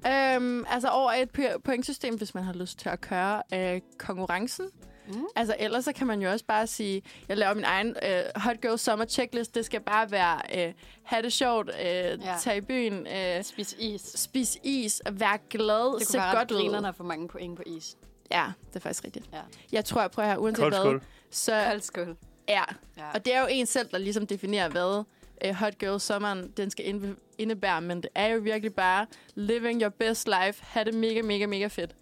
[0.07, 4.65] Øhm, altså over et po- pointsystem, hvis man har lyst til at køre øh, konkurrencen.
[5.07, 5.25] Mm.
[5.35, 8.61] Altså ellers så kan man jo også bare sige, jeg laver min egen øh, Hot
[8.61, 9.55] Girl Summer checklist.
[9.55, 10.73] Det skal bare være øh,
[11.03, 12.15] have det sjovt, øh, ja.
[12.41, 14.01] tage i byen, øh, Spis is.
[14.15, 16.57] spise is, være glad, Det se kunne være godt ud.
[16.57, 17.95] grinerne at få mange point på is.
[18.31, 19.25] Ja, det er faktisk rigtigt.
[19.33, 19.39] Ja.
[19.71, 21.01] Jeg tror, jeg prøver her, uanset Kold hvad, skål.
[21.31, 22.17] så Kold skål.
[22.49, 22.63] ja.
[22.97, 23.03] Ja.
[23.13, 25.03] Og det er jo en selv, der ligesom definerer, hvad
[25.49, 26.95] uh, Hot Girl Sommeren den skal
[27.37, 29.05] indebære, men det er jo virkelig bare
[29.35, 31.95] living your best life, have det mega, mega, mega fedt.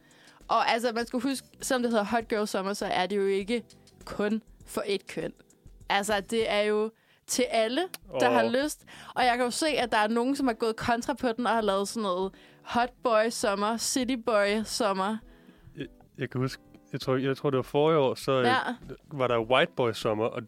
[0.48, 3.26] Og altså, man skal huske, selvom det hedder Hot Girl Summer, så er det jo
[3.26, 3.64] ikke
[4.06, 5.34] kun for et køn.
[5.90, 6.91] Altså, det er jo
[7.28, 7.82] til alle,
[8.20, 8.36] der Åh.
[8.36, 8.86] har lyst.
[9.15, 11.48] Og jeg kan jo se, at der er nogen, som har gået kontra på den
[11.48, 12.34] og har lavet sådan noget
[12.64, 15.18] Hot Boy Summer, City Boy Summer.
[16.18, 16.61] jeg kan huske,
[16.91, 18.57] jeg tror, jeg tror det var forrige år, så ja.
[19.11, 20.41] Var der White Boy Sommer, og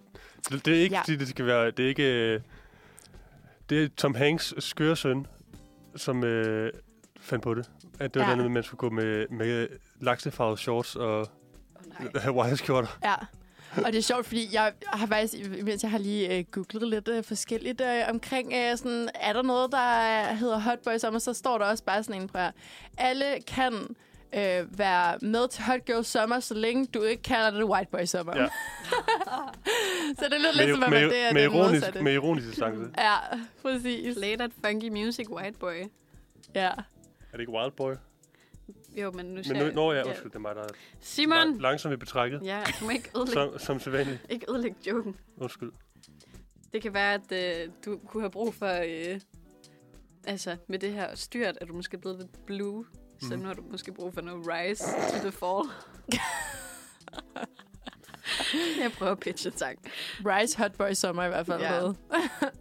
[0.49, 1.01] det, det er ikke, Ja.
[1.01, 2.41] fordi det skal være, det er ikke, øh,
[3.69, 5.27] det er Tom Hanks skøre søn,
[5.95, 6.73] som øh,
[7.25, 7.69] fandt på det.
[7.99, 8.29] At det var Ja.
[8.29, 8.35] ja.
[8.35, 9.67] noget, med, at man skulle gå med, med
[10.01, 11.27] laksefarvede shorts og
[11.99, 12.09] nej.
[12.23, 12.97] Hawaii-skjorter.
[13.03, 13.15] Ja.
[13.85, 15.33] Og det er sjovt, fordi jeg har faktisk,
[15.63, 19.41] mens jeg har lige øh, googlet lidt øh, forskelligt øh, omkring, øh, sådan, er der
[19.41, 22.51] noget, der hedder Hot Boy Summer, så står der også bare sådan en på her.
[22.97, 23.73] Alle kan
[24.35, 28.05] øh, være med til Hot Girl Summer, så længe du ikke kalder det White Boy
[28.05, 28.37] Summer.
[28.37, 28.47] Ja.
[30.19, 32.01] så det lyder lidt som om, at det er med, den ironisk, modsatte.
[32.01, 32.81] med ironisk distance.
[32.97, 33.15] Ja,
[33.61, 34.17] præcis.
[34.17, 35.83] Play that funky music, white boy.
[36.55, 36.71] Ja.
[37.35, 37.93] Er det ikke Wild Boy?
[38.97, 40.67] Jo, men nu Men nu, når jeg, undskyld, det er mig, der er
[40.99, 41.37] Simon!
[41.37, 42.41] lang, langsomt i betrækket.
[42.43, 44.25] Ja, du må ikke ødelægge, Som, som sædvanligt.
[44.29, 45.15] ikke ødelægge joken.
[45.37, 45.71] Undskyld.
[46.73, 47.31] Det kan være, at
[47.65, 48.67] øh, du kunne have brug for...
[48.67, 49.19] Øh,
[50.27, 52.85] altså, med det her styrt, at du måske er blevet lidt blue.
[53.21, 53.27] Mm.
[53.27, 55.69] Så nu har du måske brug for noget rise to the fall.
[58.81, 59.79] jeg prøver at pitche en sang.
[60.25, 61.61] Rise Hot Boy Summer i hvert fald.
[61.61, 61.81] Ja.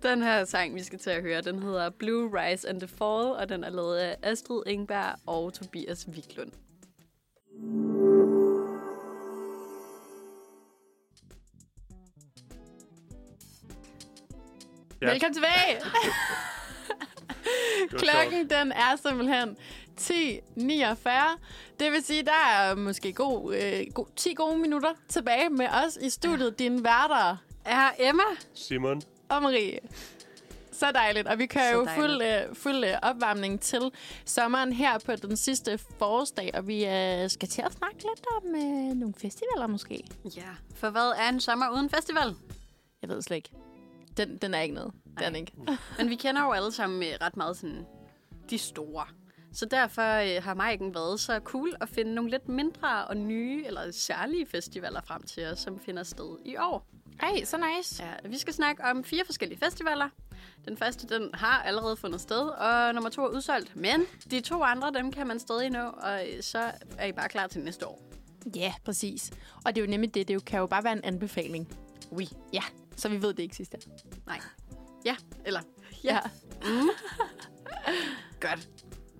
[0.10, 3.32] Den her sang, vi skal til at høre, den hedder Blue Rise and the Fall,
[3.32, 6.52] og den er lavet af Astrid Ingberg og Tobias Wiklund.
[15.02, 15.10] Ja.
[15.10, 15.80] Velkommen tilbage!
[18.02, 19.56] Klokken den er simpelthen
[20.00, 21.10] 10.49.
[21.80, 25.98] Det vil sige, der er måske god, øh, god, 10 gode minutter tilbage med os
[26.02, 26.58] i studiet.
[26.58, 28.22] Dine værter Er Emma?
[28.54, 29.02] Simon.
[29.28, 29.78] og Marie.
[30.72, 31.28] Så dejligt.
[31.28, 33.90] Og vi kører jo fuld, øh, fuld øh, opvarmning til
[34.24, 36.50] sommeren her på den sidste forårsdag.
[36.54, 40.04] Og vi øh, skal til at snakke lidt om øh, nogle festivaler måske.
[40.36, 40.42] Ja.
[40.74, 42.34] For hvad er en sommer uden festival?
[43.02, 43.50] Jeg ved slet ikke.
[44.16, 44.92] Den, den er ikke noget.
[45.18, 45.52] Det er den ikke.
[45.98, 47.86] Men vi kender jo alle sammen øh, ret meget sådan
[48.50, 49.04] de store.
[49.54, 53.64] Så derfor øh, har Maiken været så cool at finde nogle lidt mindre og nye
[53.66, 56.86] eller særlige festivaler frem til os, som finder sted i år.
[57.22, 58.04] Ej, så nice.
[58.04, 60.08] Ja, vi skal snakke om fire forskellige festivaler.
[60.68, 63.76] Den første, den har allerede fundet sted, og nummer to er udsolgt.
[63.76, 67.28] Men de to andre, dem kan man stadig nå, og øh, så er I bare
[67.28, 68.02] klar til næste år.
[68.56, 69.32] Ja, præcis.
[69.64, 70.28] Og det er jo nemlig det.
[70.28, 71.76] Det jo- kan jo bare være en anbefaling.
[72.12, 72.28] Oui.
[72.52, 72.62] Ja,
[72.96, 73.78] så vi ved det ikke sidste.
[75.04, 75.60] Ja, eller
[76.04, 76.18] Ja.
[76.64, 76.88] Mm.
[78.40, 78.68] Godt.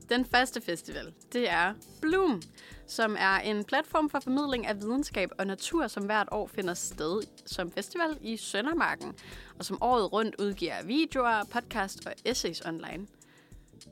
[0.09, 2.43] Den første festival, det er Bloom,
[2.87, 7.23] som er en platform for formidling af videnskab og natur, som hvert år finder sted
[7.47, 9.15] som festival i Søndermarken,
[9.59, 13.07] og som året rundt udgiver videoer, podcast og essays online.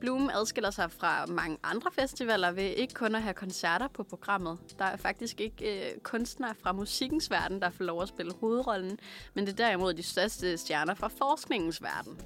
[0.01, 4.59] Bloom adskiller sig fra mange andre festivaler ved ikke kun at have koncerter på programmet.
[4.79, 8.99] Der er faktisk ikke øh, kunstnere fra musikkens verden, der får lov at spille hovedrollen,
[9.35, 12.21] men det er derimod de største stjerner fra forskningens verden.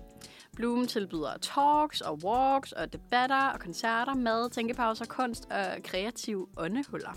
[0.56, 7.10] Bloom tilbyder talks og walks og debatter og koncerter, mad, tænkepauser, kunst og kreative åndehuller.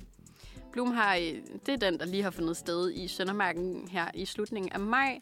[0.72, 1.22] Bloom har, øh,
[1.66, 5.20] det er den, der lige har fundet sted i Søndermarken her i slutningen af maj.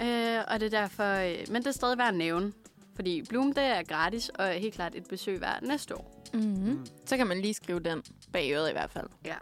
[0.00, 2.52] Øh, og det er derfor, øh, men det er stadig værd at nævne.
[2.94, 6.24] Fordi Bloom, det er gratis og helt klart et besøg hver næste år.
[6.34, 6.86] Mm-hmm.
[7.06, 8.02] Så kan man lige skrive den
[8.32, 9.06] bag øret i hvert fald.
[9.24, 9.34] Ja.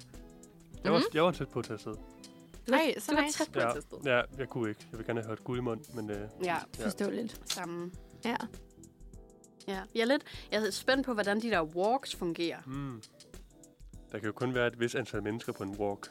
[0.85, 1.94] Jeg var, jeg var tæt på at tage afsted.
[2.70, 3.38] Nej, så det var nice.
[3.44, 3.98] tæt på Ja, afsted.
[4.05, 4.86] ja, jeg kunne ikke.
[4.90, 7.52] Jeg vil gerne have hørt guld i mund, men øh, Ja, Forståeligt.
[7.52, 7.94] sammen.
[8.24, 8.36] Ja.
[9.68, 9.80] Ja.
[9.94, 10.22] Jeg er lidt
[10.52, 12.59] jeg er spændt på, hvordan de der walks fungerer.
[12.66, 13.02] mm,
[14.12, 16.09] der kan jo kun være et vis antal mennesker på en walk,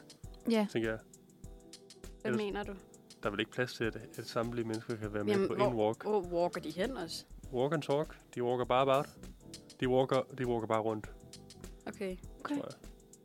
[0.50, 0.66] Ja.
[0.72, 0.98] tænker jeg.
[2.22, 2.72] Hvad Ellers- mener du?
[3.22, 5.54] Der er vel ikke plads til, at, at samtlige mennesker kan være med Jamen, på
[5.54, 6.02] hvor- en walk.
[6.02, 7.24] Hvor walker de hen også?
[7.52, 8.16] Walk and talk.
[8.34, 9.06] De walker bare about.
[9.80, 11.10] De walker, de walker bare rundt,
[11.86, 12.16] Okay.
[12.50, 12.58] jeg.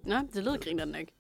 [0.04, 1.12] Nå, det griner den ikke.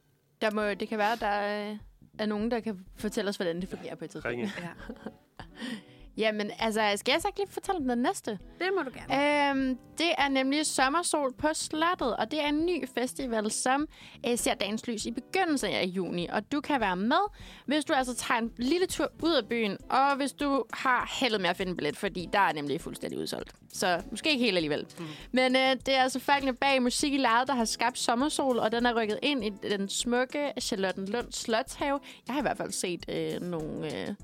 [0.41, 1.77] Der må, det kan være, der er,
[2.19, 4.37] er nogen, der kan fortælle os, hvordan det fungerer på et tidspunkt.
[4.37, 4.51] Ringe.
[4.61, 4.69] Ja.
[6.17, 8.31] Jamen, altså, skal jeg så ikke lige fortælle om den næste?
[8.31, 9.49] Det må du gerne.
[9.49, 13.87] Øhm, det er nemlig Sommersol på Slottet, og det er en ny festival, som
[14.27, 16.27] øh, ser dagens lys i begyndelsen af juni.
[16.27, 17.31] Og du kan være med,
[17.65, 21.41] hvis du altså tager en lille tur ud af byen, og hvis du har heldet
[21.41, 23.51] med at finde en billet, fordi der er nemlig fuldstændig udsolgt.
[23.73, 24.87] Så måske ikke helt alligevel.
[24.99, 25.05] Mm.
[25.31, 28.71] Men øh, det er altså folkene bag Musik i Lejet, der har skabt Sommersol, og
[28.71, 31.99] den er rykket ind i den smukke Charlottenlund Slotshave.
[32.27, 34.01] Jeg har i hvert fald set øh, nogle...
[34.01, 34.15] Øh,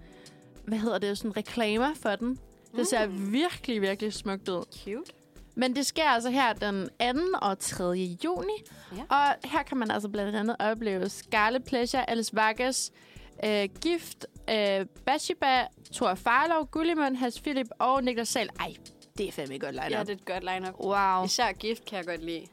[0.67, 1.17] hvad hedder det?
[1.17, 2.39] Sådan reklamer for den.
[2.75, 4.63] Det ser virkelig, virkelig smukt ud.
[4.83, 4.95] Cute.
[4.97, 5.03] Mm.
[5.55, 7.37] Men det sker altså her den 2.
[7.41, 7.83] og 3.
[8.25, 8.53] juni.
[8.97, 9.01] Ja.
[9.15, 12.91] Og her kan man altså blandt andet opleve Scarlet Pleasure, Alice Vargas,
[13.45, 18.49] øh, Gift, øh, Bashiba, Thor Farlov, Gullimund, Hans Philip og Niklas Sahl.
[18.59, 18.73] Ej,
[19.17, 20.75] det er fandme et godt line Ja, det er et godt line-up.
[20.79, 21.25] Wow.
[21.25, 22.45] Især gift kan jeg godt lide.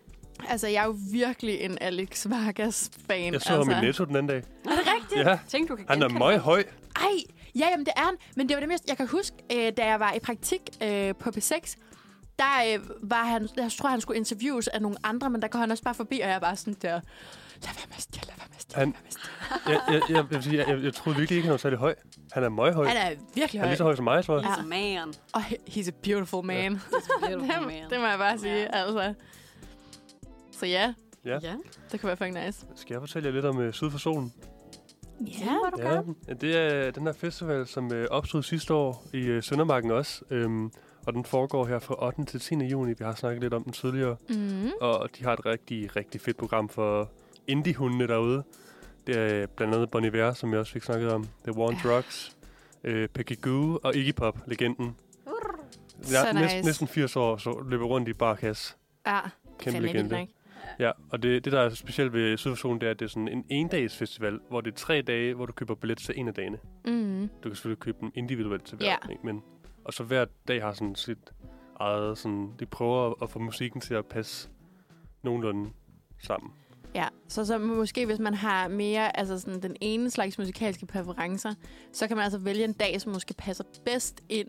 [0.48, 3.32] Altså, jeg er jo virkelig en Alex Vargas-fan.
[3.32, 3.82] Jeg så ham altså.
[3.82, 4.36] i Netto den anden dag.
[4.64, 5.20] Er det rigtigt?
[5.28, 6.44] Ja, Tænk, du kan han er meget ham.
[6.44, 6.64] høj.
[6.96, 7.10] Ej,
[7.58, 8.14] ja, jamen det er han.
[8.36, 11.14] Men det var det mest, jeg kan huske, øh, da jeg var i praktik øh,
[11.14, 11.74] på P6,
[12.38, 15.58] der øh, var han, jeg tror, han skulle interviews af nogle andre, men der går
[15.58, 17.00] han også bare forbi, og jeg var sådan der,
[17.62, 19.94] Lad være med at stjæle, lad være med at stjæle, Han- lad være med.
[19.94, 21.94] Jeg, jeg, jeg, jeg, sige, jeg, jeg, jeg troede virkelig ikke, han var særlig høj.
[22.32, 22.86] Han er møghøj.
[22.86, 23.68] Han Han er virkelig er høj.
[23.70, 24.44] lige så høj som mig, tror jeg.
[24.50, 25.14] He's a man.
[25.32, 26.76] Og he- he's a beautiful man.
[26.76, 27.90] He's a beautiful det, man.
[27.90, 28.66] det må jeg bare sige, Ja.
[28.84, 29.14] altså.
[30.52, 30.94] Så ja,
[31.24, 31.38] Ja.
[31.42, 31.54] Ja.
[31.92, 32.66] det kunne være fucking nice.
[32.76, 34.32] Skal jeg fortælle jer lidt om uh, Syd for Solen?
[35.26, 36.14] Ja, du Ja, gerne.
[36.40, 40.24] det er den her festival, som uh, opstod sidste år i uh, Søndermarken også.
[40.30, 40.72] Um,
[41.06, 42.24] og den foregår her fra 8.
[42.24, 42.54] til 10.
[42.54, 42.92] juni.
[42.98, 44.16] Vi har snakket lidt om den tidligere.
[44.28, 44.70] Mm.
[44.80, 47.10] Og de har et rigtig, rigtig fedt program for
[47.46, 48.42] indie-hundene derude.
[49.06, 51.26] Det er blandt andet Bon Iver, som jeg også fik snakket om.
[51.44, 51.88] The War on Ja.
[51.88, 52.36] Drugs.
[52.88, 54.96] Uh, Peggy Goo og Iggy Pop, legenden.
[56.02, 56.42] Så Ja, nice.
[56.44, 58.76] næsten, næsten 80 år, så løber rundt i barkas.
[59.06, 59.20] Ja,
[59.58, 60.18] Kæmpe vildt legende.
[60.18, 60.28] nok.
[60.78, 63.28] Ja, og det, det, der er specielt ved Sydforsonen, det er, at det er sådan
[63.28, 66.34] en endags festival, hvor det er tre dage, hvor du køber billet til en af
[66.34, 66.58] dagene.
[66.86, 67.28] Mm.
[67.42, 68.96] Du kan selvfølgelig købe dem individuelt til hver, Ja.
[69.10, 69.26] ikke?
[69.26, 69.42] men
[69.84, 71.32] og så hver dag har sådan sit
[71.80, 74.48] eget, sådan, de prøver at, at få musikken til at passe
[75.22, 75.70] nogenlunde
[76.22, 76.52] sammen.
[76.94, 81.54] Ja, så, så måske hvis man har mere, altså sådan den ene slags musikalske præferencer,
[81.92, 84.48] så kan man altså vælge en dag, som måske passer bedst ind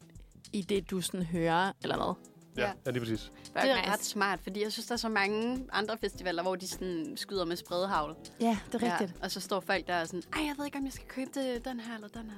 [0.54, 2.16] i det, du sådan hører, eller hvad.
[2.58, 2.92] Ja, Ja.
[2.92, 3.32] lige præcis.
[3.54, 6.68] Det er ret smart, fordi jeg synes, der er så mange andre festivaler, hvor de
[6.68, 8.16] sådan skyder med spredhavl.
[8.42, 9.18] Ja, det er rigtigt.
[9.20, 11.08] Ja, og så står folk der og sådan, ej, jeg ved ikke, om jeg skal
[11.08, 12.38] købe det, den her eller den her.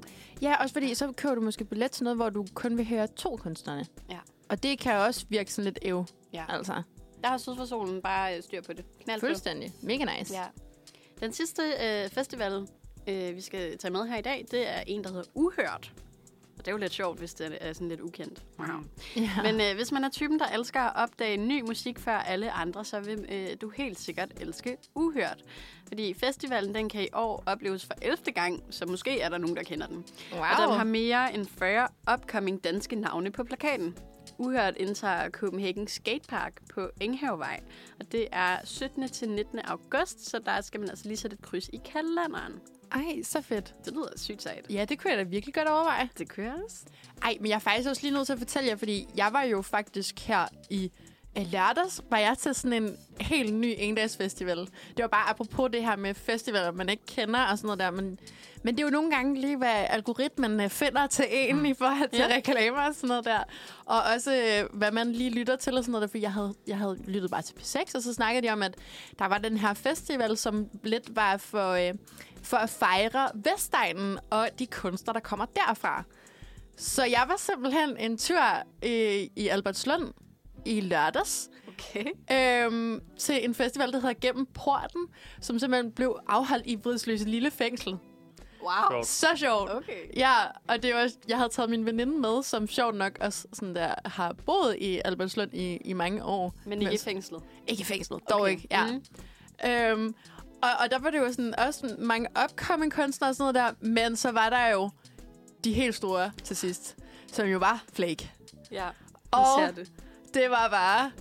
[0.49, 0.61] Ja.
[0.61, 3.35] også fordi så køber du måske billet til noget, hvor du kun vil høre to
[3.37, 3.85] kunstnerne.
[4.09, 4.19] Ja.
[4.49, 6.45] Og det kan også virke sådan lidt ev, Ja.
[6.49, 6.81] altså.
[7.23, 8.85] Der har for Solen bare styr på det.
[9.03, 9.25] Knald på.
[9.25, 9.73] Fuldstændig.
[9.81, 10.33] Mega nice.
[10.33, 10.43] Ja.
[11.19, 12.67] Den sidste øh, festival,
[13.07, 15.93] øh, vi skal tage med her i dag, det er en, der hedder Uhørt.
[16.67, 18.43] Det er jo lidt sjovt, hvis det er sådan lidt ukendt.
[18.59, 18.67] Wow.
[19.15, 19.29] ja.
[19.43, 22.85] Men øh, hvis man er typen, der elsker at opdage ny musik før alle andre,
[22.85, 25.43] så vil øh, du helt sikkert elske Uhørt.
[25.87, 28.17] Fordi festivalen den kan i år opleves for 11.
[28.35, 30.05] gang, så måske er der nogen, der kender den.
[30.31, 30.41] wow.
[30.41, 33.97] Og den har mere end 40 upcoming danske navne på plakaten.
[34.37, 37.59] Uhørt indtager Copenhagen Skatepark på Enghavevej,
[37.99, 39.09] og det er 17.
[39.09, 39.59] til 19.
[39.59, 42.53] august, så der skal man altså lige sætte et kryds i kalenderen.
[42.91, 43.75] Ej, så fedt.
[43.85, 44.65] Det lyder sygt sejt.
[44.69, 46.09] Ja, det kunne jeg da virkelig godt overveje.
[46.17, 46.77] Det kører også.
[47.23, 49.41] Ej, men jeg er faktisk også lige nødt til at fortælle jer, fordi jeg var
[49.43, 50.91] jo faktisk her i
[51.35, 54.57] lørdags, var jeg til sådan en helt ny endagsfestival.
[54.57, 57.91] Det var bare apropos det her med festivaler, man ikke kender og sådan noget der,
[57.91, 58.19] men,
[58.63, 62.09] men det er jo nogle gange lige, hvad algoritmen øh, finder til en i forhold
[62.09, 62.35] til Ja.
[62.35, 63.39] reklamer og sådan noget der.
[63.85, 66.53] Og også, øh, hvad man lige lytter til og sådan noget der, fordi jeg havde,
[66.67, 68.75] jeg havde lyttet bare til P6, og så snakkede de om, at
[69.19, 71.93] der var den her festival, som lidt var for, øh,
[72.43, 76.03] for at fejre Vestegnen og de kunstnere, der kommer derfra.
[76.77, 78.41] Så jeg var simpelthen en tur
[78.83, 80.13] i, i Albertslund
[80.67, 82.05] i lørdags Okay.
[82.65, 85.07] øhm, til en festival, der hedder Gennem Porten,
[85.41, 87.97] som simpelthen blev afholdt i Vridsløse Lille Fængsel.
[88.61, 89.03] Wow.
[89.03, 89.71] Så sjovt.
[89.71, 90.15] Okay.
[90.15, 90.33] Ja,
[90.67, 93.93] og det var, jeg havde taget min veninde med, som sjovt nok også sådan der,
[94.05, 96.53] har boet i Albertslund i, i mange år.
[96.65, 97.43] Men ikke i fængslet.
[97.67, 98.51] Ikke i fængslet, dog Okay.
[98.51, 98.67] ikke.
[98.71, 98.85] Ja.
[98.85, 99.03] Mhm.
[99.71, 100.15] Øhm,
[100.61, 103.87] og, og der var det jo sådan, også mange upcoming kunstnere og sådan noget der,
[103.87, 104.89] men så var der jo
[105.63, 106.95] de helt store til sidst,
[107.31, 108.31] som jo var Flake.
[108.71, 108.87] Ja,
[109.31, 109.45] Og
[109.75, 109.91] det.
[110.37, 111.11] Det var bare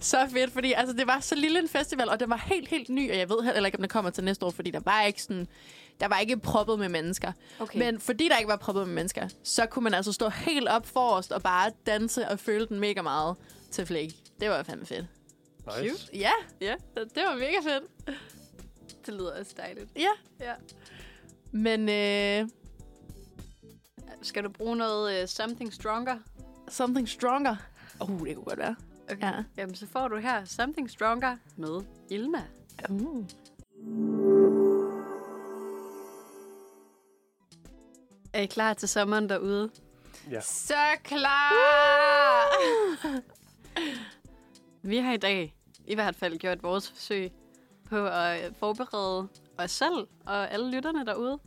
[0.00, 2.88] så fedt, fordi altså, det var så lille en festival, og den var helt, helt
[2.88, 5.02] ny, og jeg ved heller ikke, om den kommer til næste år, fordi der var
[5.02, 5.48] ikke sådan,
[6.00, 7.32] der var ikke proppet med mennesker.
[7.58, 7.78] Okay.
[7.78, 10.86] Men fordi der ikke var proppet med mennesker, så kunne man altså stå helt op
[10.86, 13.36] forrest og bare danse og føle den mega meget
[13.70, 14.14] til Flake.
[14.40, 15.06] Det var fandme fedt.
[15.82, 16.08] Nice.
[16.14, 16.30] Ja,
[16.60, 17.84] ja, det var mega fedt.
[19.06, 19.90] det lyder også dejligt.
[19.96, 20.10] Ja.
[20.40, 20.54] Ja.
[21.52, 22.48] Men øh,
[24.22, 26.16] Skal du bruge noget uh, Something Stronger?
[26.70, 27.56] something stronger.
[28.00, 28.76] Oh, det kunne godt være.
[29.12, 29.26] Okay.
[29.26, 29.44] Ja.
[29.56, 31.80] Jamen, så får du her Something Stronger med
[32.10, 32.42] Ilma.
[32.90, 33.24] Uh.
[38.32, 39.70] Er I klar til sommeren derude?
[40.30, 40.40] Ja.
[40.40, 42.42] Så klar!
[44.82, 45.54] Vi har i dag
[45.86, 47.32] i hvert fald gjort vores forsøg
[47.88, 51.38] på at øh, forberede os selv og alle lytterne derude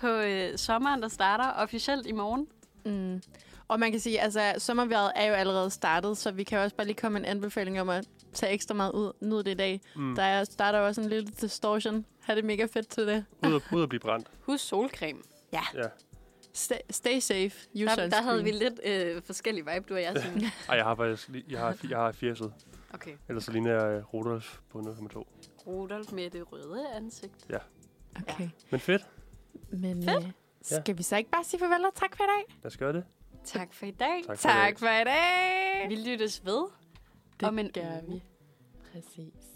[0.00, 2.48] på øh, sommeren, der starter officielt i morgen.
[2.84, 3.22] Mm.
[3.68, 6.86] Og man kan sige, altså sommervejret er jo allerede startet, så vi kan også bare
[6.86, 9.80] lige komme en anbefaling om at tage ekstra meget ud, nyde det i dag.
[9.96, 10.14] Mm.
[10.14, 12.06] Der er, starter jo også en lille distortion.
[12.22, 13.24] Ha' det mega fedt til det.
[13.46, 14.26] Ud, at, ud at blive brændt.
[14.46, 15.18] Husk solcreme.
[15.52, 15.60] Ja.
[16.52, 17.50] Stay, stay safe.
[17.74, 20.16] Use Der, der havde vi lidt øh, forskellige vibe, du og jeg.
[20.22, 20.46] Signe.
[20.68, 22.52] Ej, jeg har faktisk lige- jeg har, jeg har fjerset.
[22.94, 23.12] Okay.
[23.28, 25.24] Ellers så ligner jeg øh, Rudolf på 0,2.
[25.66, 27.34] Rudolf med det røde ansigt.
[28.22, 28.48] Okay.
[28.70, 29.02] Men fedt.
[29.70, 30.24] Men Fedt.
[30.24, 30.30] øh,
[30.62, 32.56] skal vi så ikke bare sige farvel og tak for i dag?
[32.62, 33.04] Lad os gøre det.
[33.46, 34.22] Tak for i dag.
[34.26, 34.62] Tak for i dag.
[34.66, 35.88] Tak for i dag.
[35.88, 36.66] Vi lyttes ved.
[37.40, 38.22] Det om en gør vi.
[38.92, 39.55] Præcis.